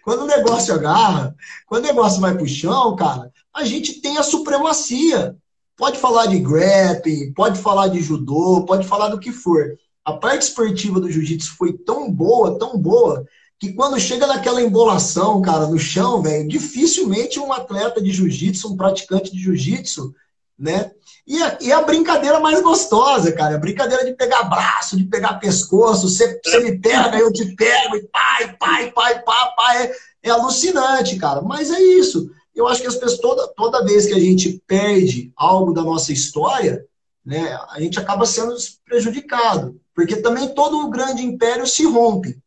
quando 0.02 0.22
o 0.22 0.26
negócio 0.26 0.72
agarra, 0.72 1.34
quando 1.66 1.84
o 1.84 1.88
negócio 1.88 2.20
vai 2.20 2.34
pro 2.34 2.48
chão, 2.48 2.96
cara, 2.96 3.30
a 3.54 3.64
gente 3.64 4.00
tem 4.00 4.16
a 4.16 4.22
supremacia. 4.22 5.36
Pode 5.76 5.98
falar 5.98 6.26
de 6.26 6.38
grappling, 6.38 7.34
pode 7.34 7.58
falar 7.60 7.88
de 7.88 8.00
judô, 8.00 8.64
pode 8.64 8.86
falar 8.86 9.08
do 9.08 9.20
que 9.20 9.30
for. 9.30 9.76
A 10.02 10.14
parte 10.14 10.42
esportiva 10.42 10.98
do 10.98 11.10
jiu-jitsu 11.10 11.54
foi 11.56 11.72
tão 11.72 12.10
boa, 12.10 12.58
tão 12.58 12.78
boa, 12.78 13.26
que 13.58 13.72
quando 13.72 13.98
chega 13.98 14.26
naquela 14.26 14.60
embolação, 14.60 15.40
cara, 15.40 15.66
no 15.66 15.78
chão, 15.78 16.20
velho, 16.20 16.46
dificilmente 16.46 17.40
um 17.40 17.52
atleta 17.52 18.02
de 18.02 18.10
jiu-jitsu, 18.10 18.72
um 18.72 18.76
praticante 18.76 19.32
de 19.32 19.38
jiu-jitsu, 19.38 20.14
né? 20.58 20.90
E 21.26 21.42
a, 21.42 21.58
e 21.60 21.72
a, 21.72 21.82
brincadeira 21.82 22.38
mais 22.38 22.62
gostosa, 22.62 23.32
cara, 23.32 23.56
a 23.56 23.58
brincadeira 23.58 24.04
de 24.04 24.14
pegar 24.14 24.44
braço, 24.44 24.96
de 24.96 25.04
pegar 25.04 25.34
pescoço, 25.34 26.08
você, 26.08 26.40
me 26.62 26.78
pega, 26.78 27.18
eu 27.18 27.32
te 27.32 27.44
pego, 27.56 27.96
e 27.96 28.06
pai, 28.08 28.56
pai, 28.58 28.92
pai, 28.92 29.22
pai, 29.22 29.52
pai, 29.56 29.82
é, 29.86 29.96
é 30.24 30.30
alucinante, 30.30 31.16
cara. 31.16 31.42
Mas 31.42 31.70
é 31.70 31.80
isso. 31.80 32.30
Eu 32.54 32.68
acho 32.68 32.80
que 32.80 32.86
as 32.86 32.94
pessoas, 32.94 33.20
toda, 33.20 33.48
toda 33.48 33.84
vez 33.84 34.06
que 34.06 34.14
a 34.14 34.20
gente 34.20 34.62
perde 34.66 35.32
algo 35.36 35.72
da 35.72 35.82
nossa 35.82 36.12
história, 36.12 36.86
né, 37.24 37.58
a 37.70 37.80
gente 37.80 37.98
acaba 37.98 38.24
sendo 38.24 38.54
prejudicado, 38.84 39.80
porque 39.92 40.16
também 40.16 40.54
todo 40.54 40.88
grande 40.88 41.24
império 41.24 41.66
se 41.66 41.84
rompe, 41.84 42.38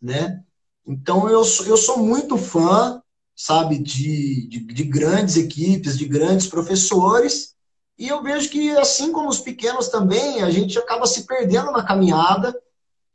né? 0.00 0.40
Então 0.88 1.28
eu, 1.28 1.42
eu 1.66 1.76
sou 1.76 1.98
muito 1.98 2.38
fã, 2.38 3.02
sabe, 3.36 3.78
de, 3.78 4.48
de, 4.48 4.60
de 4.60 4.84
grandes 4.84 5.36
equipes, 5.36 5.98
de 5.98 6.06
grandes 6.06 6.46
professores, 6.46 7.54
e 7.98 8.08
eu 8.08 8.22
vejo 8.22 8.48
que, 8.48 8.70
assim 8.70 9.12
como 9.12 9.28
os 9.28 9.40
pequenos 9.40 9.88
também, 9.88 10.40
a 10.42 10.50
gente 10.50 10.78
acaba 10.78 11.04
se 11.04 11.26
perdendo 11.26 11.72
na 11.72 11.84
caminhada 11.84 12.56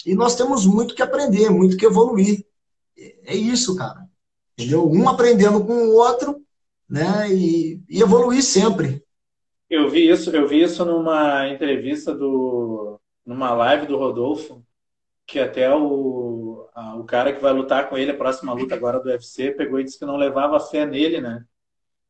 e 0.06 0.14
nós 0.14 0.36
temos 0.36 0.66
muito 0.66 0.94
que 0.94 1.02
aprender, 1.02 1.50
muito 1.50 1.78
que 1.78 1.86
evoluir. 1.86 2.46
É 3.26 3.34
isso, 3.34 3.76
cara. 3.76 4.06
Entendeu? 4.58 4.88
Um 4.88 5.08
aprendendo 5.08 5.64
com 5.66 5.74
o 5.74 5.96
outro, 5.96 6.42
né? 6.88 7.34
E, 7.34 7.82
e 7.90 8.02
evoluir 8.02 8.44
sempre. 8.44 9.02
Eu 9.70 9.90
vi 9.90 10.10
isso, 10.10 10.30
eu 10.30 10.48
vi 10.48 10.62
isso 10.62 10.84
numa 10.86 11.48
entrevista 11.48 12.14
do, 12.14 13.00
numa 13.26 13.54
live 13.54 13.88
do 13.88 13.98
Rodolfo, 13.98 14.62
que 15.26 15.40
até 15.40 15.74
o, 15.74 16.53
a, 16.74 16.96
o 16.96 17.04
cara 17.04 17.34
que 17.34 17.42
vai 17.42 17.54
lutar 17.54 17.90
com 17.90 17.98
ele, 17.98 18.12
a 18.12 18.18
próxima 18.18 18.54
luta 18.54 18.76
agora 18.76 19.00
do 19.00 19.10
UFC, 19.10 19.52
pegou 19.52 19.80
e 19.80 19.84
disse 19.84 20.00
que 20.00 20.06
não 20.06 20.18
levava 20.18 20.60
fé 20.60 20.86
nele, 20.86 21.22
né? 21.22 21.44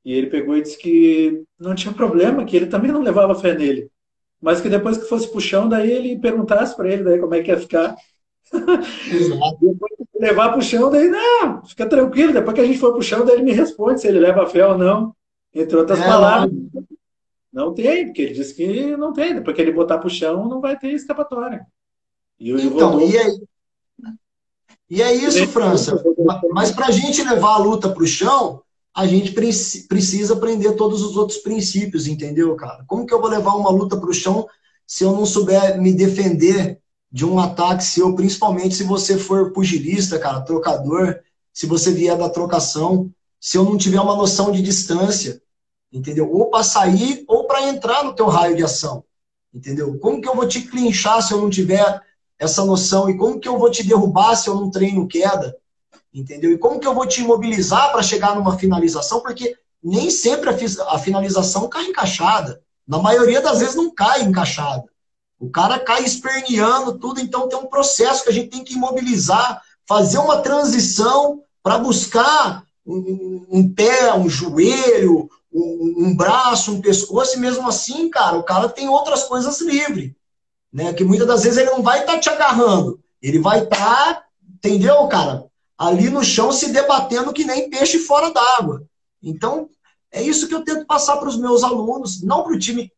E 0.03 0.13
ele 0.13 0.27
pegou 0.27 0.57
e 0.57 0.61
disse 0.61 0.77
que 0.77 1.43
não 1.57 1.73
tinha 1.73 1.93
problema, 1.93 2.43
que 2.45 2.55
ele 2.55 2.67
também 2.67 2.91
não 2.91 3.01
levava 3.01 3.35
fé 3.35 3.55
nele. 3.55 3.89
Mas 4.41 4.59
que 4.59 4.67
depois 4.67 4.97
que 4.97 5.05
fosse 5.05 5.29
pro 5.31 5.39
chão, 5.39 5.69
daí 5.69 5.89
ele 5.89 6.19
perguntasse 6.19 6.75
para 6.75 6.91
ele 6.91 7.03
daí 7.03 7.19
como 7.19 7.33
é 7.33 7.41
que 7.41 7.49
ia 7.49 7.59
ficar. 7.59 7.95
depois 8.51 9.93
que 9.97 10.19
levar 10.19 10.51
pro 10.51 10.61
chão, 10.61 10.91
daí, 10.91 11.07
não, 11.07 11.65
fica 11.65 11.87
tranquilo, 11.87 12.33
depois 12.33 12.53
que 12.53 12.61
a 12.61 12.65
gente 12.65 12.79
for 12.79 12.91
pro 12.91 13.01
chão, 13.01 13.25
daí 13.25 13.35
ele 13.35 13.43
me 13.43 13.53
responde 13.53 14.01
se 14.01 14.07
ele 14.07 14.19
leva 14.19 14.45
fé 14.45 14.65
ou 14.67 14.77
não. 14.77 15.15
Entre 15.53 15.77
outras 15.77 15.99
é, 15.99 16.05
palavras. 16.05 16.51
Não. 16.51 17.67
não 17.67 17.73
tem, 17.73 18.07
porque 18.07 18.23
ele 18.23 18.33
disse 18.33 18.53
que 18.53 18.97
não 18.97 19.13
tem. 19.13 19.35
Depois 19.35 19.55
que 19.55 19.61
ele 19.61 19.71
botar 19.71 19.99
pro 19.99 20.09
chão, 20.09 20.49
não 20.49 20.59
vai 20.59 20.77
ter 20.77 20.91
escapatória. 20.91 21.65
E 22.39 22.51
então, 22.51 22.99
e 22.99 23.17
aí, 23.17 23.39
e 24.93 25.01
é 25.01 25.11
isso, 25.11 25.47
França. 25.47 26.03
Mas 26.51 26.69
para 26.69 26.85
a 26.85 26.91
gente 26.91 27.23
levar 27.23 27.55
a 27.55 27.57
luta 27.57 27.89
para 27.89 28.03
o 28.03 28.05
chão, 28.05 28.61
a 28.95 29.07
gente 29.07 29.31
precisa 29.31 30.35
aprender 30.35 30.73
todos 30.73 31.01
os 31.01 31.17
outros 31.17 31.39
princípios, 31.39 32.05
entendeu, 32.05 32.55
cara? 32.55 32.83
Como 32.85 33.03
que 33.03 33.11
eu 33.11 33.19
vou 33.19 33.27
levar 33.27 33.55
uma 33.55 33.71
luta 33.71 33.97
para 33.97 34.07
o 34.07 34.13
chão 34.13 34.47
se 34.85 35.03
eu 35.03 35.11
não 35.11 35.25
souber 35.25 35.81
me 35.81 35.91
defender 35.91 36.79
de 37.11 37.25
um 37.25 37.39
ataque 37.39 37.83
seu, 37.83 38.13
principalmente 38.13 38.75
se 38.75 38.83
você 38.83 39.17
for 39.17 39.51
pugilista, 39.51 40.19
cara, 40.19 40.41
trocador, 40.41 41.19
se 41.51 41.65
você 41.65 41.91
vier 41.91 42.15
da 42.15 42.29
trocação, 42.29 43.09
se 43.39 43.57
eu 43.57 43.63
não 43.63 43.77
tiver 43.77 43.99
uma 43.99 44.15
noção 44.15 44.51
de 44.51 44.61
distância, 44.61 45.41
entendeu? 45.91 46.31
Ou 46.31 46.51
para 46.51 46.63
sair 46.63 47.23
ou 47.27 47.47
para 47.47 47.67
entrar 47.67 48.03
no 48.03 48.13
teu 48.13 48.27
raio 48.27 48.55
de 48.55 48.63
ação, 48.63 49.03
entendeu? 49.51 49.97
Como 49.97 50.21
que 50.21 50.29
eu 50.29 50.35
vou 50.35 50.47
te 50.47 50.61
clinchar 50.61 51.19
se 51.23 51.33
eu 51.33 51.41
não 51.41 51.49
tiver 51.49 51.99
essa 52.39 52.65
noção 52.65 53.09
e 53.09 53.17
como 53.17 53.39
que 53.39 53.47
eu 53.47 53.57
vou 53.57 53.69
te 53.69 53.83
derrubar 53.83 54.35
se 54.35 54.47
eu 54.49 54.55
não 54.55 54.69
treino 54.69 55.07
queda, 55.07 55.55
entendeu? 56.13 56.51
E 56.51 56.57
como 56.57 56.79
que 56.79 56.87
eu 56.87 56.93
vou 56.93 57.05
te 57.05 57.21
imobilizar 57.21 57.91
para 57.91 58.03
chegar 58.03 58.35
numa 58.35 58.57
finalização, 58.57 59.21
porque 59.21 59.55
nem 59.83 60.09
sempre 60.09 60.49
a, 60.49 60.99
finalização 60.99 61.67
cai 61.67 61.85
encaixada. 61.85 62.61
Na 62.87 62.99
maioria 62.99 63.41
das 63.41 63.59
vezes 63.59 63.75
não 63.75 63.93
cai 63.93 64.23
encaixada. 64.23 64.83
O 65.39 65.49
cara 65.49 65.79
cai 65.79 66.03
esperneando 66.03 66.97
tudo, 66.97 67.19
então 67.19 67.49
tem 67.49 67.57
um 67.57 67.67
processo 67.67 68.23
que 68.23 68.29
a 68.29 68.33
gente 68.33 68.49
tem 68.49 68.63
que 68.63 68.75
imobilizar, 68.75 69.61
fazer 69.85 70.17
uma 70.17 70.37
transição 70.37 71.41
para 71.61 71.77
buscar 71.77 72.63
um, 72.85 73.45
um, 73.49 73.73
pé, 73.73 74.13
um 74.13 74.29
joelho, 74.29 75.29
um, 75.51 75.95
um, 75.97 76.15
braço, 76.15 76.71
um 76.71 76.81
pescoço, 76.81 77.37
e 77.37 77.39
mesmo 77.39 77.67
assim, 77.67 78.09
cara, 78.09 78.37
o 78.37 78.43
cara 78.43 78.69
tem 78.69 78.87
outras 78.87 79.23
coisas 79.23 79.59
livres. 79.61 80.11
Né? 80.73 80.91
Que 80.93 81.03
muitas 81.03 81.27
das 81.27 81.43
vezes 81.43 81.57
ele 81.57 81.69
não 81.69 81.83
vai 81.83 81.99
estar 81.99 82.13
tá 82.13 82.19
te 82.19 82.29
agarrando, 82.29 82.99
ele 83.21 83.39
vai 83.39 83.63
estar, 83.63 84.15
tá, 84.15 84.23
entendeu, 84.55 85.07
cara? 85.07 85.45
Ali 85.77 86.09
no 86.09 86.23
chão 86.23 86.51
se 86.51 86.71
debatendo 86.71 87.31
que 87.31 87.45
nem 87.45 87.69
peixe 87.69 87.99
fora 87.99 88.31
d'água. 88.31 88.83
Então, 89.21 89.69
é 90.11 90.21
isso 90.21 90.47
que 90.47 90.53
eu 90.53 90.63
tento 90.63 90.85
passar 90.85 91.17
para 91.17 91.29
os 91.29 91.37
meus 91.37 91.63
alunos, 91.63 92.21
não 92.21 92.43
para 92.43 92.53
o 92.53 92.59
time 92.59 92.91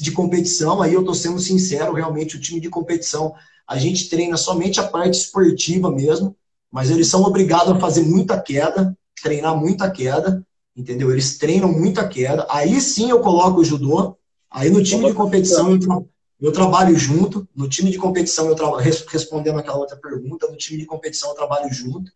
de 0.00 0.10
competição, 0.12 0.82
aí 0.82 0.94
eu 0.94 1.00
estou 1.00 1.14
sendo 1.14 1.38
sincero, 1.38 1.92
realmente 1.92 2.36
o 2.36 2.40
time 2.40 2.60
de 2.60 2.68
competição, 2.68 3.34
a 3.66 3.78
gente 3.78 4.08
treina 4.08 4.36
somente 4.36 4.80
a 4.80 4.86
parte 4.86 5.14
esportiva 5.14 5.90
mesmo, 5.90 6.36
mas 6.70 6.90
eles 6.90 7.08
são 7.08 7.22
obrigados 7.22 7.72
a 7.72 7.78
fazer 7.78 8.02
muita 8.02 8.40
queda, 8.40 8.96
treinar 9.22 9.56
muita 9.56 9.90
queda, 9.90 10.44
entendeu? 10.76 11.10
Eles 11.10 11.38
treinam 11.38 11.70
muita 11.70 12.06
queda, 12.08 12.46
aí 12.50 12.80
sim 12.80 13.10
eu 13.10 13.20
coloco 13.20 13.60
o 13.60 13.64
judô, 13.64 14.16
aí 14.50 14.70
no 14.70 14.82
time 14.82 15.06
de 15.06 15.14
competição 15.14 15.72
eu, 15.72 16.08
eu 16.40 16.52
trabalho 16.52 16.96
junto, 16.96 17.48
no 17.54 17.68
time 17.68 17.90
de 17.90 17.98
competição 17.98 18.48
eu 18.48 18.54
trabalho, 18.54 18.84
respondendo 19.08 19.58
aquela 19.58 19.78
outra 19.78 19.96
pergunta, 19.96 20.48
no 20.48 20.56
time 20.56 20.78
de 20.78 20.86
competição 20.86 21.30
eu 21.30 21.34
trabalho 21.34 21.72
junto, 21.72 22.10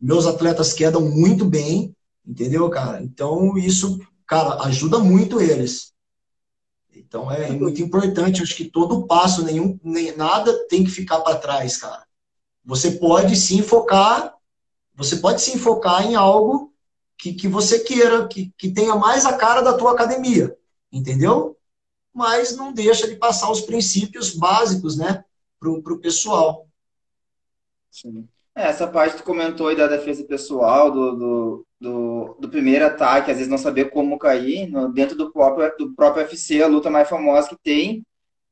meus 0.00 0.26
atletas 0.26 0.72
quedam 0.72 1.00
muito 1.00 1.44
bem, 1.44 1.94
Entendeu, 2.28 2.68
cara? 2.68 3.02
Então, 3.02 3.56
isso, 3.56 3.98
cara, 4.26 4.62
ajuda 4.64 4.98
muito 4.98 5.40
eles. 5.40 5.94
Então, 6.94 7.32
é 7.32 7.50
muito 7.50 7.80
importante. 7.80 8.42
Acho 8.42 8.54
que 8.54 8.66
todo 8.66 9.06
passo, 9.06 9.42
nenhum, 9.42 9.80
nem, 9.82 10.14
nada 10.14 10.52
tem 10.68 10.84
que 10.84 10.90
ficar 10.90 11.20
para 11.20 11.38
trás, 11.38 11.78
cara. 11.78 12.04
Você 12.62 12.90
pode 12.92 13.34
sim 13.34 13.62
focar, 13.62 14.34
você 14.94 15.16
pode 15.16 15.40
sim 15.40 15.56
focar 15.56 16.04
em 16.04 16.16
algo 16.16 16.74
que, 17.16 17.32
que 17.32 17.48
você 17.48 17.78
queira, 17.78 18.28
que, 18.28 18.52
que 18.58 18.70
tenha 18.70 18.94
mais 18.94 19.24
a 19.24 19.32
cara 19.32 19.62
da 19.62 19.72
tua 19.72 19.92
academia, 19.92 20.54
entendeu? 20.92 21.56
Mas 22.12 22.56
não 22.56 22.72
deixa 22.72 23.06
de 23.06 23.16
passar 23.16 23.50
os 23.50 23.60
princípios 23.60 24.34
básicos, 24.34 24.96
né, 24.96 25.24
pro, 25.58 25.82
pro 25.82 26.00
pessoal. 26.00 26.66
Sim. 27.90 28.28
É, 28.54 28.68
essa 28.68 28.88
parte 28.88 29.12
que 29.12 29.22
tu 29.22 29.24
comentou 29.24 29.68
aí 29.68 29.76
da 29.76 29.86
defesa 29.86 30.24
pessoal, 30.24 30.90
do, 30.90 31.16
do, 31.16 31.66
do, 31.80 32.36
do, 32.40 32.48
primeiro 32.48 32.86
ataque, 32.86 33.30
às 33.30 33.36
vezes 33.36 33.50
não 33.50 33.56
saber 33.56 33.90
como 33.90 34.18
cair, 34.18 34.68
no, 34.68 34.92
dentro 34.92 35.16
do 35.16 35.30
próprio, 35.32 35.72
do 35.78 35.94
próprio 35.94 36.24
UFC, 36.24 36.60
a 36.60 36.66
luta 36.66 36.90
mais 36.90 37.08
famosa 37.08 37.50
que 37.50 37.56
tem 37.56 38.04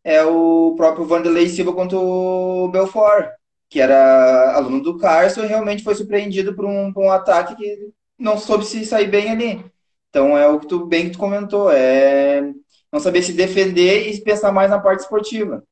é 0.04 0.22
o 0.24 0.74
próprio 0.76 1.04
Vanderlei 1.04 1.48
Silva 1.48 1.72
contra 1.72 1.98
o 1.98 2.68
Belfort, 2.68 3.28
que 3.68 3.80
era 3.80 4.54
aluno 4.54 4.80
do 4.80 4.96
Carson 4.96 5.42
e 5.42 5.48
realmente 5.48 5.82
foi 5.82 5.96
surpreendido 5.96 6.54
por 6.54 6.64
um, 6.64 6.92
por 6.92 7.02
um 7.02 7.11
ataque 7.11 7.57
que 7.57 7.90
não 8.16 8.38
soube 8.38 8.64
se 8.64 8.84
sair 8.84 9.09
bem 9.09 9.30
ali. 9.30 9.64
Então 10.09 10.38
é 10.38 10.46
o 10.46 10.61
que 10.61 10.68
tu 10.68 10.86
bem 10.86 11.07
que 11.07 11.11
tu 11.11 11.18
comentou, 11.18 11.72
é 11.72 12.52
não 12.97 13.03
saber 13.03 13.22
se 13.22 13.32
defender 13.32 14.09
e 14.09 14.20
pensar 14.20 14.51
mais 14.51 14.70
na 14.70 14.78
parte 14.78 15.01
esportiva. 15.01 15.62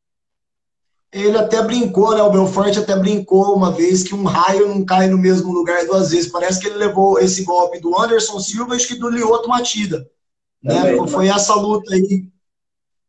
Ele 1.12 1.36
até 1.38 1.62
brincou, 1.62 2.14
né? 2.14 2.22
O 2.22 2.30
Belfort 2.30 2.76
até 2.76 2.96
brincou 2.96 3.54
uma 3.54 3.70
vez 3.70 4.02
que 4.02 4.14
um 4.14 4.24
raio 4.24 4.68
não 4.68 4.84
cai 4.84 5.06
no 5.06 5.16
mesmo 5.16 5.52
lugar 5.52 5.86
duas 5.86 6.10
vezes. 6.10 6.30
Parece 6.30 6.60
que 6.60 6.66
ele 6.66 6.76
levou 6.76 7.18
esse 7.18 7.44
golpe 7.44 7.80
do 7.80 7.96
Anderson 7.96 8.40
Silva 8.40 8.76
e 8.76 8.98
do 8.98 9.08
Lioto 9.08 9.48
Matida. 9.48 10.08
Né? 10.62 10.96
Foi 11.06 11.28
essa 11.28 11.54
luta 11.54 11.94
aí. 11.94 12.26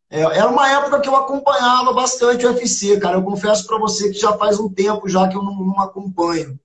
É, 0.09 0.21
era 0.21 0.47
uma 0.47 0.69
época 0.69 1.01
que 1.01 1.09
eu 1.09 1.15
acompanhava 1.15 1.93
bastante 1.93 2.45
o 2.45 2.49
UFC, 2.49 2.99
cara. 2.99 3.17
Eu 3.17 3.23
confesso 3.23 3.65
para 3.65 3.79
você 3.79 4.11
que 4.11 4.19
já 4.19 4.33
faz 4.37 4.59
um 4.59 4.69
tempo 4.69 5.09
já 5.09 5.27
que 5.27 5.35
eu 5.35 5.41
não, 5.41 5.55
não 5.55 5.79
acompanho. 5.79 6.59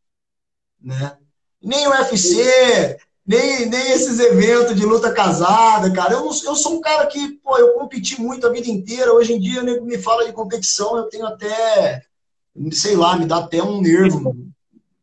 Né? 0.80 1.16
Nem 1.62 1.86
o 1.88 1.90
UFC, 1.90 2.98
nem, 3.30 3.66
nem 3.66 3.92
esses 3.92 4.18
eventos 4.18 4.74
de 4.74 4.84
luta 4.84 5.12
casada, 5.12 5.88
cara. 5.92 6.14
Eu, 6.14 6.24
não, 6.24 6.30
eu 6.30 6.56
sou 6.56 6.74
um 6.74 6.80
cara 6.80 7.06
que, 7.06 7.34
pô, 7.44 7.56
eu 7.56 7.74
competi 7.74 8.20
muito 8.20 8.44
a 8.44 8.50
vida 8.50 8.68
inteira. 8.68 9.14
Hoje 9.14 9.32
em 9.32 9.38
dia, 9.38 9.62
nego 9.62 9.84
me 9.84 9.96
fala 9.96 10.24
de 10.24 10.32
competição, 10.32 10.96
eu 10.96 11.04
tenho 11.04 11.24
até, 11.26 12.02
sei 12.72 12.96
lá, 12.96 13.16
me 13.16 13.26
dá 13.26 13.36
até 13.36 13.62
um 13.62 13.80
nervo. 13.80 14.36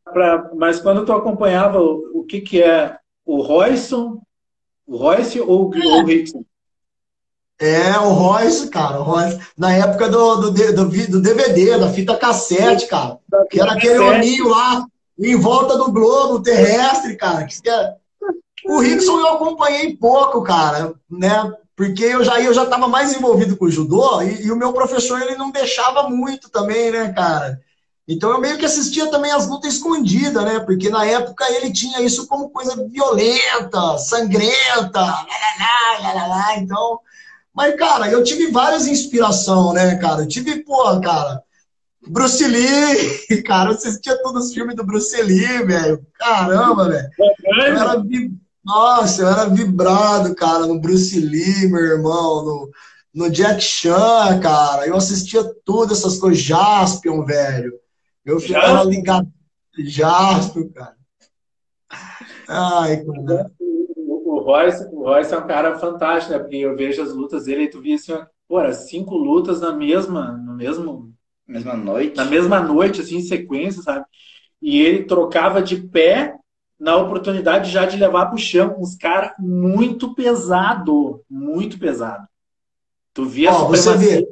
Pra, 0.04 0.52
mas 0.58 0.78
quando 0.78 1.06
tu 1.06 1.14
acompanhava, 1.14 1.80
o, 1.80 2.20
o 2.20 2.24
que 2.26 2.42
que 2.42 2.62
é? 2.62 2.98
O 3.26 3.42
Royson? 3.42 4.22
O 4.86 4.98
Royce 4.98 5.40
ou, 5.40 5.74
é. 5.74 6.02
o 6.02 6.06
Rickson? 6.06 6.44
É, 7.60 7.98
o 7.98 8.10
Royce, 8.10 8.70
cara, 8.70 9.00
o 9.00 9.04
Royce. 9.04 9.40
Na 9.58 9.72
época 9.72 10.10
do, 10.10 10.36
do, 10.36 10.52
do, 10.52 10.90
do 10.90 11.22
DVD, 11.22 11.78
da 11.78 11.94
fita 11.94 12.18
cassete, 12.18 12.88
cara. 12.88 13.20
Que 13.50 13.62
era 13.62 13.72
aquele 13.72 14.00
olhinho 14.00 14.50
lá, 14.50 14.86
em 15.18 15.38
volta 15.38 15.78
do 15.78 15.94
globo 15.94 16.44
terrestre, 16.44 17.16
cara. 17.16 17.46
Que 17.46 17.70
era, 17.70 17.96
o 18.68 18.80
Rickson 18.80 19.20
eu 19.20 19.28
acompanhei 19.36 19.96
pouco, 19.96 20.42
cara, 20.44 20.94
né? 21.10 21.52
Porque 21.76 22.04
eu 22.04 22.24
já 22.24 22.42
eu 22.42 22.54
já 22.54 22.64
estava 22.64 22.88
mais 22.88 23.14
envolvido 23.14 23.56
com 23.56 23.66
o 23.66 23.72
judô 23.72 24.22
e, 24.22 24.46
e, 24.46 24.52
o 24.52 24.56
meu 24.56 24.74
professor 24.74 25.22
ele 25.22 25.36
não 25.36 25.52
deixava 25.52 26.10
muito 26.10 26.50
também, 26.50 26.92
né, 26.92 27.14
cara? 27.14 27.60
Então 28.08 28.32
eu 28.32 28.40
meio 28.40 28.58
que 28.58 28.66
assistia 28.66 29.12
também 29.12 29.32
as 29.32 29.48
lutas 29.48 29.74
escondidas, 29.74 30.44
né? 30.44 30.60
Porque 30.60 30.90
na 30.90 31.06
época 31.06 31.46
ele 31.52 31.72
tinha 31.72 32.02
isso 32.02 32.26
como 32.28 32.50
coisa 32.50 32.76
violenta, 32.90 33.98
sangrenta, 33.98 35.02
lá, 35.02 35.26
lá, 36.02 36.14
lá, 36.14 36.28
lá, 36.28 36.58
então. 36.58 37.00
Mas, 37.54 37.76
cara, 37.76 38.10
eu 38.10 38.24
tive 38.24 38.52
várias 38.52 38.88
inspirações, 38.88 39.74
né, 39.74 39.96
cara? 39.96 40.22
Eu 40.22 40.28
tive, 40.28 40.64
pô, 40.64 41.00
cara, 41.02 41.44
Bruce 42.08 42.46
Lee, 42.48 43.42
cara, 43.44 43.72
eu 43.72 43.76
assistia 43.76 44.22
todos 44.22 44.46
os 44.46 44.54
filmes 44.54 44.76
do 44.76 44.86
Bruce 44.86 45.22
Lee, 45.22 45.66
velho. 45.66 46.06
Caramba, 46.18 46.90
velho. 46.90 47.10
Eu 47.20 47.64
era 47.64 48.04
nossa, 48.68 49.22
eu 49.22 49.30
era 49.30 49.46
vibrado, 49.48 50.36
cara, 50.36 50.68
no 50.68 50.78
Bruce 50.78 51.18
Lee, 51.18 51.72
meu 51.72 51.82
irmão, 51.82 52.44
no, 52.44 52.72
no 53.16 53.30
Jack 53.30 53.62
Chan, 53.62 54.42
cara. 54.44 54.86
Eu 54.86 54.98
assistia 54.98 55.42
tudo 55.64 55.94
essas 55.94 56.20
coisas. 56.20 56.44
Jaspion, 56.44 57.24
velho. 57.24 57.72
Eu 58.26 58.42
ficava 58.42 58.84
ligado. 58.84 59.32
Jaspion, 59.80 60.68
cara. 60.74 60.98
Ai, 62.50 63.06
cara. 63.06 63.50
O, 63.96 64.40
Royce, 64.40 64.86
o 64.92 65.04
Royce 65.06 65.34
é 65.34 65.38
um 65.38 65.48
cara 65.48 65.80
fantástico, 65.80 66.34
né? 66.34 66.40
Porque 66.40 66.58
eu 66.58 66.76
vejo 66.76 67.02
as 67.02 67.14
lutas 67.14 67.46
dele 67.46 67.64
e 67.64 67.70
tu 67.70 67.80
via 67.80 67.96
assim, 67.96 68.18
pô, 68.50 68.74
cinco 68.74 69.16
lutas 69.16 69.62
na 69.62 69.72
mesma, 69.72 70.34
no 70.34 70.54
mesmo... 70.54 71.14
Mesma 71.48 71.78
noite. 71.78 72.18
Na 72.18 72.26
mesma 72.26 72.60
noite, 72.60 73.00
assim, 73.00 73.16
em 73.16 73.22
sequência, 73.22 73.82
sabe? 73.82 74.06
E 74.62 74.82
ele 74.82 75.06
trocava 75.06 75.62
de 75.62 75.78
pé 75.78 76.37
na 76.80 76.96
oportunidade 76.98 77.72
já 77.72 77.86
de 77.86 77.98
levar 77.98 78.28
para 78.28 78.36
o 78.36 78.40
chão 78.40 78.76
uns 78.78 78.96
caras 78.96 79.32
muito 79.40 80.14
pesado, 80.14 81.24
muito 81.30 81.80
pesado. 81.80 82.28
Tu 83.14 83.26
via 83.26 83.52
Ó, 83.52 83.66
você 83.66 83.96
vê. 83.98 84.28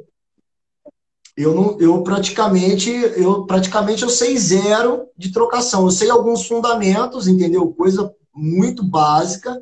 Eu 1.36 1.54
não, 1.54 1.78
eu 1.80 2.02
praticamente, 2.02 2.90
eu 2.90 3.44
praticamente 3.44 4.02
eu 4.02 4.08
sei 4.08 4.38
zero 4.38 5.08
de 5.16 5.32
trocação. 5.32 5.84
Eu 5.84 5.90
sei 5.90 6.08
alguns 6.08 6.46
fundamentos, 6.46 7.28
entendeu? 7.28 7.72
Coisa 7.72 8.14
muito 8.34 8.82
básica, 8.82 9.60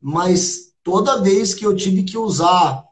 mas 0.00 0.72
toda 0.82 1.20
vez 1.20 1.54
que 1.54 1.64
eu 1.66 1.74
tive 1.74 2.02
que 2.04 2.18
usar 2.18 2.84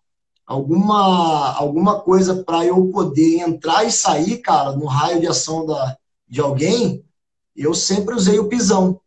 alguma 0.47 1.55
alguma 1.55 2.01
coisa 2.01 2.43
para 2.43 2.65
eu 2.65 2.89
poder 2.89 3.41
entrar 3.41 3.85
e 3.85 3.93
sair, 3.93 4.39
cara, 4.39 4.73
no 4.73 4.87
raio 4.87 5.21
de 5.21 5.29
ação 5.29 5.65
da, 5.65 5.97
de 6.27 6.41
alguém, 6.41 7.05
eu 7.55 7.75
sempre 7.75 8.15
usei 8.15 8.39
o 8.39 8.49
pisão. 8.49 9.01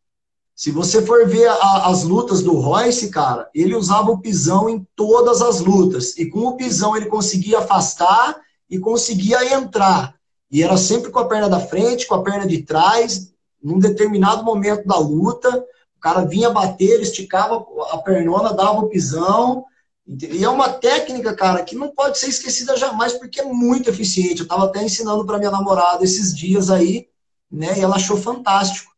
Se 0.55 0.71
você 0.71 1.01
for 1.01 1.27
ver 1.27 1.47
a, 1.47 1.87
as 1.89 2.03
lutas 2.03 2.43
do 2.43 2.53
Royce, 2.53 3.09
cara, 3.09 3.49
ele 3.55 3.75
usava 3.75 4.11
o 4.11 4.19
pisão 4.19 4.69
em 4.69 4.87
todas 4.95 5.41
as 5.41 5.59
lutas. 5.59 6.15
E 6.17 6.29
com 6.29 6.41
o 6.41 6.55
pisão 6.55 6.95
ele 6.95 7.07
conseguia 7.07 7.59
afastar 7.59 8.39
e 8.69 8.77
conseguia 8.79 9.53
entrar. 9.53 10.15
E 10.51 10.61
era 10.61 10.77
sempre 10.77 11.09
com 11.09 11.19
a 11.19 11.27
perna 11.27 11.49
da 11.49 11.59
frente, 11.59 12.05
com 12.05 12.15
a 12.15 12.21
perna 12.21 12.45
de 12.45 12.61
trás. 12.61 13.33
Num 13.61 13.79
determinado 13.79 14.43
momento 14.43 14.87
da 14.87 14.97
luta, 14.97 15.49
o 15.97 15.99
cara 15.99 16.23
vinha 16.25 16.51
bater, 16.51 17.01
esticava 17.01 17.65
a 17.91 17.97
pernona, 17.97 18.53
dava 18.53 18.81
o 18.81 18.89
pisão. 18.89 19.65
E 20.05 20.43
é 20.43 20.49
uma 20.49 20.69
técnica, 20.69 21.33
cara, 21.33 21.63
que 21.63 21.75
não 21.75 21.89
pode 21.89 22.19
ser 22.19 22.27
esquecida 22.27 22.77
jamais, 22.77 23.13
porque 23.13 23.41
é 23.41 23.45
muito 23.45 23.89
eficiente. 23.89 24.41
Eu 24.41 24.43
estava 24.43 24.65
até 24.65 24.83
ensinando 24.83 25.25
para 25.25 25.39
minha 25.39 25.49
namorada 25.49 26.03
esses 26.03 26.35
dias 26.35 26.69
aí, 26.69 27.07
né? 27.51 27.79
E 27.79 27.81
ela 27.81 27.95
achou 27.95 28.17
fantástico. 28.17 28.92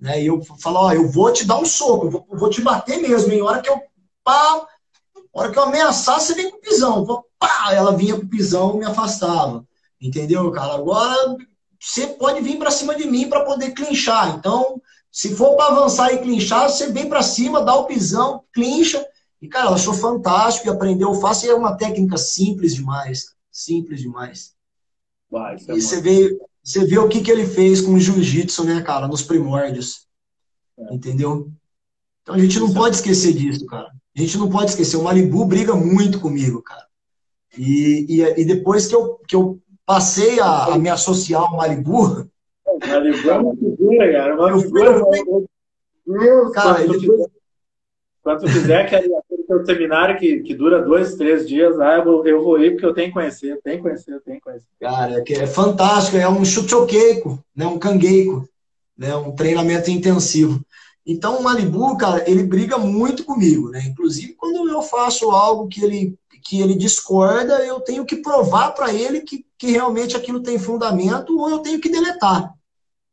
Né? 0.00 0.22
E 0.22 0.26
eu 0.26 0.40
falo, 0.60 0.78
ó, 0.78 0.92
eu 0.92 1.08
vou 1.08 1.32
te 1.32 1.46
dar 1.46 1.58
um 1.58 1.66
soco, 1.66 2.06
eu 2.06 2.10
vou, 2.10 2.26
eu 2.30 2.38
vou 2.38 2.50
te 2.50 2.62
bater 2.62 3.00
mesmo, 3.00 3.32
em 3.32 3.42
hora 3.42 3.60
que 3.60 3.68
eu 3.68 3.80
pá, 4.24 4.66
hora 5.32 5.50
que 5.50 5.58
eu 5.58 5.64
ameaçar, 5.64 6.20
você 6.20 6.34
vem 6.34 6.50
com 6.50 6.56
o 6.56 6.60
pisão. 6.60 7.04
Vou, 7.04 7.24
pá, 7.38 7.72
ela 7.72 7.96
vinha 7.96 8.16
com 8.16 8.22
o 8.22 8.28
pisão 8.28 8.74
e 8.74 8.78
me 8.78 8.84
afastava. 8.84 9.66
Entendeu, 10.00 10.50
cara? 10.50 10.74
Agora 10.74 11.36
você 11.78 12.06
pode 12.06 12.40
vir 12.40 12.58
para 12.58 12.70
cima 12.70 12.94
de 12.94 13.06
mim 13.06 13.28
para 13.28 13.44
poder 13.44 13.72
clinchar. 13.72 14.36
Então, 14.36 14.80
se 15.10 15.34
for 15.34 15.56
para 15.56 15.74
avançar 15.74 16.12
e 16.12 16.18
clinchar, 16.18 16.68
você 16.68 16.90
vem 16.92 17.08
para 17.08 17.22
cima, 17.22 17.62
dá 17.62 17.74
o 17.74 17.86
pisão, 17.86 18.44
clincha. 18.52 19.04
E, 19.40 19.48
cara, 19.48 19.66
ela 19.66 19.76
achou 19.76 19.94
fantástico 19.94 20.66
e 20.66 20.70
aprendeu 20.70 21.14
fácil. 21.14 21.48
E 21.48 21.50
é 21.50 21.54
uma 21.54 21.76
técnica 21.76 22.16
simples 22.16 22.74
demais. 22.74 23.34
Simples 23.50 24.00
demais. 24.00 24.54
Vai, 25.30 25.56
é 25.56 25.74
e 25.74 25.80
você 25.80 26.00
vê, 26.00 26.38
você 26.62 26.84
vê 26.84 26.98
o 26.98 27.08
que, 27.08 27.22
que 27.22 27.30
ele 27.30 27.46
fez 27.46 27.80
com 27.80 27.94
o 27.94 28.00
jiu-jitsu, 28.00 28.64
né, 28.64 28.82
cara, 28.82 29.08
nos 29.08 29.22
primórdios. 29.22 30.06
É. 30.78 30.94
Entendeu? 30.94 31.50
Então 32.22 32.34
a 32.34 32.38
gente 32.38 32.58
não 32.58 32.72
pode 32.72 32.96
esquecer 32.96 33.32
disso, 33.32 33.66
cara. 33.66 33.88
A 34.16 34.20
gente 34.20 34.36
não 34.38 34.48
pode 34.48 34.70
esquecer. 34.70 34.96
O 34.96 35.04
Malibu 35.04 35.44
briga 35.44 35.74
muito 35.74 36.20
comigo, 36.20 36.62
cara. 36.62 36.84
E, 37.56 38.06
e, 38.08 38.40
e 38.40 38.44
depois 38.44 38.86
que 38.86 38.94
eu, 38.94 39.20
que 39.26 39.34
eu 39.34 39.60
passei 39.84 40.38
a, 40.40 40.66
a 40.74 40.78
me 40.78 40.88
associar 40.88 41.42
ao 41.42 41.56
Malibu. 41.56 42.28
Malibu 42.86 43.30
é 43.30 43.38
uma 43.38 43.56
figura, 43.56 44.12
cara. 44.12 44.34
Uma 44.36 44.60
figura. 44.60 45.00
Fui... 46.04 46.52
Cara, 46.52 46.84
quando, 46.84 47.00
depois... 47.00 47.26
quando 48.22 48.40
tu 48.40 48.48
fizer 48.48 48.82
aquele, 48.82 49.08
aquele 49.50 49.66
seminário 49.66 50.18
que, 50.18 50.40
que 50.40 50.54
dura 50.54 50.82
dois, 50.82 51.16
três 51.16 51.48
dias, 51.48 51.78
ah, 51.80 51.96
eu, 51.96 52.04
vou, 52.04 52.26
eu 52.26 52.44
vou 52.44 52.62
ir 52.62 52.72
porque 52.72 52.86
eu 52.86 52.94
tenho 52.94 53.08
que 53.08 53.14
conhecer, 53.14 53.60
tenho 53.62 53.76
que 53.76 53.82
conhecer, 53.82 54.20
tenho 54.20 54.36
que 54.36 54.44
conhecer. 54.44 54.66
Cara, 54.80 55.24
é, 55.26 55.32
é 55.32 55.46
fantástico, 55.46 56.16
é 56.16 56.28
um 56.28 56.44
chuchoqueico, 56.44 57.42
né? 57.54 57.66
um 57.66 57.78
cangueico, 57.78 58.48
né? 58.96 59.14
um 59.16 59.32
treinamento 59.32 59.90
intensivo. 59.90 60.60
Então, 61.04 61.38
o 61.38 61.42
Malibu, 61.42 61.96
cara, 61.96 62.28
ele 62.30 62.42
briga 62.42 62.78
muito 62.78 63.24
comigo, 63.24 63.70
né? 63.70 63.82
Inclusive, 63.86 64.34
quando 64.34 64.68
eu 64.68 64.82
faço 64.82 65.30
algo 65.30 65.66
que 65.66 65.82
ele, 65.82 66.16
que 66.44 66.60
ele 66.60 66.74
discorda, 66.74 67.64
eu 67.64 67.80
tenho 67.80 68.04
que 68.04 68.16
provar 68.16 68.72
para 68.72 68.92
ele 68.92 69.22
que, 69.22 69.44
que 69.58 69.72
realmente 69.72 70.16
aquilo 70.16 70.42
tem 70.42 70.58
fundamento 70.58 71.36
ou 71.38 71.50
eu 71.50 71.58
tenho 71.60 71.80
que 71.80 71.88
deletar. 71.88 72.54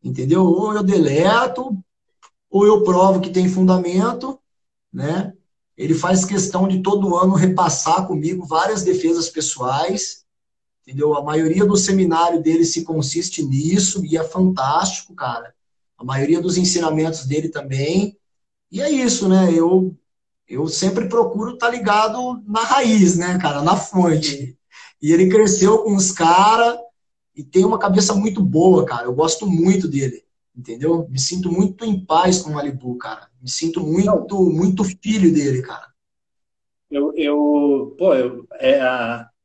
Entendeu? 0.03 0.45
Ou 0.45 0.73
eu 0.73 0.83
deleto, 0.83 1.75
ou 2.49 2.65
eu 2.65 2.83
provo 2.83 3.21
que 3.21 3.29
tem 3.29 3.47
fundamento, 3.47 4.37
né? 4.93 5.33
Ele 5.77 5.93
faz 5.93 6.25
questão 6.25 6.67
de 6.67 6.81
todo 6.81 7.15
ano 7.15 7.35
repassar 7.35 8.07
comigo 8.07 8.45
várias 8.45 8.83
defesas 8.83 9.29
pessoais, 9.29 10.25
entendeu? 10.81 11.15
A 11.15 11.23
maioria 11.23 11.65
do 11.65 11.77
seminário 11.77 12.41
dele 12.41 12.65
se 12.65 12.83
consiste 12.83 13.43
nisso 13.43 14.03
e 14.03 14.17
é 14.17 14.23
fantástico, 14.23 15.13
cara 15.13 15.53
a 15.97 16.03
maioria 16.03 16.39
dos 16.39 16.57
ensinamentos 16.57 17.25
dele 17.25 17.49
também. 17.49 18.15
E 18.71 18.81
é 18.81 18.89
isso, 18.89 19.27
né? 19.27 19.51
Eu, 19.51 19.97
eu 20.47 20.67
sempre 20.67 21.09
procuro 21.09 21.53
estar 21.53 21.67
tá 21.67 21.71
ligado 21.71 22.41
na 22.45 22.61
raiz, 22.61 23.17
né, 23.17 23.37
cara, 23.39 23.61
na 23.63 23.75
fonte. 23.75 24.55
E 25.01 25.11
ele 25.11 25.29
cresceu 25.29 25.79
com 25.79 25.95
os 25.95 26.11
caras 26.11 26.77
e 27.35 27.43
tem 27.43 27.65
uma 27.65 27.79
cabeça 27.79 28.13
muito 28.13 28.41
boa, 28.43 28.85
cara. 28.85 29.05
Eu 29.05 29.13
gosto 29.13 29.47
muito 29.47 29.87
dele, 29.87 30.23
entendeu? 30.55 31.07
Me 31.09 31.19
sinto 31.19 31.51
muito 31.51 31.83
em 31.83 31.99
paz 32.05 32.41
com 32.41 32.51
o 32.51 32.53
Malibu, 32.53 32.95
cara. 32.97 33.27
Me 33.41 33.49
sinto 33.49 33.81
muito, 33.81 34.49
muito 34.49 34.83
filho 34.83 35.33
dele, 35.33 35.61
cara. 35.61 35.87
Eu, 36.89 37.13
eu 37.15 37.95
pô, 37.97 38.13
eu, 38.13 38.47
é, 38.53 38.79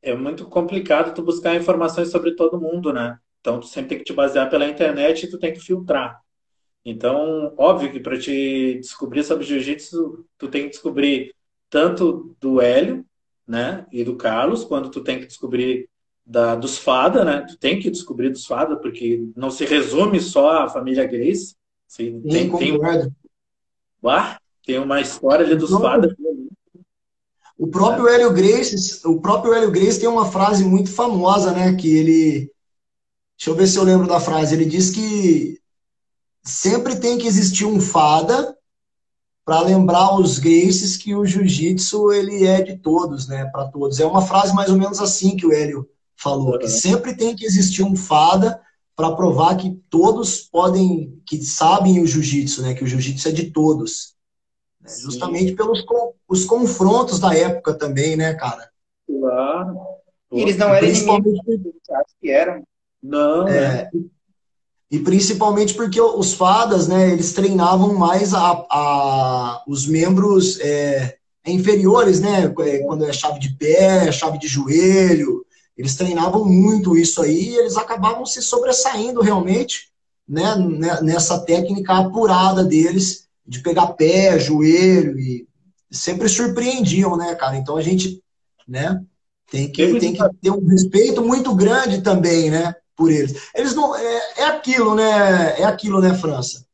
é 0.01 0.15
muito 0.15 0.45
complicado 0.45 1.13
tu 1.13 1.21
buscar 1.21 1.55
informações 1.55 2.09
sobre 2.09 2.35
todo 2.35 2.59
mundo, 2.59 2.93
né? 2.93 3.17
Então 3.41 3.59
tu 3.59 3.67
sempre 3.67 3.89
tem 3.89 3.97
que 3.97 4.05
te 4.05 4.13
basear 4.13 4.49
pela 4.49 4.67
internet 4.67 5.23
e 5.23 5.29
tu 5.29 5.37
tem 5.37 5.53
que 5.53 5.59
filtrar. 5.59 6.21
Então, 6.85 7.53
óbvio 7.57 7.91
que 7.91 7.99
para 7.99 8.19
te 8.19 8.77
descobrir 8.79 9.23
sobre 9.23 9.45
jiu-jitsu, 9.45 10.25
tu 10.37 10.47
tem 10.49 10.63
que 10.63 10.69
descobrir 10.69 11.33
tanto 11.69 12.35
do 12.39 12.61
Hélio, 12.61 13.05
né, 13.47 13.85
e 13.91 14.03
do 14.03 14.15
Carlos, 14.15 14.63
quando 14.63 14.89
tu 14.89 15.01
tem 15.01 15.19
que 15.19 15.25
descobrir 15.25 15.89
da, 16.25 16.55
dos 16.55 16.77
Fada, 16.77 17.25
né? 17.25 17.45
Tu 17.47 17.57
tem 17.57 17.79
que 17.79 17.89
descobrir 17.89 18.29
dos 18.29 18.45
Fada, 18.45 18.77
porque 18.77 19.27
não 19.35 19.51
se 19.51 19.65
resume 19.65 20.19
só 20.19 20.63
a 20.63 20.69
família 20.69 21.05
Grace. 21.05 21.55
Assim, 21.89 22.21
tem, 22.21 22.49
tem, 22.57 22.79
ah, 24.09 24.37
tem 24.65 24.79
uma 24.79 25.01
história 25.01 25.45
ali 25.45 25.55
dos 25.55 25.69
então, 25.69 25.81
Fada. 25.81 26.15
O 27.57 27.67
próprio 27.67 28.07
é. 28.07 28.15
Hélio 28.15 28.33
Grace, 28.33 29.01
o 29.05 29.21
próprio 29.21 29.53
Hélio 29.53 29.71
Grace 29.71 29.99
tem 29.99 30.09
uma 30.09 30.31
frase 30.31 30.63
muito 30.63 30.91
famosa, 30.91 31.51
né? 31.51 31.73
Que 31.75 31.95
ele. 31.95 32.51
Deixa 33.37 33.49
eu 33.49 33.55
ver 33.55 33.67
se 33.67 33.77
eu 33.77 33.83
lembro 33.83 34.07
da 34.07 34.19
frase. 34.19 34.55
Ele 34.55 34.65
diz 34.65 34.89
que 34.89 35.59
sempre 36.43 36.95
tem 36.95 37.17
que 37.17 37.27
existir 37.27 37.65
um 37.65 37.79
fada 37.79 38.55
para 39.45 39.61
lembrar 39.61 40.17
os 40.17 40.39
Graces 40.39 40.95
que 40.95 41.13
o 41.15 41.25
jiu-jitsu 41.25 42.11
ele 42.11 42.45
é 42.45 42.61
de 42.61 42.77
todos, 42.77 43.27
né, 43.27 43.45
para 43.45 43.67
todos. 43.67 43.99
É 43.99 44.05
uma 44.05 44.21
frase 44.21 44.53
mais 44.53 44.69
ou 44.69 44.77
menos 44.77 44.99
assim 45.01 45.35
que 45.35 45.45
o 45.45 45.51
Hélio 45.51 45.87
falou, 46.15 46.57
que 46.57 46.69
sempre 46.69 47.15
tem 47.15 47.35
que 47.35 47.45
existir 47.45 47.83
um 47.83 47.95
fada 47.95 48.61
para 48.95 49.15
provar 49.15 49.57
que 49.57 49.71
todos 49.89 50.39
podem, 50.39 51.19
que 51.25 51.43
sabem 51.43 52.01
o 52.01 52.07
jiu-jitsu, 52.07 52.61
né, 52.61 52.73
que 52.73 52.83
o 52.83 52.87
jiu-jitsu 52.87 53.29
é 53.29 53.31
de 53.31 53.51
todos. 53.51 54.13
Né, 54.81 54.89
justamente 55.01 55.53
pelos 55.53 55.83
os 56.27 56.45
confrontos 56.45 57.19
da 57.19 57.35
época 57.35 57.73
também, 57.73 58.15
né, 58.15 58.33
cara? 58.33 58.69
Claro. 59.07 59.77
Eles 60.31 60.57
não 60.57 60.73
eram 60.73 60.87
inimigos, 60.87 61.73
acho 61.91 62.15
que 62.19 62.29
eram. 62.29 62.63
Não, 63.01 63.47
é, 63.47 63.83
né? 63.83 63.89
E 64.89 64.99
principalmente 64.99 65.73
porque 65.73 65.99
os 65.99 66.33
fadas, 66.33 66.87
né, 66.87 67.11
eles 67.11 67.33
treinavam 67.33 67.95
mais 67.95 68.33
a, 68.33 68.51
a 68.69 69.63
os 69.67 69.87
membros 69.87 70.59
é, 70.59 71.17
inferiores, 71.45 72.19
né, 72.19 72.53
é, 72.59 72.77
quando 72.79 73.05
é 73.05 73.11
chave 73.11 73.39
de 73.39 73.49
pé, 73.55 74.11
chave 74.11 74.37
de 74.37 74.47
joelho, 74.47 75.42
eles 75.77 75.95
treinavam 75.95 76.45
muito 76.45 76.97
isso 76.97 77.21
aí 77.21 77.49
e 77.49 77.55
eles 77.55 77.77
acabavam 77.77 78.25
se 78.25 78.41
sobressaindo 78.41 79.21
realmente, 79.21 79.91
né, 80.27 80.55
né, 80.55 81.01
nessa 81.01 81.39
técnica 81.39 81.93
apurada 81.93 82.63
deles 82.63 83.27
de 83.45 83.59
pegar 83.59 83.87
pé, 83.87 84.39
joelho 84.39 85.19
e 85.19 85.47
sempre 85.91 86.29
surpreendiam, 86.29 87.17
né, 87.17 87.35
cara? 87.35 87.57
Então 87.57 87.75
a 87.75 87.81
gente, 87.81 88.21
né, 88.67 89.01
tem 89.51 89.71
que, 89.71 89.99
tem 89.99 90.13
que 90.13 90.23
ter 90.41 90.51
um 90.51 90.65
respeito 90.65 91.21
muito 91.23 91.53
grande 91.53 92.01
também, 92.01 92.49
né? 92.49 92.75
por 92.95 93.11
eles. 93.11 93.49
Eles 93.55 93.75
não 93.75 93.95
é, 93.95 94.33
é 94.37 94.43
aquilo, 94.45 94.95
né? 94.95 95.59
É 95.59 95.63
aquilo, 95.63 96.01
né, 96.01 96.13
França? 96.13 96.65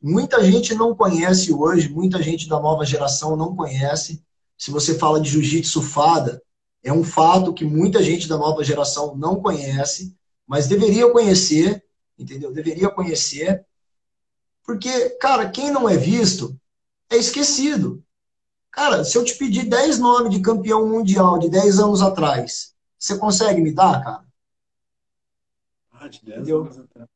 Muita 0.00 0.42
gente 0.44 0.74
não 0.74 0.94
conhece 0.94 1.52
hoje, 1.52 1.88
muita 1.88 2.22
gente 2.22 2.48
da 2.48 2.60
nova 2.60 2.84
geração 2.84 3.36
não 3.36 3.54
conhece. 3.54 4.22
Se 4.56 4.70
você 4.70 4.94
fala 4.98 5.20
de 5.20 5.30
jiu-jitsu 5.30 5.82
fada, 5.82 6.40
é 6.82 6.92
um 6.92 7.04
fato 7.04 7.52
que 7.52 7.64
muita 7.64 8.02
gente 8.02 8.28
da 8.28 8.36
nova 8.36 8.64
geração 8.64 9.16
não 9.16 9.40
conhece, 9.40 10.16
mas 10.46 10.66
deveria 10.66 11.10
conhecer, 11.10 11.84
entendeu? 12.18 12.52
Deveria 12.52 12.88
conhecer. 12.88 13.64
Porque, 14.64 15.10
cara, 15.20 15.48
quem 15.48 15.70
não 15.70 15.88
é 15.88 15.96
visto 15.96 16.58
é 17.10 17.16
esquecido. 17.16 18.02
Cara, 18.70 19.04
se 19.04 19.16
eu 19.16 19.24
te 19.24 19.34
pedir 19.36 19.64
10 19.64 19.98
nomes 19.98 20.30
de 20.30 20.40
campeão 20.40 20.86
mundial 20.86 21.38
de 21.38 21.48
10 21.48 21.78
anos 21.80 22.02
atrás, 22.02 22.74
você 22.98 23.16
consegue 23.18 23.60
me 23.60 23.72
dar, 23.72 24.02
cara? 24.02 24.24
Ah, 25.92 26.08
de 26.08 26.24
10 26.24 26.48
anos 26.48 26.78
atrás. 26.78 27.08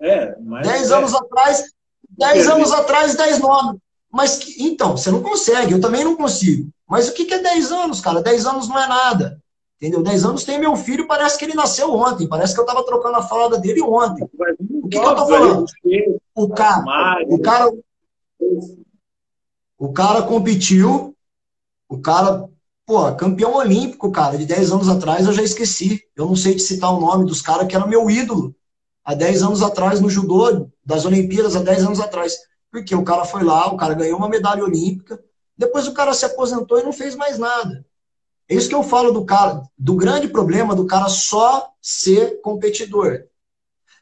É, 0.00 0.38
mas. 0.40 0.66
10 0.66 0.90
é. 0.90 0.94
anos 0.94 1.14
atrás, 1.14 1.72
10 2.10 2.48
anos 2.48 2.72
atrás, 2.72 3.14
10 3.14 3.38
nomes. 3.38 3.80
Mas, 4.10 4.58
então, 4.58 4.96
você 4.96 5.10
não 5.10 5.22
consegue, 5.22 5.72
eu 5.72 5.80
também 5.80 6.02
não 6.02 6.16
consigo. 6.16 6.70
Mas 6.88 7.08
o 7.08 7.14
que, 7.14 7.24
que 7.24 7.34
é 7.34 7.42
10 7.42 7.72
anos, 7.72 8.00
cara? 8.00 8.22
10 8.22 8.46
anos 8.46 8.68
não 8.68 8.78
é 8.78 8.86
nada. 8.86 9.42
Entendeu? 9.76 10.02
10 10.02 10.24
anos 10.24 10.44
tem 10.44 10.58
meu 10.58 10.74
filho, 10.76 11.06
parece 11.06 11.38
que 11.38 11.44
ele 11.44 11.54
nasceu 11.54 11.92
ontem. 11.94 12.28
Parece 12.28 12.54
que 12.54 12.60
eu 12.60 12.66
tava 12.66 12.84
trocando 12.84 13.16
a 13.16 13.22
fralda 13.22 13.58
dele 13.58 13.82
ontem. 13.82 14.24
O 14.82 14.88
que, 14.88 14.98
que 14.98 15.06
eu 15.06 15.14
tô 15.14 15.26
falando? 15.26 15.64
O 16.34 16.48
cara, 16.48 16.84
o 17.28 17.40
cara, 17.40 17.72
o 19.78 19.92
cara 19.92 20.22
competiu, 20.22 21.14
o 21.88 21.98
cara 21.98 22.48
Pô, 22.88 23.14
campeão 23.14 23.54
olímpico, 23.54 24.10
cara, 24.10 24.38
de 24.38 24.46
10 24.46 24.72
anos 24.72 24.88
atrás 24.88 25.26
eu 25.26 25.32
já 25.34 25.42
esqueci. 25.42 26.02
Eu 26.16 26.24
não 26.24 26.34
sei 26.34 26.54
te 26.54 26.62
citar 26.62 26.90
o 26.90 26.98
nome 26.98 27.26
dos 27.26 27.42
caras 27.42 27.68
que 27.68 27.76
era 27.76 27.86
meu 27.86 28.08
ídolo 28.08 28.56
há 29.04 29.12
10 29.12 29.42
anos 29.42 29.62
atrás 29.62 30.00
no 30.00 30.08
judô, 30.08 30.70
das 30.82 31.04
Olimpíadas 31.04 31.54
há 31.54 31.62
10 31.62 31.84
anos 31.84 32.00
atrás. 32.00 32.38
Porque 32.72 32.94
o 32.94 33.04
cara 33.04 33.26
foi 33.26 33.44
lá, 33.44 33.70
o 33.70 33.76
cara 33.76 33.92
ganhou 33.92 34.16
uma 34.16 34.30
medalha 34.30 34.64
olímpica, 34.64 35.22
depois 35.58 35.88
o 35.88 35.92
cara 35.92 36.14
se 36.14 36.24
aposentou 36.24 36.78
e 36.78 36.84
não 36.84 36.92
fez 36.92 37.16
mais 37.16 37.36
nada. 37.36 37.84
É 38.48 38.54
isso 38.54 38.68
que 38.68 38.74
eu 38.74 38.84
falo 38.84 39.10
do 39.10 39.24
cara, 39.24 39.62
do 39.76 39.94
grande 39.96 40.28
problema 40.28 40.74
do 40.74 40.86
cara 40.86 41.08
só 41.08 41.70
ser 41.82 42.40
competidor. 42.40 43.24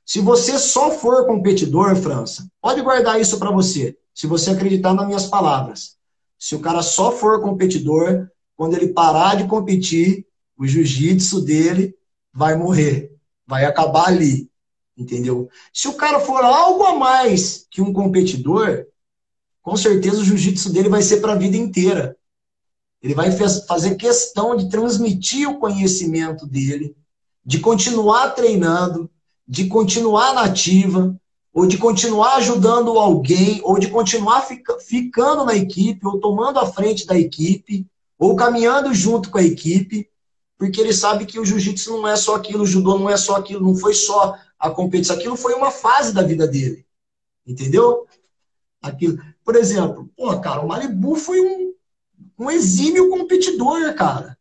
Se 0.05 0.21
você 0.21 0.59
só 0.59 0.91
for 0.93 1.27
competidor, 1.27 1.97
França, 1.97 2.47
pode 2.61 2.81
guardar 2.83 3.21
isso 3.21 3.39
para 3.39 3.51
você, 3.51 3.97
se 4.15 4.27
você 4.27 4.51
acreditar 4.51 4.95
nas 4.95 5.07
minhas 5.07 5.27
palavras. 5.27 5.97
Se 6.39 6.55
o 6.55 6.61
cara 6.61 6.83
só 6.83 7.11
for 7.11 7.41
competidor, 7.43 8.29
quando 8.55 8.75
ele 8.75 8.93
parar 8.93 9.37
de 9.37 9.49
competir, 9.49 10.27
o 10.57 10.67
jiu-jitsu 10.67 11.41
dele 11.41 11.97
vai 12.33 12.55
morrer, 12.55 13.13
vai 13.47 13.65
acabar 13.65 14.09
ali, 14.09 14.49
entendeu? 14.97 15.49
Se 15.73 15.89
o 15.89 15.95
cara 15.95 16.21
for 16.21 16.45
algo 16.45 16.85
a 16.85 16.95
mais 16.95 17.67
que 17.71 17.83
um 17.83 17.93
competidor, 17.93 18.87
com 19.67 19.77
certeza 19.77 20.21
o 20.21 20.25
jiu-jitsu 20.25 20.73
dele 20.73 20.89
vai 20.89 21.03
ser 21.03 21.17
para 21.17 21.33
a 21.33 21.37
vida 21.37 21.57
inteira. 21.57 22.17
Ele 23.03 23.15
vai 23.15 23.33
fazer 23.33 23.97
questão 23.97 24.57
de 24.57 24.69
transmitir 24.69 25.51
o 25.51 25.59
conhecimento 25.59 26.47
dele, 26.47 26.97
de 27.45 27.59
continuar 27.59 28.31
treinando, 28.31 29.11
de 29.47 29.67
continuar 29.67 30.33
nativa, 30.35 31.19
ou 31.53 31.67
de 31.67 31.79
continuar 31.79 32.37
ajudando 32.37 32.97
alguém, 32.97 33.61
ou 33.65 33.77
de 33.77 33.89
continuar 33.89 34.43
fica, 34.43 34.79
ficando 34.79 35.45
na 35.45 35.57
equipe, 35.57 36.07
ou 36.07 36.21
tomando 36.21 36.61
a 36.61 36.67
frente 36.67 37.05
da 37.05 37.19
equipe, 37.19 37.89
ou 38.17 38.37
caminhando 38.37 38.95
junto 38.95 39.31
com 39.31 39.39
a 39.39 39.43
equipe, 39.43 40.09
porque 40.57 40.81
ele 40.81 40.93
sabe 40.93 41.27
que 41.27 41.41
o 41.41 41.45
jiu-jitsu 41.45 41.91
não 41.91 42.07
é 42.07 42.15
só 42.15 42.37
aquilo, 42.37 42.63
o 42.63 42.69
judô 42.69 42.97
não 42.97 43.11
é 43.11 43.17
só 43.17 43.35
aquilo, 43.35 43.67
não 43.67 43.75
foi 43.75 43.95
só 43.95 44.37
a 44.61 44.71
competição, 44.71 45.17
aquilo 45.17 45.37
foi 45.37 45.55
uma 45.55 45.73
fase 45.73 46.15
da 46.15 46.23
vida 46.23 46.47
dele. 46.47 46.87
Entendeu? 47.45 48.07
Aquilo. 48.89 49.19
Por 49.45 49.57
exemplo, 49.57 50.11
pô, 50.17 50.39
cara, 50.41 50.61
o 50.61 50.69
Malibu 50.69 51.15
foi 51.17 51.41
um, 51.41 51.73
um 52.39 52.51
exímio 52.51 53.11
competidor, 53.11 53.95
cara. 53.95 54.37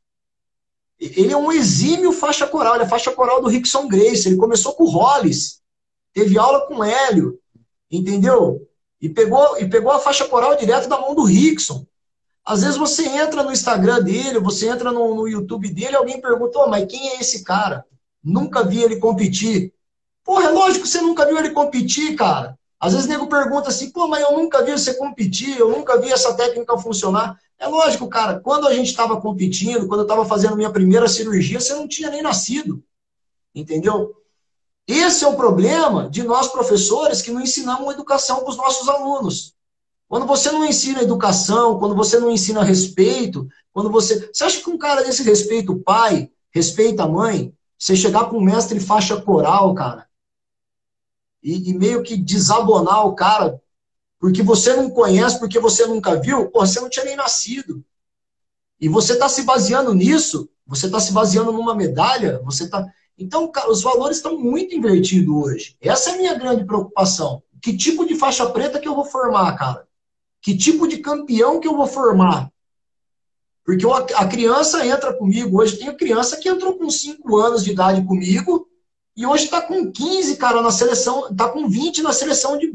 Ele 0.99 1.33
é 1.33 1.37
um 1.37 1.51
exímio 1.51 2.11
faixa 2.11 2.47
coral, 2.47 2.75
ele 2.75 2.85
é 2.85 2.87
faixa 2.87 3.11
coral 3.11 3.41
do 3.41 3.47
Rickson 3.47 3.87
Grace. 3.87 4.27
Ele 4.27 4.37
começou 4.37 4.73
com 4.73 4.83
o 4.83 4.89
Hollis, 4.89 5.61
teve 6.13 6.37
aula 6.37 6.65
com 6.67 6.83
Hélio, 6.83 7.39
entendeu? 7.91 8.67
E 9.01 9.09
pegou, 9.09 9.57
e 9.59 9.67
pegou 9.67 9.91
a 9.91 9.99
faixa 9.99 10.25
coral 10.25 10.55
direto 10.55 10.87
da 10.87 10.99
mão 10.99 11.13
do 11.13 11.23
Rickson. 11.23 11.85
Às 12.45 12.61
vezes 12.61 12.77
você 12.77 13.07
entra 13.07 13.43
no 13.43 13.51
Instagram 13.51 14.01
dele, 14.01 14.39
você 14.39 14.69
entra 14.69 14.91
no, 14.91 15.15
no 15.15 15.27
YouTube 15.27 15.67
dele, 15.69 15.95
alguém 15.95 16.21
pergunta, 16.21 16.59
oh, 16.59 16.69
mas 16.69 16.85
quem 16.85 17.09
é 17.09 17.19
esse 17.19 17.43
cara? 17.43 17.83
Nunca 18.23 18.63
vi 18.63 18.81
ele 18.81 18.97
competir. 18.97 19.73
Porra, 20.23 20.45
é 20.45 20.49
lógico 20.49 20.83
que 20.83 20.89
você 20.89 21.01
nunca 21.01 21.25
viu 21.25 21.37
ele 21.37 21.51
competir, 21.51 22.15
cara. 22.15 22.57
Às 22.79 22.93
vezes 22.93 23.07
o 23.07 23.09
nego 23.09 23.27
pergunta 23.27 23.69
assim, 23.69 23.89
pô, 23.91 24.07
mas 24.07 24.21
eu 24.21 24.33
nunca 24.33 24.63
vi 24.63 24.71
você 24.71 24.93
competir, 24.95 25.57
eu 25.57 25.69
nunca 25.69 25.99
vi 25.99 26.11
essa 26.11 26.33
técnica 26.33 26.77
funcionar. 26.77 27.39
É 27.57 27.67
lógico, 27.67 28.07
cara, 28.07 28.39
quando 28.39 28.67
a 28.67 28.73
gente 28.73 28.87
estava 28.87 29.19
competindo, 29.19 29.87
quando 29.87 30.01
eu 30.01 30.05
estava 30.05 30.25
fazendo 30.25 30.57
minha 30.57 30.71
primeira 30.71 31.07
cirurgia, 31.07 31.59
você 31.59 31.73
não 31.73 31.87
tinha 31.87 32.09
nem 32.09 32.21
nascido. 32.21 32.83
Entendeu? 33.53 34.13
Esse 34.87 35.23
é 35.23 35.27
o 35.27 35.35
problema 35.35 36.09
de 36.09 36.21
nós 36.23 36.47
professores 36.47 37.21
que 37.21 37.31
não 37.31 37.41
ensinamos 37.41 37.93
educação 37.93 38.41
para 38.41 38.49
os 38.49 38.57
nossos 38.57 38.87
alunos. 38.87 39.55
Quando 40.07 40.27
você 40.27 40.51
não 40.51 40.63
ensina 40.63 41.01
educação, 41.01 41.79
quando 41.79 41.95
você 41.95 42.19
não 42.19 42.29
ensina 42.29 42.63
respeito, 42.63 43.47
quando 43.73 43.89
você. 43.89 44.29
Você 44.31 44.43
acha 44.43 44.61
que 44.61 44.69
um 44.69 44.77
cara 44.77 45.03
desse 45.03 45.23
respeita 45.23 45.71
o 45.71 45.79
pai, 45.81 46.29
respeita 46.51 47.03
a 47.03 47.07
mãe, 47.07 47.51
você 47.77 47.95
chegar 47.95 48.29
com 48.29 48.37
um 48.37 48.41
mestre 48.41 48.79
faixa 48.79 49.19
coral, 49.19 49.73
cara, 49.73 50.07
e, 51.45 51.69
e, 51.69 51.73
meio 51.75 52.01
que 52.01 52.17
desabonar 52.17 53.05
o 53.05 53.13
cara, 53.13 53.61
porque 54.19 54.41
você 54.41 54.75
não 54.75 54.89
conhece, 54.89 55.37
porque 55.37 55.59
você 55.59 55.85
nunca 55.85 56.19
viu, 56.19 56.49
pô, 56.49 56.65
você 56.65 56.81
não 56.81 56.89
tinha 56.89 57.05
nem 57.05 57.15
nascido. 57.15 57.85
E 58.81 58.89
você 58.89 59.13
está 59.13 59.29
se 59.29 59.43
baseando 59.43 59.93
nisso, 59.93 60.49
você 60.65 60.87
está 60.87 60.99
se 60.99 61.13
baseando 61.13 61.51
numa 61.51 61.75
medalha, 61.75 62.41
você 62.43 62.63
está. 62.63 62.83
Então, 63.15 63.47
cara, 63.51 63.69
os 63.69 63.83
valores 63.83 64.17
estão 64.17 64.39
muito 64.39 64.73
invertidos 64.73 65.33
hoje. 65.35 65.77
Essa 65.79 66.09
é 66.09 66.13
a 66.15 66.17
minha 66.17 66.33
grande 66.33 66.65
preocupação. 66.65 67.43
Que 67.61 67.77
tipo 67.77 68.07
de 68.07 68.15
faixa 68.15 68.49
preta 68.49 68.79
que 68.79 68.87
eu 68.87 68.95
vou 68.95 69.05
formar, 69.05 69.55
cara? 69.55 69.87
Que 70.41 70.57
tipo 70.57 70.87
de 70.87 70.97
campeão 70.97 71.59
que 71.59 71.67
eu 71.67 71.77
vou 71.77 71.87
formar? 71.87 72.51
Porque 73.63 73.85
a 74.15 74.27
criança 74.27 74.85
entra 74.85 75.13
comigo. 75.13 75.61
Hoje 75.61 75.77
tem 75.77 75.95
criança 75.95 76.37
que 76.37 76.49
entrou 76.49 76.75
com 76.77 76.89
5 76.89 77.37
anos 77.37 77.63
de 77.63 77.71
idade 77.71 78.03
comigo 78.03 78.67
e 79.15 79.25
hoje 79.25 79.45
está 79.45 79.61
com 79.61 79.91
15, 79.91 80.37
cara, 80.37 80.61
na 80.61 80.71
seleção. 80.71 81.29
Está 81.29 81.49
com 81.49 81.69
20 81.69 82.01
na 82.01 82.11
seleção 82.11 82.57
de, 82.57 82.73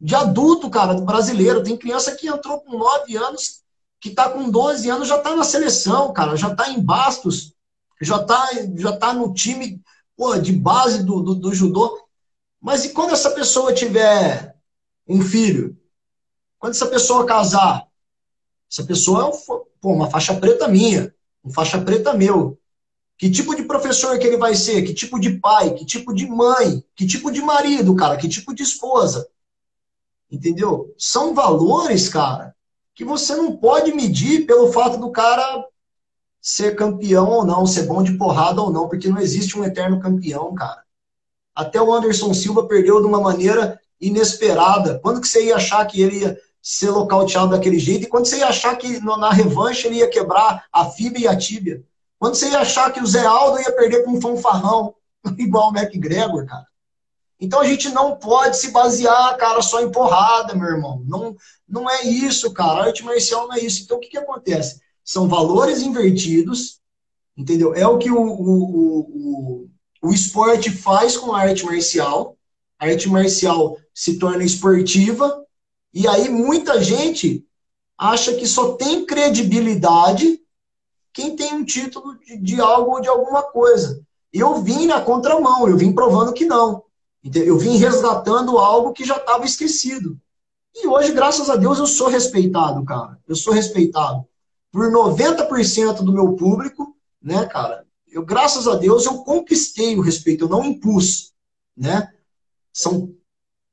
de 0.00 0.14
adulto, 0.14 0.68
cara, 0.68 0.94
brasileiro. 0.94 1.62
Tem 1.62 1.76
criança 1.76 2.14
que 2.14 2.28
entrou 2.28 2.60
com 2.60 2.76
9 2.76 3.16
anos, 3.16 3.62
que 4.00 4.08
está 4.08 4.28
com 4.28 4.50
12 4.50 4.88
anos, 4.90 5.08
já 5.08 5.16
está 5.16 5.34
na 5.36 5.44
seleção, 5.44 6.12
cara. 6.12 6.36
Já 6.36 6.50
está 6.52 6.70
em 6.70 6.80
Bastos 6.80 7.56
já 8.00 8.16
está 8.16 8.48
já 8.76 8.96
tá 8.96 9.12
no 9.12 9.32
time 9.32 9.80
pô, 10.16 10.36
de 10.36 10.52
base 10.52 11.02
do, 11.02 11.22
do, 11.22 11.34
do 11.34 11.54
judô. 11.54 12.06
Mas 12.60 12.84
e 12.84 12.90
quando 12.90 13.12
essa 13.12 13.30
pessoa 13.30 13.72
tiver 13.72 14.54
um 15.08 15.22
filho? 15.22 15.76
Quando 16.58 16.72
essa 16.72 16.86
pessoa 16.86 17.26
casar? 17.26 17.86
Essa 18.70 18.84
pessoa 18.84 19.22
é 19.22 19.24
um, 19.26 19.64
pô, 19.80 19.92
uma 19.92 20.10
faixa 20.10 20.34
preta 20.34 20.66
minha, 20.66 21.14
uma 21.42 21.52
faixa 21.52 21.80
preta 21.80 22.12
meu. 22.12 22.58
Que 23.18 23.30
tipo 23.30 23.54
de 23.54 23.62
professor 23.62 24.18
que 24.18 24.26
ele 24.26 24.36
vai 24.36 24.54
ser? 24.54 24.82
Que 24.82 24.92
tipo 24.92 25.18
de 25.18 25.38
pai? 25.38 25.72
Que 25.74 25.86
tipo 25.86 26.12
de 26.12 26.26
mãe? 26.26 26.84
Que 26.94 27.06
tipo 27.06 27.30
de 27.30 27.40
marido, 27.40 27.94
cara? 27.96 28.16
Que 28.16 28.28
tipo 28.28 28.54
de 28.54 28.62
esposa? 28.62 29.26
Entendeu? 30.30 30.94
São 30.98 31.34
valores, 31.34 32.08
cara, 32.08 32.54
que 32.94 33.04
você 33.04 33.34
não 33.34 33.56
pode 33.56 33.92
medir 33.92 34.44
pelo 34.46 34.72
fato 34.72 34.98
do 34.98 35.10
cara 35.10 35.64
ser 36.40 36.76
campeão 36.76 37.28
ou 37.28 37.44
não, 37.44 37.66
ser 37.66 37.86
bom 37.86 38.02
de 38.02 38.12
porrada 38.12 38.60
ou 38.60 38.70
não, 38.70 38.88
porque 38.88 39.08
não 39.08 39.18
existe 39.18 39.58
um 39.58 39.64
eterno 39.64 39.98
campeão, 40.00 40.54
cara. 40.54 40.84
Até 41.54 41.80
o 41.80 41.92
Anderson 41.92 42.34
Silva 42.34 42.68
perdeu 42.68 43.00
de 43.00 43.06
uma 43.06 43.20
maneira 43.20 43.80
inesperada. 44.00 44.98
Quando 44.98 45.20
que 45.20 45.28
você 45.28 45.46
ia 45.46 45.56
achar 45.56 45.84
que 45.86 46.02
ele 46.02 46.20
ia 46.20 46.38
ser 46.60 46.90
localteado 46.90 47.50
daquele 47.50 47.78
jeito? 47.78 48.04
E 48.04 48.08
quando 48.08 48.26
você 48.26 48.38
ia 48.38 48.48
achar 48.48 48.76
que 48.76 49.00
na 49.00 49.30
revanche 49.30 49.86
ele 49.86 49.96
ia 49.96 50.10
quebrar 50.10 50.66
a 50.72 50.84
fibra 50.84 51.20
e 51.20 51.26
a 51.26 51.36
tíbia? 51.36 51.82
Quando 52.18 52.34
você 52.34 52.48
ia 52.50 52.60
achar 52.60 52.92
que 52.92 53.00
o 53.00 53.06
Zé 53.06 53.24
Aldo 53.24 53.60
ia 53.60 53.72
perder 53.72 54.04
com 54.04 54.12
um 54.12 54.20
fanfarrão, 54.20 54.94
igual 55.38 55.70
o 55.70 55.76
McGregor, 55.76 56.46
cara? 56.46 56.66
Então 57.38 57.60
a 57.60 57.66
gente 57.66 57.90
não 57.90 58.16
pode 58.16 58.56
se 58.56 58.70
basear, 58.70 59.36
cara, 59.36 59.60
só 59.60 59.82
em 59.82 59.90
porrada, 59.90 60.54
meu 60.54 60.68
irmão. 60.68 61.02
Não, 61.06 61.36
não 61.68 61.90
é 61.90 62.02
isso, 62.04 62.52
cara. 62.52 62.80
A 62.80 62.84
arte 62.86 63.04
marcial 63.04 63.46
não 63.46 63.54
é 63.54 63.60
isso. 63.60 63.82
Então 63.82 63.98
o 63.98 64.00
que, 64.00 64.08
que 64.08 64.18
acontece? 64.18 64.80
São 65.04 65.28
valores 65.28 65.82
invertidos, 65.82 66.80
entendeu? 67.36 67.74
É 67.74 67.86
o 67.86 67.98
que 67.98 68.10
o, 68.10 68.18
o, 68.18 69.00
o, 69.00 69.68
o 70.02 70.12
esporte 70.12 70.70
faz 70.70 71.16
com 71.16 71.34
a 71.34 71.40
arte 71.40 71.64
marcial. 71.64 72.36
A 72.78 72.86
arte 72.86 73.08
marcial 73.08 73.76
se 73.94 74.18
torna 74.18 74.44
esportiva, 74.44 75.44
e 75.92 76.06
aí 76.06 76.28
muita 76.28 76.82
gente 76.82 77.46
acha 77.96 78.34
que 78.34 78.46
só 78.46 78.74
tem 78.74 79.06
credibilidade 79.06 80.38
quem 81.16 81.34
tem 81.34 81.54
um 81.54 81.64
título 81.64 82.14
de, 82.18 82.36
de 82.36 82.60
algo 82.60 82.90
ou 82.90 83.00
de 83.00 83.08
alguma 83.08 83.42
coisa. 83.42 84.04
Eu 84.30 84.62
vim 84.62 84.84
na 84.84 85.00
contramão, 85.00 85.66
eu 85.66 85.74
vim 85.74 85.94
provando 85.94 86.34
que 86.34 86.44
não. 86.44 86.84
Eu 87.34 87.56
vim 87.56 87.78
resgatando 87.78 88.58
algo 88.58 88.92
que 88.92 89.02
já 89.02 89.16
estava 89.16 89.46
esquecido. 89.46 90.20
E 90.74 90.86
hoje, 90.86 91.12
graças 91.12 91.48
a 91.48 91.56
Deus, 91.56 91.78
eu 91.78 91.86
sou 91.86 92.08
respeitado, 92.08 92.84
cara. 92.84 93.18
Eu 93.26 93.34
sou 93.34 93.54
respeitado 93.54 94.26
por 94.70 94.92
90% 94.92 96.02
do 96.02 96.12
meu 96.12 96.34
público, 96.34 96.94
né, 97.22 97.46
cara? 97.46 97.86
Eu, 98.06 98.22
graças 98.22 98.68
a 98.68 98.74
Deus, 98.74 99.06
eu 99.06 99.24
conquistei 99.24 99.96
o 99.96 100.02
respeito, 100.02 100.44
eu 100.44 100.50
não 100.50 100.66
impus, 100.66 101.32
né? 101.74 102.12
São 102.74 103.10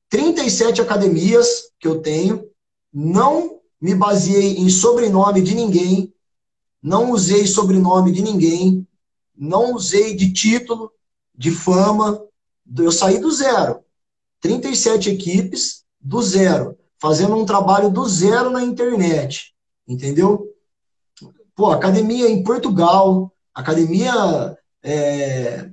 37 0.07 0.81
academias 0.81 1.63
que 1.77 1.89
eu 1.89 2.01
tenho, 2.01 2.49
não 2.93 3.59
me 3.81 3.93
baseei 3.93 4.55
em 4.59 4.69
sobrenome 4.69 5.41
de 5.41 5.53
ninguém, 5.53 6.13
não 6.83 7.11
usei 7.11 7.47
sobrenome 7.47 8.11
de 8.11 8.21
ninguém, 8.21 8.85
não 9.35 9.73
usei 9.73 10.15
de 10.15 10.33
título, 10.33 10.91
de 11.33 11.49
fama, 11.49 12.21
eu 12.77 12.91
saí 12.91 13.19
do 13.19 13.31
zero. 13.31 13.79
37 14.41 15.09
equipes 15.09 15.85
do 15.99 16.21
zero, 16.21 16.77
fazendo 16.99 17.35
um 17.35 17.45
trabalho 17.45 17.89
do 17.89 18.07
zero 18.07 18.49
na 18.49 18.61
internet, 18.61 19.55
entendeu? 19.87 20.45
Pô, 21.55 21.71
academia 21.71 22.29
em 22.29 22.43
Portugal, 22.43 23.33
academia 23.53 24.57
é, 24.83 25.69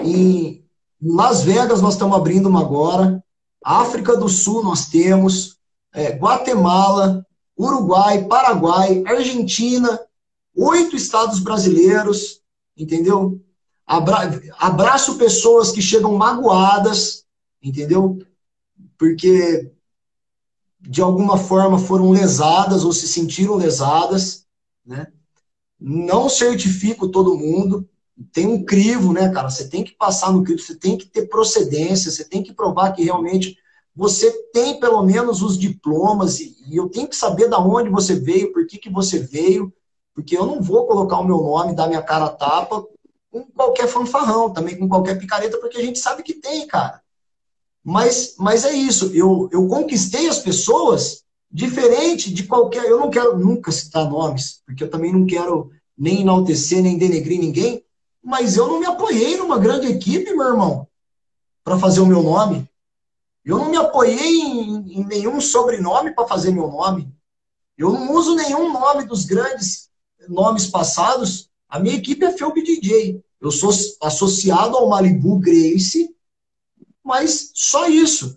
em 0.00 0.64
Las 1.00 1.42
Vegas 1.42 1.80
nós 1.80 1.94
estamos 1.94 2.16
abrindo 2.16 2.48
uma 2.48 2.60
agora, 2.60 3.22
África 3.64 4.16
do 4.16 4.28
Sul 4.28 4.62
nós 4.62 4.86
temos, 4.86 5.58
é, 5.92 6.10
Guatemala, 6.10 7.25
Uruguai, 7.58 8.24
Paraguai, 8.26 9.02
Argentina, 9.06 9.98
oito 10.54 10.94
estados 10.94 11.40
brasileiros, 11.40 12.42
entendeu? 12.76 13.40
Abra 13.86 14.40
abraço 14.58 15.16
pessoas 15.16 15.70
que 15.70 15.80
chegam 15.80 16.14
magoadas, 16.14 17.24
entendeu? 17.62 18.18
Porque 18.98 19.70
de 20.80 21.00
alguma 21.00 21.36
forma 21.36 21.78
foram 21.78 22.10
lesadas 22.10 22.84
ou 22.84 22.92
se 22.92 23.08
sentiram 23.08 23.56
lesadas, 23.56 24.46
né? 24.84 25.06
Não 25.78 26.28
certifico 26.28 27.08
todo 27.08 27.36
mundo, 27.36 27.88
tem 28.32 28.46
um 28.46 28.64
crivo, 28.64 29.12
né, 29.12 29.28
cara? 29.30 29.50
Você 29.50 29.68
tem 29.68 29.84
que 29.84 29.92
passar 29.92 30.32
no 30.32 30.42
crivo, 30.42 30.60
você 30.60 30.74
tem 30.74 30.96
que 30.96 31.06
ter 31.06 31.28
procedência, 31.28 32.10
você 32.10 32.24
tem 32.24 32.42
que 32.42 32.52
provar 32.52 32.92
que 32.92 33.02
realmente 33.02 33.56
você 33.96 34.30
tem 34.52 34.78
pelo 34.78 35.02
menos 35.02 35.40
os 35.42 35.58
diplomas 35.58 36.38
e, 36.38 36.54
e 36.68 36.76
eu 36.76 36.88
tenho 36.88 37.08
que 37.08 37.16
saber 37.16 37.48
da 37.48 37.58
onde 37.58 37.88
você 37.88 38.14
veio, 38.14 38.52
por 38.52 38.66
que, 38.66 38.76
que 38.76 38.90
você 38.90 39.18
veio, 39.18 39.72
porque 40.14 40.36
eu 40.36 40.44
não 40.44 40.60
vou 40.60 40.86
colocar 40.86 41.18
o 41.18 41.24
meu 41.24 41.38
nome, 41.38 41.74
dar 41.74 41.88
minha 41.88 42.02
cara 42.02 42.26
a 42.26 42.30
tapa 42.30 42.84
com 43.30 43.44
qualquer 43.44 43.88
fanfarrão, 43.88 44.52
também 44.52 44.78
com 44.78 44.88
qualquer 44.88 45.18
picareta, 45.18 45.58
porque 45.58 45.78
a 45.78 45.82
gente 45.82 45.98
sabe 45.98 46.22
que 46.22 46.34
tem, 46.34 46.66
cara. 46.66 47.00
Mas, 47.82 48.34
mas 48.38 48.64
é 48.64 48.72
isso, 48.72 49.10
eu, 49.14 49.48
eu 49.52 49.66
conquistei 49.66 50.28
as 50.28 50.40
pessoas 50.40 51.22
diferente 51.50 52.32
de 52.32 52.42
qualquer. 52.44 52.84
Eu 52.84 52.98
não 52.98 53.10
quero 53.10 53.38
nunca 53.38 53.72
citar 53.72 54.08
nomes, 54.08 54.60
porque 54.66 54.84
eu 54.84 54.90
também 54.90 55.12
não 55.12 55.24
quero 55.24 55.70
nem 55.96 56.20
enaltecer, 56.20 56.82
nem 56.82 56.98
denegrir 56.98 57.40
ninguém, 57.40 57.82
Mas 58.22 58.56
eu 58.56 58.66
não 58.66 58.80
me 58.80 58.86
apoiei 58.86 59.36
numa 59.36 59.58
grande 59.58 59.86
equipe, 59.86 60.34
meu 60.34 60.48
irmão, 60.48 60.86
para 61.64 61.78
fazer 61.78 62.00
o 62.00 62.06
meu 62.06 62.22
nome. 62.22 62.68
Eu 63.46 63.58
não 63.58 63.70
me 63.70 63.76
apoiei 63.76 64.40
em, 64.40 64.98
em 64.98 65.06
nenhum 65.06 65.40
sobrenome 65.40 66.12
para 66.12 66.26
fazer 66.26 66.50
meu 66.50 66.66
nome. 66.66 67.14
Eu 67.78 67.92
não 67.92 68.12
uso 68.12 68.34
nenhum 68.34 68.72
nome 68.72 69.04
dos 69.04 69.24
grandes 69.24 69.88
nomes 70.28 70.66
passados. 70.66 71.48
A 71.68 71.78
minha 71.78 71.94
equipe 71.94 72.24
é 72.24 72.32
Felp 72.32 72.56
DJ. 72.56 73.22
Eu 73.40 73.52
sou 73.52 73.70
associado 74.02 74.76
ao 74.76 74.88
Malibu 74.88 75.38
Grace, 75.38 76.12
mas 77.04 77.52
só 77.54 77.88
isso. 77.88 78.36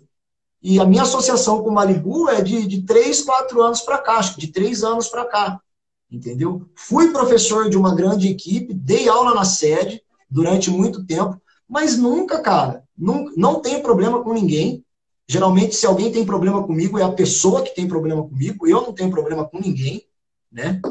E 0.62 0.78
a 0.78 0.84
minha 0.84 1.02
associação 1.02 1.60
com 1.60 1.70
o 1.70 1.74
Malibu 1.74 2.28
é 2.28 2.40
de, 2.40 2.64
de 2.64 2.82
3, 2.82 3.22
4 3.22 3.62
anos 3.62 3.80
para 3.80 3.98
cá, 3.98 4.18
acho 4.18 4.34
que 4.34 4.42
de 4.42 4.52
3 4.52 4.84
anos 4.84 5.08
para 5.08 5.24
cá. 5.24 5.60
Entendeu? 6.08 6.68
Fui 6.76 7.10
professor 7.10 7.68
de 7.68 7.76
uma 7.76 7.96
grande 7.96 8.28
equipe, 8.28 8.72
dei 8.72 9.08
aula 9.08 9.34
na 9.34 9.44
sede 9.44 10.02
durante 10.30 10.70
muito 10.70 11.04
tempo, 11.04 11.40
mas 11.68 11.96
nunca, 11.96 12.40
cara, 12.40 12.84
não, 12.96 13.24
não 13.36 13.60
tenho 13.60 13.82
problema 13.82 14.22
com 14.22 14.32
ninguém. 14.32 14.84
Geralmente, 15.30 15.76
se 15.76 15.86
alguém 15.86 16.10
tem 16.10 16.26
problema 16.26 16.66
comigo, 16.66 16.98
é 16.98 17.04
a 17.04 17.12
pessoa 17.12 17.62
que 17.62 17.72
tem 17.72 17.86
problema 17.86 18.20
comigo. 18.20 18.66
Eu 18.66 18.82
não 18.82 18.92
tenho 18.92 19.12
problema 19.12 19.46
com 19.46 19.60
ninguém, 19.60 20.04
né? 20.50 20.82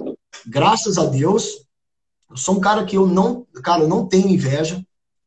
Graças 0.47 0.97
a 0.97 1.03
Deus. 1.03 1.65
Eu 2.29 2.37
sou 2.37 2.55
um 2.55 2.61
cara 2.61 2.85
que 2.85 2.95
eu 2.95 3.05
não, 3.05 3.45
cara, 3.61 3.81
eu 3.81 3.89
não 3.89 4.07
tenho 4.07 4.29
inveja, 4.29 4.81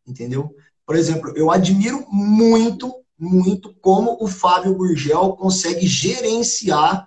entendeu? 0.06 0.56
Por 0.86 0.96
exemplo, 0.96 1.30
eu 1.36 1.50
admiro 1.50 2.06
muito, 2.10 2.90
muito 3.18 3.74
como 3.82 4.16
o 4.18 4.26
Fábio 4.26 4.74
Gurgel 4.74 5.36
consegue 5.36 5.86
gerenciar, 5.86 7.06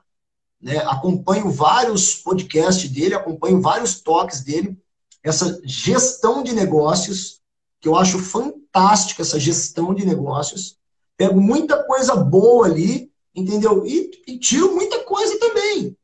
né? 0.61 0.77
Acompanho 0.85 1.49
vários 1.49 2.13
podcasts 2.13 2.87
dele, 2.87 3.15
acompanho 3.15 3.59
vários 3.59 3.99
toques 3.99 4.41
dele, 4.41 4.77
essa 5.23 5.59
gestão 5.65 6.43
de 6.43 6.53
negócios, 6.53 7.41
que 7.81 7.87
eu 7.87 7.95
acho 7.95 8.19
fantástica 8.19 9.23
essa 9.23 9.39
gestão 9.39 9.91
de 9.91 10.05
negócios 10.05 10.77
Pego 11.17 11.39
muita 11.39 11.83
coisa 11.83 12.15
boa 12.15 12.67
ali, 12.67 13.11
entendeu? 13.33 13.85
E, 13.85 14.11
e 14.27 14.37
tiro 14.37 14.73
muita 14.73 14.99
coisa 15.03 15.39
também, 15.39 15.95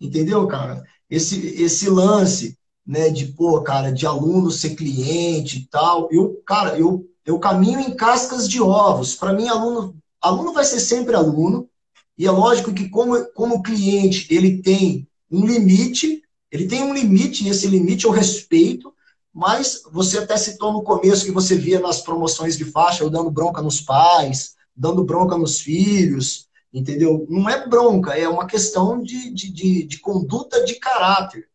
entendeu, 0.00 0.46
cara? 0.46 0.82
Esse, 1.08 1.62
esse 1.62 1.88
lance, 1.88 2.56
né, 2.86 3.10
de, 3.10 3.26
pô, 3.26 3.60
cara, 3.62 3.92
de 3.92 4.06
aluno 4.06 4.50
ser 4.50 4.74
cliente 4.74 5.58
e 5.58 5.66
tal, 5.68 6.08
eu, 6.10 6.42
cara, 6.46 6.78
eu, 6.78 7.06
eu 7.24 7.38
caminho 7.38 7.80
em 7.80 7.94
cascas 7.94 8.48
de 8.48 8.60
ovos. 8.60 9.14
Para 9.14 9.32
mim, 9.32 9.48
aluno, 9.48 9.96
aluno 10.20 10.52
vai 10.52 10.64
ser 10.64 10.80
sempre 10.80 11.14
aluno, 11.14 11.68
e 12.16 12.26
é 12.26 12.30
lógico 12.30 12.72
que 12.72 12.88
como, 12.88 13.24
como 13.32 13.62
cliente, 13.62 14.26
ele 14.32 14.62
tem 14.62 15.08
um 15.30 15.46
limite, 15.46 16.22
ele 16.50 16.66
tem 16.66 16.82
um 16.82 16.94
limite, 16.94 17.44
e 17.44 17.48
esse 17.48 17.66
limite 17.66 18.04
eu 18.04 18.10
respeito, 18.10 18.92
mas 19.32 19.82
você 19.90 20.18
até 20.18 20.36
citou 20.36 20.72
no 20.72 20.82
começo 20.82 21.24
que 21.24 21.30
você 21.30 21.54
via 21.54 21.80
nas 21.80 22.00
promoções 22.00 22.56
de 22.56 22.64
faixa, 22.64 23.02
eu 23.02 23.10
dando 23.10 23.30
bronca 23.30 23.62
nos 23.62 23.80
pais, 23.80 24.54
dando 24.76 25.04
bronca 25.04 25.38
nos 25.38 25.60
filhos, 25.60 26.48
entendeu? 26.72 27.26
Não 27.28 27.48
é 27.48 27.66
bronca, 27.66 28.12
é 28.12 28.28
uma 28.28 28.46
questão 28.46 29.02
de, 29.02 29.32
de, 29.32 29.50
de, 29.50 29.82
de 29.84 29.98
conduta 30.00 30.64
de 30.64 30.74
caráter. 30.74 31.48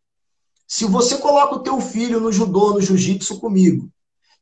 Se 0.68 0.86
você 0.86 1.18
coloca 1.18 1.56
o 1.56 1.64
teu 1.64 1.80
filho 1.80 2.20
no 2.20 2.32
judô, 2.32 2.74
no 2.74 2.82
jiu-jitsu 2.82 3.40
comigo, 3.40 3.90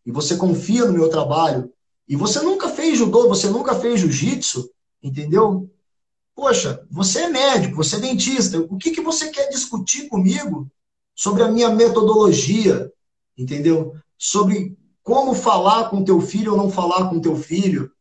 e 0.06 0.12
você 0.12 0.38
confia 0.38 0.86
no 0.86 0.94
meu 0.94 1.10
trabalho, 1.10 1.72
e 2.08 2.16
você 2.16 2.40
nunca 2.40 2.70
fez 2.70 2.98
judô, 2.98 3.28
você 3.28 3.48
nunca 3.48 3.76
fez 3.76 4.00
jiu-jitsu, 4.00 4.70
entendeu? 5.04 5.70
Poxa, 6.36 6.86
você 6.90 7.22
é 7.22 7.30
médico, 7.30 7.76
você 7.76 7.98
é 7.98 8.00
dentista, 8.00 8.60
o 8.60 8.78
que, 8.78 8.92
que 8.92 9.02
você 9.02 9.30
quer 9.30 9.50
discutir 9.50 10.08
comigo 10.08 10.70
sobre 11.16 11.44
a 11.44 11.52
minha 11.52 11.70
metodologia, 11.70 12.92
entendeu? 13.38 13.96
Sobre 14.18 14.78
como 15.04 15.36
falar 15.36 15.90
com 15.90 16.04
teu 16.04 16.20
filho 16.20 16.54
ou 16.54 16.58
não 16.58 16.72
falar 16.72 17.10
com 17.10 17.22
teu 17.22 17.36
filho. 17.36 17.92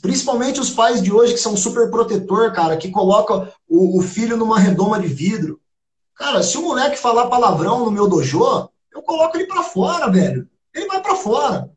Principalmente 0.00 0.58
os 0.58 0.70
pais 0.70 1.02
de 1.02 1.12
hoje 1.12 1.34
que 1.34 1.40
são 1.40 1.56
super 1.56 1.90
protetor, 1.90 2.52
cara, 2.52 2.76
que 2.76 2.90
coloca 2.90 3.52
o, 3.68 3.98
o 3.98 4.02
filho 4.02 4.36
numa 4.36 4.58
redoma 4.58 4.98
de 4.98 5.06
vidro. 5.06 5.60
Cara, 6.14 6.42
se 6.42 6.56
o 6.56 6.62
moleque 6.62 6.98
falar 6.98 7.28
palavrão 7.28 7.84
no 7.84 7.90
meu 7.90 8.08
dojo, 8.08 8.70
eu 8.92 9.02
coloco 9.02 9.36
ele 9.36 9.46
para 9.46 9.62
fora, 9.62 10.10
velho. 10.10 10.48
Ele 10.74 10.86
vai 10.86 11.00
para 11.00 11.14
fora. 11.14 11.70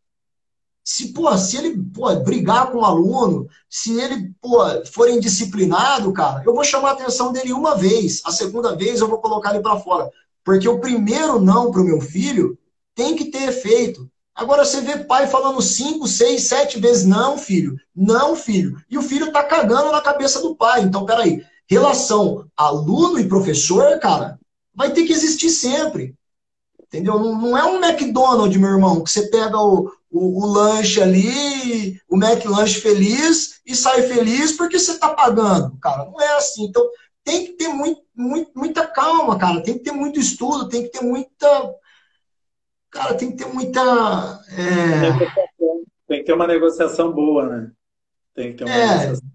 Se, 0.84 1.14
pô, 1.14 1.38
se 1.38 1.58
ele 1.58 1.78
pô, 1.94 2.16
brigar 2.16 2.72
com 2.72 2.80
o 2.80 2.86
aluno, 2.86 3.48
se 3.70 4.00
ele 4.00 4.34
pô, 4.42 4.60
for 4.92 5.10
indisciplinado, 5.10 6.12
cara, 6.14 6.42
eu 6.46 6.56
vou 6.56 6.64
chamar 6.64 6.90
a 6.90 6.94
atenção 6.94 7.32
dele 7.32 7.54
uma 7.54 7.76
vez. 7.76 8.22
A 8.26 8.32
segunda 8.32 8.76
vez 8.76 9.02
eu 9.02 9.08
vou 9.08 9.20
colocar 9.20 9.52
ele 9.52 9.62
para 9.62 9.80
fora. 9.80 10.10
Porque 10.50 10.68
o 10.68 10.80
primeiro 10.80 11.40
não 11.40 11.70
para 11.70 11.80
o 11.80 11.86
meu 11.86 12.02
filho 12.02 12.58
tem 12.96 13.16
que 13.16 13.26
ter 13.26 13.50
efeito. 13.50 14.10
Agora 14.34 14.66
você 14.66 14.82
vê 14.82 14.98
pai 14.98 15.28
falando 15.28 15.62
cinco, 15.62 16.08
seis, 16.08 16.46
sete 16.46 16.80
vezes, 16.80 17.06
não, 17.06 17.38
filho, 17.38 17.78
não, 17.96 18.36
filho. 18.36 18.76
E 18.90 18.98
o 18.98 19.02
filho 19.04 19.32
tá 19.32 19.44
cagando 19.44 19.92
na 19.92 20.02
cabeça 20.02 20.42
do 20.42 20.56
pai. 20.56 20.82
Então, 20.82 21.06
peraí, 21.06 21.46
relação 21.68 22.48
aluno 22.58 23.20
e 23.20 23.28
professor, 23.28 24.00
cara, 24.00 24.40
vai 24.74 24.92
ter 24.92 25.04
que 25.04 25.14
existir 25.14 25.52
sempre. 25.52 26.16
Entendeu? 26.82 27.20
Não, 27.20 27.40
não 27.40 27.56
é 27.56 27.64
um 27.66 27.86
McDonald's, 27.86 28.60
meu 28.60 28.72
irmão, 28.72 29.04
que 29.04 29.12
você 29.12 29.28
pega 29.28 29.60
o, 29.60 29.92
o, 30.10 30.44
o 30.44 30.48
lanche 30.48 31.00
ali, 31.00 32.02
o 32.10 32.18
McLanche 32.18 32.82
feliz 32.82 33.62
e 33.64 33.76
sai 33.76 34.02
feliz 34.02 34.54
porque 34.54 34.80
você 34.80 34.98
tá 34.98 35.10
pagando. 35.10 35.78
Cara, 35.80 36.06
não 36.06 36.20
é 36.20 36.38
assim. 36.38 36.66
Então, 36.66 36.84
tem 37.30 37.46
que 37.46 37.52
ter 37.54 37.68
muito, 37.68 38.02
muito, 38.16 38.52
muita 38.56 38.88
calma, 38.88 39.38
cara. 39.38 39.62
Tem 39.62 39.76
que 39.76 39.84
ter 39.84 39.92
muito 39.92 40.20
estudo, 40.20 40.68
tem 40.68 40.82
que 40.82 40.90
ter 40.90 41.02
muita. 41.02 41.76
Cara, 42.90 43.14
tem 43.14 43.32
que 43.32 43.38
ter 43.38 43.54
muita. 43.54 44.42
É... 44.52 45.12
Tem 46.08 46.20
que 46.20 46.24
ter 46.24 46.34
uma 46.34 46.48
negociação 46.48 47.12
boa, 47.12 47.48
né? 47.48 47.72
Tem 48.34 48.52
que 48.52 48.58
ter 48.58 48.64
uma 48.64 48.74
é, 48.74 48.88
negociação. 48.88 49.30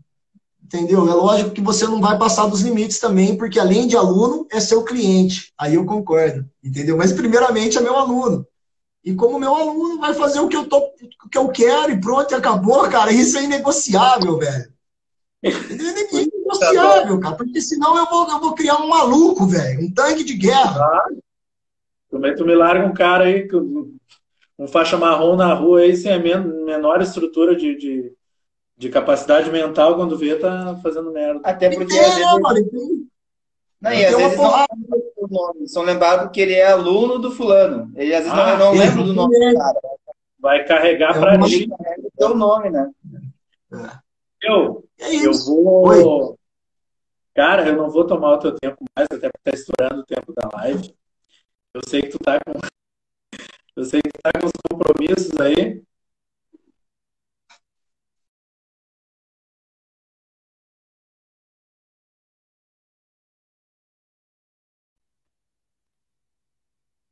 Entendeu? 0.65 1.09
É 1.09 1.15
lógico 1.15 1.53
que 1.53 1.61
você 1.61 1.85
não 1.85 2.01
vai 2.01 2.19
passar 2.19 2.49
dos 2.49 2.63
limites 2.63 2.99
também, 2.99 3.37
porque 3.37 3.61
além 3.61 3.87
de 3.87 3.97
aluno, 3.97 4.45
é 4.51 4.59
seu 4.59 4.83
cliente. 4.83 5.53
Aí 5.57 5.77
eu 5.77 5.87
concordo, 5.87 6.45
entendeu? 6.65 6.97
Mas 6.97 7.13
primeiramente 7.13 7.79
é 7.79 7.81
meu 7.81 7.97
aluno. 7.97 8.45
E 9.05 9.15
como 9.15 9.39
meu 9.39 9.55
aluno 9.55 10.01
vai 10.01 10.15
fazer 10.15 10.41
o 10.41 10.49
que 10.49 10.57
eu, 10.57 10.67
tô, 10.67 10.79
o 10.79 11.29
que 11.31 11.39
eu 11.39 11.49
quero 11.49 11.93
e 11.93 12.01
pronto, 12.01 12.33
e 12.33 12.35
acabou, 12.35 12.89
cara, 12.89 13.13
isso 13.13 13.39
é 13.39 13.45
inegociável, 13.45 14.39
velho. 14.39 14.73
É 15.43 15.51
inegociável, 16.57 17.21
cara, 17.21 17.37
porque 17.37 17.61
senão 17.61 17.97
eu 17.97 18.07
vou, 18.07 18.29
eu 18.29 18.41
vou 18.41 18.55
criar 18.55 18.77
um 18.77 18.89
maluco, 18.89 19.47
velho, 19.47 19.85
um 19.85 19.93
tanque 19.93 20.25
de 20.25 20.35
guerra. 20.35 20.81
Ah, 20.81 21.09
tu, 22.11 22.21
tu 22.37 22.45
me 22.45 22.55
larga 22.55 22.87
um 22.87 22.95
cara 22.95 23.25
aí, 23.25 23.49
um 24.59 24.69
faixa 24.69 24.97
marrom 24.97 25.37
na 25.37 25.53
rua 25.53 25.81
aí, 25.81 25.97
sem 25.97 26.13
a 26.13 26.19
menor 26.19 27.03
estrutura 27.03 27.57
de, 27.57 27.77
de, 27.77 28.13
de 28.77 28.89
capacidade 28.89 29.51
mental, 29.51 29.97
quando 29.97 30.17
vê, 30.17 30.37
tá 30.37 30.79
fazendo 30.83 31.13
merda. 31.13 31.41
Até 31.43 31.71
porque. 31.71 31.95
É, 31.95 32.05
às 32.05 32.15
vezes... 32.15 32.41
Mano, 32.41 33.09
não, 33.85 33.93
e 33.93 34.07
às 34.07 34.17
vezes 34.17 34.39
não 34.39 35.29
nome, 35.29 35.69
são 35.69 35.83
lembrados 35.83 36.31
que 36.33 36.41
ele 36.41 36.55
é 36.55 36.73
aluno 36.73 37.19
do 37.19 37.31
fulano. 37.31 37.93
Ele 37.95 38.15
às 38.15 38.25
vezes 38.25 38.39
ah, 38.39 38.57
não, 38.57 38.73
não 38.73 38.81
lembra 38.81 39.05
do 39.05 39.13
nome 39.13 39.39
do 39.39 39.59
cara. 39.59 39.81
Vai 40.39 40.65
carregar 40.65 41.17
é 41.17 41.21
para 41.21 41.39
ti. 41.41 41.69
o 41.71 42.11
teu 42.17 42.35
nome, 42.35 42.71
né? 42.71 42.91
É. 43.73 44.05
Eu, 44.49 44.85
é 45.01 45.27
eu 45.27 45.33
vou. 45.33 45.89
Oi. 45.89 46.35
Cara, 47.35 47.67
eu 47.67 47.77
não 47.77 47.91
vou 47.91 48.07
tomar 48.07 48.35
o 48.35 48.39
teu 48.39 48.55
tempo 48.55 48.85
mais, 48.97 49.09
até 49.11 49.29
porque 49.29 49.51
tá 49.51 49.51
estourando 49.53 50.03
o 50.03 50.07
tempo 50.07 50.33
da 50.33 50.49
live. 50.59 50.95
Eu 51.75 51.83
sei 51.89 52.03
que 52.03 52.11
tu 52.11 52.19
tá 52.19 52.39
com. 52.41 52.53
Eu 53.77 53.85
sei 53.85 54.01
que 54.01 54.09
tu 54.09 54.21
tá 54.23 54.31
com 54.41 54.47
os 54.47 54.53
compromissos 54.71 55.41
aí. 55.41 55.83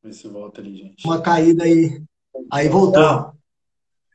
Vê 0.05 0.13
se 0.13 0.29
volta 0.29 0.61
ali, 0.61 0.77
gente. 0.77 1.05
Uma 1.05 1.21
caída 1.21 1.65
aí. 1.65 2.01
Aí 2.53 2.69
voltou. 2.69 3.03
Não. 3.03 3.33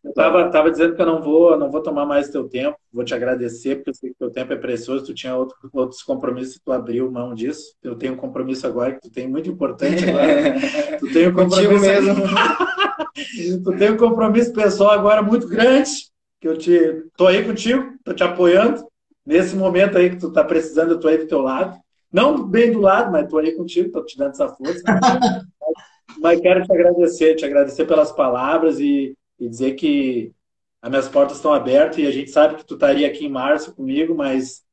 Eu 0.03 0.13
tava, 0.13 0.49
tava 0.51 0.71
dizendo 0.71 0.95
que 0.95 1.01
eu 1.01 1.05
não 1.05 1.21
vou, 1.21 1.57
não 1.57 1.69
vou 1.69 1.83
tomar 1.83 2.05
mais 2.05 2.29
teu 2.29 2.47
tempo, 2.47 2.79
vou 2.93 3.03
te 3.03 3.13
agradecer, 3.13 3.75
porque 3.75 3.89
eu 3.89 3.93
sei 3.95 4.06
teu 4.27 4.31
tempo 4.31 4.53
é 4.53 4.55
precioso, 4.55 5.05
tu 5.05 5.13
tinha 5.13 5.35
outro, 5.35 5.55
outros 5.73 6.03
compromissos 6.03 6.59
tu 6.63 6.71
abriu 6.71 7.11
mão 7.11 7.33
disso. 7.33 7.73
Eu 7.81 7.95
tenho 7.95 8.13
um 8.13 8.17
compromisso 8.17 8.67
agora 8.67 8.93
que 8.93 9.01
tu 9.01 9.11
tem 9.11 9.27
muito 9.27 9.49
importante 9.49 10.07
agora. 10.07 10.55
tu 10.99 11.11
tem 11.11 11.27
um 11.27 11.33
compromisso 11.33 11.81
mesmo. 11.81 12.15
tu 13.63 13.77
tem 13.77 13.91
um 13.91 13.97
compromisso 13.97 14.53
pessoal 14.53 14.91
agora 14.91 15.21
muito 15.21 15.47
grande, 15.47 15.91
que 16.39 16.47
eu 16.47 16.57
te 16.57 17.03
tô 17.15 17.27
aí 17.27 17.43
contigo, 17.43 17.93
tô 18.03 18.13
te 18.13 18.23
apoiando. 18.23 18.85
Nesse 19.25 19.55
momento 19.55 19.97
aí 19.97 20.09
que 20.09 20.17
tu 20.17 20.31
tá 20.31 20.43
precisando, 20.43 20.91
eu 20.91 20.99
tô 20.99 21.07
aí 21.07 21.17
do 21.17 21.27
teu 21.27 21.41
lado. 21.41 21.77
Não 22.11 22.47
bem 22.47 22.71
do 22.71 22.79
lado, 22.79 23.11
mas 23.11 23.27
tô 23.27 23.37
aí 23.37 23.51
contigo, 23.53 23.91
tô 23.91 24.03
te 24.03 24.17
dando 24.17 24.31
essa 24.31 24.47
força. 24.49 24.81
mas 26.21 26.39
quero 26.39 26.63
te 26.63 26.73
agradecer, 26.73 27.35
te 27.35 27.45
agradecer 27.45 27.85
pelas 27.85 28.11
palavras 28.11 28.79
e 28.79 29.15
e 29.39 29.47
dizer 29.47 29.73
que 29.73 30.31
as 30.81 30.89
minhas 30.89 31.09
portas 31.09 31.37
estão 31.37 31.53
abertas 31.53 31.97
e 31.97 32.07
a 32.07 32.11
gente 32.11 32.31
sabe 32.31 32.55
que 32.55 32.65
tu 32.65 32.75
estaria 32.75 33.07
aqui 33.07 33.25
em 33.25 33.29
março 33.29 33.73
comigo, 33.73 34.15
mas 34.15 34.65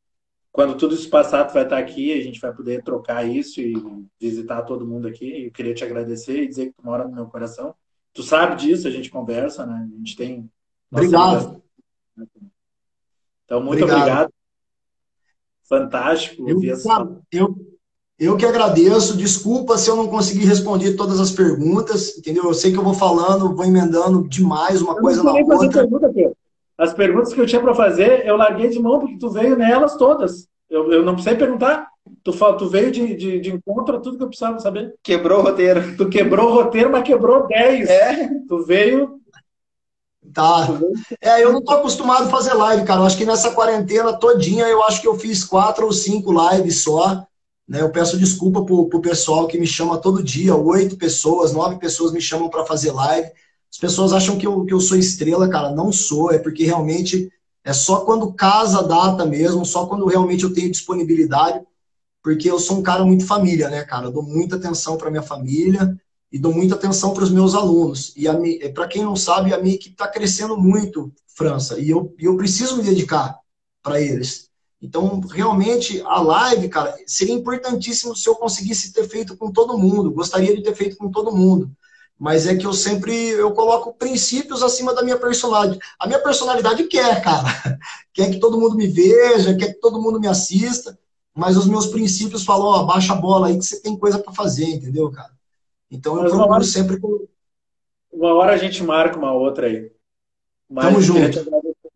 quando 0.53 0.77
tudo 0.77 0.95
isso 0.95 1.11
passar, 1.11 1.45
tu 1.45 1.55
vai 1.55 1.65
estar 1.65 1.79
aqui, 1.79 2.13
a 2.13 2.23
gente 2.23 2.41
vai 2.41 2.55
poder 2.55 2.83
trocar 2.83 3.27
isso 3.27 3.61
e 3.61 3.75
visitar 4.21 4.63
todo 4.63 4.87
mundo 4.87 5.09
aqui. 5.09 5.47
Eu 5.47 5.51
queria 5.51 5.75
te 5.75 5.83
agradecer 5.83 6.45
e 6.45 6.49
dizer 6.49 6.67
que 6.67 6.75
tu 6.75 6.85
mora 6.85 7.09
no 7.09 7.15
meu 7.15 7.27
coração. 7.27 7.75
Tu 8.13 8.23
sabe 8.23 8.55
disso, 8.57 8.87
a 8.87 8.91
gente 8.91 9.11
conversa, 9.11 9.67
né? 9.67 9.89
A 9.93 9.97
gente 9.97 10.15
tem. 10.15 10.49
Obrigado. 10.93 11.61
Então, 13.45 13.61
muito 13.61 13.83
obrigado. 13.83 14.01
obrigado. 14.01 14.35
Fantástico. 15.65 16.49
Eu, 16.49 16.63
eu, 16.63 17.65
eu 18.19 18.37
que 18.37 18.47
agradeço. 18.47 19.17
Desculpa 19.17 19.77
se 19.77 19.91
eu 19.91 19.97
não 19.97 20.09
consegui 20.09 20.45
responder 20.45 20.95
todas 20.95 21.21
as 21.21 21.31
perguntas, 21.31 22.17
entendeu? 22.17 22.45
Eu 22.45 22.55
sei 22.55 22.73
que 22.73 22.79
eu 22.79 22.85
vou 22.85 22.95
falando, 22.95 23.55
vou 23.55 23.65
emendando 23.65 24.29
demais 24.29 24.81
uma 24.81 24.95
eu 24.95 25.01
coisa 25.01 25.23
na 25.23 25.33
outra. 25.33 25.69
Pergunta, 25.69 26.11
Pedro. 26.13 26.37
As 26.77 26.93
perguntas 26.93 27.33
que 27.33 27.41
eu 27.41 27.47
tinha 27.47 27.61
para 27.61 27.75
fazer, 27.75 28.27
eu 28.27 28.37
larguei 28.37 28.69
de 28.69 28.81
mão 28.81 28.99
porque 28.99 29.19
tu 29.19 29.31
veio 29.31 29.57
nelas 29.57 29.97
todas. 29.97 30.49
Eu, 30.69 30.91
eu 30.91 31.05
não 31.05 31.15
precisei 31.15 31.39
perguntar. 31.39 31.89
Tu, 32.23 32.33
tu 32.59 32.69
veio 32.69 32.91
de, 32.91 33.15
de, 33.15 33.41
de, 33.41 33.51
encontro 33.51 33.97
a 33.97 34.01
tudo 34.01 34.17
que 34.17 34.23
eu 34.25 34.29
precisava 34.29 34.59
saber. 34.59 34.95
Quebrou 35.03 35.41
o 35.41 35.43
roteiro. 35.43 35.97
Tu 35.97 36.09
quebrou 36.09 36.51
o 36.51 36.55
roteiro, 36.55 36.91
mas 36.91 37.05
quebrou 37.05 37.47
10. 37.47 37.89
É. 37.89 38.31
Tu 38.49 38.65
veio. 38.65 39.21
Tá. 40.33 40.67
É, 41.21 41.45
eu 41.45 41.53
não 41.53 41.63
tô 41.63 41.73
acostumado 41.73 42.25
a 42.25 42.31
fazer 42.31 42.55
live, 42.55 42.85
cara. 42.85 43.01
Eu 43.01 43.07
acho 43.07 43.17
que 43.17 43.25
nessa 43.25 43.53
quarentena 43.53 44.13
todinha, 44.13 44.67
eu 44.67 44.83
acho 44.83 45.01
que 45.01 45.07
eu 45.07 45.15
fiz 45.15 45.45
quatro 45.45 45.87
ou 45.87 45.93
cinco 45.93 46.33
lives 46.33 46.83
só. 46.83 47.25
Né? 47.69 47.81
Eu 47.81 47.91
peço 47.91 48.19
desculpa 48.19 48.65
pro, 48.65 48.89
pro 48.89 49.01
pessoal 49.01 49.47
que 49.47 49.59
me 49.59 49.67
chama 49.67 49.99
todo 49.99 50.23
dia. 50.23 50.55
Oito 50.55 50.97
pessoas, 50.97 51.53
nove 51.53 51.79
pessoas 51.79 52.13
me 52.13 52.21
chamam 52.21 52.49
para 52.49 52.67
fazer 52.67 52.93
live. 52.93 53.31
As 53.73 53.79
pessoas 53.79 54.13
acham 54.13 54.39
que 54.39 54.47
eu, 54.47 54.65
que 54.65 54.73
eu 54.73 54.81
sou 54.81 54.97
estrela, 54.97 55.49
cara. 55.49 55.71
Não 55.71 55.91
sou, 55.91 56.31
é 56.31 56.39
porque 56.39 56.65
realmente 56.65 57.31
é 57.65 57.73
só 57.73 58.01
quando 58.05 58.33
casa 58.33 58.81
a 58.81 58.83
data 58.83 59.25
mesmo, 59.25 59.65
só 59.65 59.87
quando 59.87 60.07
realmente 60.07 60.45
eu 60.45 60.53
tenho 60.53 60.71
disponibilidade, 60.71 61.65
porque 62.23 62.51
eu 62.51 62.59
sou 62.59 62.79
um 62.79 62.83
cara 62.83 63.05
muito 63.05 63.27
família, 63.27 63.69
né, 63.71 63.83
cara? 63.83 64.07
Eu 64.07 64.13
dou 64.13 64.23
muita 64.23 64.57
atenção 64.57 64.97
para 64.97 65.11
minha 65.11 65.23
família 65.23 65.99
e 66.31 66.39
dou 66.39 66.53
muita 66.53 66.75
atenção 66.75 67.15
para 67.15 67.25
os 67.25 67.31
meus 67.31 67.55
alunos. 67.55 68.13
E 68.17 68.69
para 68.71 68.87
quem 68.87 69.03
não 69.03 69.17
sabe, 69.17 69.55
a 69.55 69.59
minha 69.61 69.75
equipe 69.75 69.95
está 69.95 70.07
crescendo 70.07 70.57
muito, 70.57 71.13
França, 71.27 71.79
e 71.79 71.91
eu, 71.91 72.15
eu 72.19 72.37
preciso 72.37 72.77
me 72.77 72.83
dedicar 72.83 73.39
para 73.83 74.01
eles. 74.01 74.51
Então, 74.85 75.19
realmente, 75.21 76.03
a 76.05 76.21
live, 76.21 76.69
cara, 76.69 76.95
seria 77.07 77.35
importantíssimo 77.35 78.15
se 78.15 78.29
eu 78.29 78.35
conseguisse 78.35 78.93
ter 78.93 79.09
feito 79.09 79.35
com 79.35 79.51
todo 79.51 79.79
mundo. 79.79 80.13
Gostaria 80.13 80.55
de 80.55 80.63
ter 80.63 80.75
feito 80.75 80.97
com 80.99 81.11
todo 81.11 81.35
mundo 81.35 81.71
mas 82.19 82.47
é 82.47 82.57
que 82.57 82.65
eu 82.65 82.73
sempre 82.73 83.31
eu 83.31 83.53
coloco 83.53 83.93
princípios 83.93 84.63
acima 84.63 84.95
da 84.95 85.03
minha 85.03 85.19
personalidade. 85.19 85.79
A 85.99 86.07
minha 86.07 86.21
personalidade 86.21 86.85
quer, 86.85 87.21
cara, 87.21 87.49
quer 88.15 88.31
que 88.31 88.39
todo 88.39 88.59
mundo 88.59 88.77
me 88.77 88.87
veja, 88.87 89.57
quer 89.57 89.75
que 89.75 89.81
todo 89.81 90.01
mundo 90.01 90.21
me 90.21 90.29
assista, 90.29 90.97
mas 91.35 91.57
os 91.57 91.67
meus 91.67 91.89
princípios 91.89 92.45
falam, 92.45 92.67
ó, 92.67 92.85
baixa 92.85 93.13
a 93.13 93.17
bola 93.17 93.49
aí 93.49 93.59
que 93.59 93.65
você 93.65 93.81
tem 93.81 93.99
coisa 93.99 94.19
para 94.19 94.33
fazer, 94.33 94.65
entendeu, 94.65 95.11
cara? 95.11 95.33
Então 95.91 96.15
eu 96.17 96.31
procuro 96.31 96.53
hora, 96.53 96.65
sempre 96.65 97.01
uma 98.13 98.33
hora 98.33 98.53
a 98.53 98.57
gente 98.57 98.83
marca 98.83 99.19
uma 99.19 99.33
outra 99.33 99.67
aí. 99.67 99.91
Mas 100.71 100.85
Tamo 100.85 101.01
junto. 101.01 101.45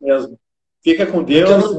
Mesmo. 0.01 0.39
Fica 0.82 1.07
com 1.07 1.22
Deus, 1.22 1.74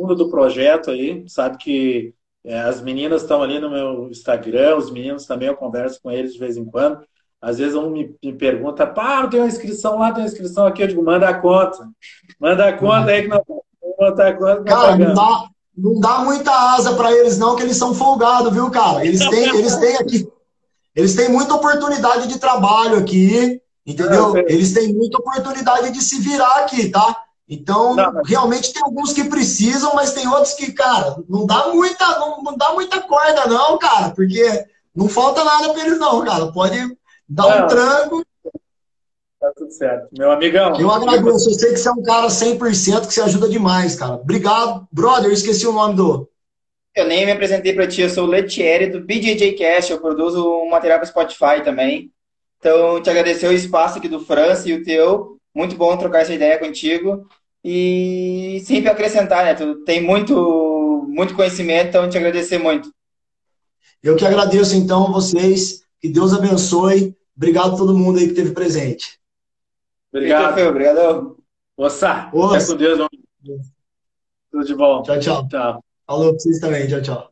mundo 0.00 0.14
do 0.14 0.30
projeto 0.30 0.90
aí, 0.90 1.24
sabe 1.28 1.58
que 1.58 2.14
é, 2.44 2.60
as 2.60 2.80
meninas 2.80 3.22
estão 3.22 3.42
ali 3.42 3.58
no 3.58 3.70
meu 3.70 4.08
Instagram, 4.10 4.76
os 4.76 4.90
meninos 4.90 5.26
também 5.26 5.48
eu 5.48 5.56
converso 5.56 6.00
com 6.02 6.10
eles 6.10 6.32
de 6.32 6.38
vez 6.38 6.56
em 6.56 6.64
quando. 6.64 7.00
Às 7.40 7.58
vezes 7.58 7.74
um 7.74 7.90
me, 7.90 8.14
me 8.22 8.32
pergunta, 8.34 8.86
pá, 8.86 9.26
tem 9.26 9.40
uma 9.40 9.48
inscrição 9.48 9.98
lá, 9.98 10.12
tem 10.12 10.22
uma 10.22 10.28
inscrição 10.28 10.66
aqui. 10.66 10.82
Eu 10.82 10.88
digo, 10.88 11.02
manda 11.02 11.28
a 11.28 11.34
conta. 11.34 11.88
Manda 12.38 12.66
a 12.66 12.72
conta 12.72 13.10
aí 13.10 13.22
que 13.22 13.28
nós 13.28 13.42
vamos 13.46 13.62
botar 13.98 14.28
a 14.28 14.32
conta. 14.34 14.62
Cara, 14.64 14.96
não 14.96 15.14
dá, 15.14 15.48
não 15.76 16.00
dá 16.00 16.18
muita 16.18 16.50
asa 16.74 16.94
para 16.94 17.12
eles, 17.12 17.38
não, 17.38 17.56
que 17.56 17.62
eles 17.62 17.76
são 17.76 17.94
folgados, 17.94 18.52
viu, 18.52 18.70
cara? 18.70 19.04
Eles 19.04 19.26
têm, 19.26 19.56
eles 19.56 19.76
têm 19.76 19.96
aqui. 19.96 20.28
Eles 20.94 21.14
têm 21.14 21.28
muita 21.30 21.54
oportunidade 21.54 22.26
de 22.26 22.38
trabalho 22.38 22.98
aqui, 22.98 23.60
entendeu? 23.86 24.36
É, 24.36 24.40
eles 24.52 24.72
têm 24.74 24.92
muita 24.92 25.18
oportunidade 25.18 25.92
de 25.92 26.02
se 26.02 26.20
virar 26.20 26.64
aqui, 26.64 26.90
tá? 26.90 27.22
Então, 27.50 27.96
não, 27.96 28.22
realmente 28.24 28.72
tem 28.72 28.82
alguns 28.82 29.12
que 29.12 29.24
precisam, 29.24 29.92
mas 29.94 30.12
tem 30.12 30.26
outros 30.28 30.54
que, 30.54 30.72
cara, 30.72 31.16
não 31.28 31.44
dá 31.44 31.68
muita, 31.68 32.06
não, 32.18 32.42
não 32.42 32.56
dá 32.56 32.72
muita 32.72 33.00
corda, 33.02 33.46
não, 33.46 33.76
cara, 33.76 34.10
porque 34.10 34.66
não 34.94 35.08
falta 35.08 35.42
nada 35.42 35.72
para 35.72 35.84
eles, 35.84 35.98
não, 35.98 36.24
cara. 36.24 36.52
Pode, 36.52 36.96
Dá 37.32 37.46
um 37.46 37.66
tranco. 37.68 38.26
Tá 39.38 39.52
tudo 39.56 39.70
certo. 39.70 40.08
Meu 40.18 40.32
amigão. 40.32 40.78
Eu 40.78 40.90
agradeço. 40.90 41.48
Eu 41.48 41.54
sei 41.54 41.70
que 41.70 41.76
você 41.76 41.88
é 41.88 41.92
um 41.92 42.02
cara 42.02 42.26
100% 42.26 43.06
que 43.06 43.14
você 43.14 43.22
ajuda 43.22 43.48
demais, 43.48 43.94
cara. 43.94 44.14
Obrigado. 44.14 44.86
Brother, 44.90 45.26
eu 45.26 45.32
esqueci 45.32 45.64
o 45.66 45.72
nome 45.72 45.94
do. 45.94 46.28
Eu 46.94 47.06
nem 47.06 47.24
me 47.24 47.30
apresentei 47.30 47.72
para 47.72 47.86
ti. 47.86 48.02
Eu 48.02 48.10
sou 48.10 48.24
o 48.24 48.28
Letieri 48.28 48.88
do 48.88 49.00
BJJ 49.00 49.52
Cast. 49.52 49.92
Eu 49.92 50.00
produzo 50.00 50.44
um 50.44 50.68
material 50.68 50.98
para 50.98 51.06
Spotify 51.06 51.62
também. 51.64 52.10
Então, 52.58 53.00
te 53.00 53.08
agradecer 53.08 53.46
o 53.46 53.52
espaço 53.52 53.98
aqui 53.98 54.08
do 54.08 54.20
França 54.20 54.68
e 54.68 54.74
o 54.74 54.82
teu. 54.82 55.38
Muito 55.54 55.76
bom 55.76 55.96
trocar 55.96 56.22
essa 56.22 56.34
ideia 56.34 56.58
contigo. 56.58 57.28
E 57.62 58.62
sempre 58.64 58.88
acrescentar, 58.88 59.44
né? 59.44 59.54
Tu 59.54 59.84
tem 59.84 60.02
muito, 60.02 61.06
muito 61.08 61.34
conhecimento, 61.34 61.88
então 61.88 62.08
te 62.08 62.16
agradecer 62.16 62.58
muito. 62.58 62.92
Eu 64.02 64.16
que 64.16 64.24
agradeço, 64.24 64.74
então, 64.74 65.12
vocês. 65.12 65.82
Que 66.00 66.08
Deus 66.08 66.32
abençoe. 66.32 67.14
Obrigado 67.36 67.74
a 67.74 67.76
todo 67.76 67.96
mundo 67.96 68.18
aí 68.18 68.24
que 68.24 68.32
esteve 68.32 68.52
presente. 68.52 69.18
Obrigado. 70.12 70.52
Obrigado. 70.52 70.70
Obrigadão. 70.70 71.36
Ossa. 71.76 72.30
Ossa. 72.32 72.72
com 72.72 72.78
Deus. 72.78 73.08
Tudo 74.50 74.64
de 74.64 74.74
bom. 74.74 75.02
Tchau, 75.02 75.18
tchau. 75.20 75.48
Tchau. 75.48 75.84
Falou 76.06 76.30
pra 76.30 76.40
vocês 76.40 76.58
também. 76.58 76.86
Tchau, 76.88 77.02
tchau. 77.02 77.29